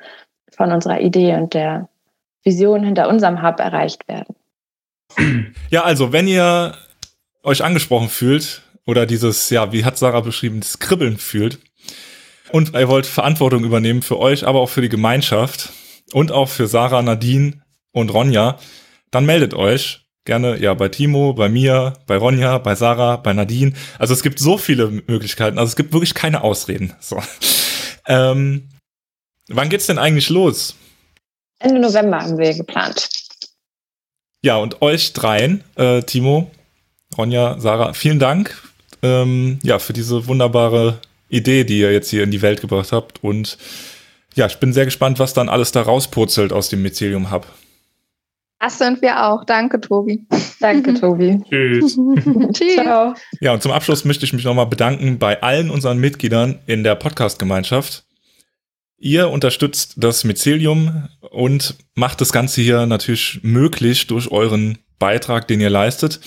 von 0.51 0.73
unserer 0.73 1.01
Idee 1.01 1.35
und 1.35 1.55
der 1.55 1.89
Vision 2.43 2.83
hinter 2.83 3.09
unserem 3.09 3.43
Hub 3.43 3.61
erreicht 3.61 4.09
werden. 4.09 4.35
Ja, 5.71 5.85
also 5.85 6.13
wenn 6.13 6.27
ihr 6.27 6.75
euch 7.43 7.63
angesprochen 7.63 8.09
fühlt 8.09 8.63
oder 8.89 9.05
dieses, 9.05 9.51
ja, 9.51 9.71
wie 9.71 9.85
hat 9.85 9.99
Sarah 9.99 10.23
beschrieben, 10.23 10.61
das 10.61 10.79
Kribbeln 10.79 11.19
fühlt 11.19 11.59
und 12.53 12.73
ihr 12.73 12.89
wollt 12.89 13.05
Verantwortung 13.05 13.63
übernehmen 13.63 14.01
für 14.01 14.19
euch, 14.19 14.47
aber 14.47 14.61
auch 14.61 14.71
für 14.71 14.81
die 14.81 14.89
Gemeinschaft 14.89 15.75
und 16.15 16.33
auch 16.33 16.49
für 16.49 16.67
Sarah, 16.67 17.03
Nadine 17.03 17.61
und 17.93 18.09
Ronja, 18.09 18.59
dann 19.11 19.27
meldet 19.27 19.53
euch 19.53 20.07
gerne 20.25 20.57
ja 20.57 20.73
bei 20.73 20.89
Timo, 20.89 21.35
bei 21.35 21.51
mir, 21.51 21.99
bei 22.07 22.17
Ronja, 22.17 22.57
bei 22.57 22.75
Sarah, 22.75 23.17
bei 23.17 23.35
Nadine. 23.35 23.75
Also 23.99 24.15
es 24.15 24.23
gibt 24.23 24.39
so 24.39 24.57
viele 24.57 24.89
Möglichkeiten. 24.89 25.59
Also 25.59 25.69
es 25.69 25.77
gibt 25.77 25.93
wirklich 25.93 26.15
keine 26.15 26.43
Ausreden. 26.43 26.95
So. 26.99 27.23
Ähm, 28.11 28.71
wann 29.49 29.69
geht's 29.69 29.85
denn 29.85 29.99
eigentlich 29.99 30.31
los? 30.31 30.75
Ende 31.59 31.79
November 31.79 32.23
haben 32.23 32.39
wir 32.39 32.55
geplant. 32.55 33.07
Ja, 34.41 34.57
und 34.57 34.81
euch 34.81 35.13
dreien, 35.13 35.63
äh, 35.75 36.01
Timo, 36.01 36.51
Ronja, 37.19 37.61
Sarah, 37.61 37.93
vielen 37.93 38.19
Dank 38.19 38.57
ähm, 39.03 39.59
ja, 39.63 39.79
für 39.79 39.93
diese 39.93 40.27
wunderbare 40.27 41.01
Idee, 41.29 41.65
die 41.65 41.81
ihr 41.81 41.93
jetzt 41.93 42.11
hier 42.11 42.23
in 42.23 42.31
die 42.31 42.43
Welt 42.43 42.61
gebracht 42.61 42.93
habt. 42.93 43.23
Und 43.23 43.59
ja, 44.35 44.47
ich 44.47 44.59
bin 44.59 44.73
sehr 44.73 44.85
gespannt, 44.85 45.19
was 45.19 45.35
dann 45.35 45.49
alles 45.49 45.73
da 45.73 45.83
rauspurzelt 45.83 46.53
aus 46.53 46.69
dem 46.69 46.83
Mycelium 46.83 47.31
Hub. 47.31 47.47
Das 48.61 48.79
sind 48.79 49.01
wir 49.03 49.25
auch. 49.25 49.45
Danke, 49.45 49.81
Tobi. 49.81 50.27
Danke, 50.61 50.95
Tobi. 51.01 51.41
Tschüss. 51.49 51.97
Tschüss. 52.53 52.75
Ciao. 52.75 53.15
Ja, 53.41 53.53
und 53.53 53.63
zum 53.63 53.73
Abschluss 53.73 54.05
möchte 54.05 54.25
ich 54.25 54.33
mich 54.33 54.45
nochmal 54.45 54.67
bedanken 54.67 55.19
bei 55.19 55.41
allen 55.43 55.71
unseren 55.71 55.99
Mitgliedern 55.99 56.59
in 56.67 56.83
der 56.83 56.97
Podcast-Gemeinschaft. 56.97 58.05
Ihr 59.01 59.31
unterstützt 59.31 59.95
das 59.99 60.25
Mycelium 60.25 61.09
und 61.31 61.77
macht 61.95 62.21
das 62.21 62.33
Ganze 62.33 62.61
hier 62.61 62.85
natürlich 62.87 63.41
möglich 63.43 64.09
durch 64.09 64.29
euren 64.33 64.79
Beitrag, 64.99 65.47
den 65.47 65.61
ihr 65.61 65.71
leistet. 65.71 66.19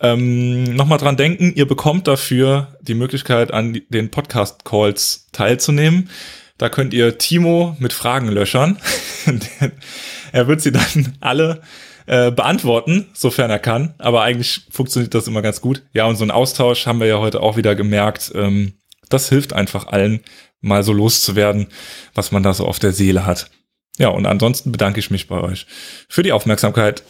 Ähm, 0.00 0.64
Nochmal 0.74 0.98
dran 0.98 1.16
denken, 1.16 1.52
ihr 1.54 1.66
bekommt 1.66 2.08
dafür 2.08 2.76
die 2.80 2.94
Möglichkeit, 2.94 3.52
an 3.52 3.80
den 3.88 4.10
Podcast-Calls 4.10 5.28
teilzunehmen. 5.32 6.08
Da 6.58 6.68
könnt 6.68 6.92
ihr 6.92 7.18
Timo 7.18 7.76
mit 7.78 7.92
Fragen 7.92 8.28
löchern. 8.28 8.78
er 10.32 10.46
wird 10.46 10.60
sie 10.60 10.72
dann 10.72 11.16
alle 11.20 11.62
äh, 12.06 12.30
beantworten, 12.30 13.06
sofern 13.12 13.50
er 13.50 13.58
kann. 13.58 13.94
Aber 13.98 14.22
eigentlich 14.22 14.62
funktioniert 14.70 15.14
das 15.14 15.26
immer 15.26 15.42
ganz 15.42 15.60
gut. 15.60 15.82
Ja, 15.92 16.06
und 16.06 16.16
so 16.16 16.24
ein 16.24 16.30
Austausch 16.30 16.86
haben 16.86 17.00
wir 17.00 17.06
ja 17.06 17.18
heute 17.18 17.40
auch 17.40 17.56
wieder 17.56 17.74
gemerkt. 17.74 18.32
Ähm, 18.34 18.74
das 19.08 19.28
hilft 19.28 19.52
einfach 19.52 19.86
allen, 19.86 20.20
mal 20.60 20.82
so 20.82 20.92
loszuwerden, 20.92 21.68
was 22.14 22.32
man 22.32 22.42
da 22.42 22.52
so 22.52 22.66
auf 22.66 22.78
der 22.78 22.92
Seele 22.92 23.26
hat. 23.26 23.50
Ja, 23.98 24.08
und 24.08 24.26
ansonsten 24.26 24.72
bedanke 24.72 25.00
ich 25.00 25.10
mich 25.10 25.28
bei 25.28 25.40
euch 25.40 25.66
für 26.08 26.22
die 26.22 26.32
Aufmerksamkeit. 26.32 27.02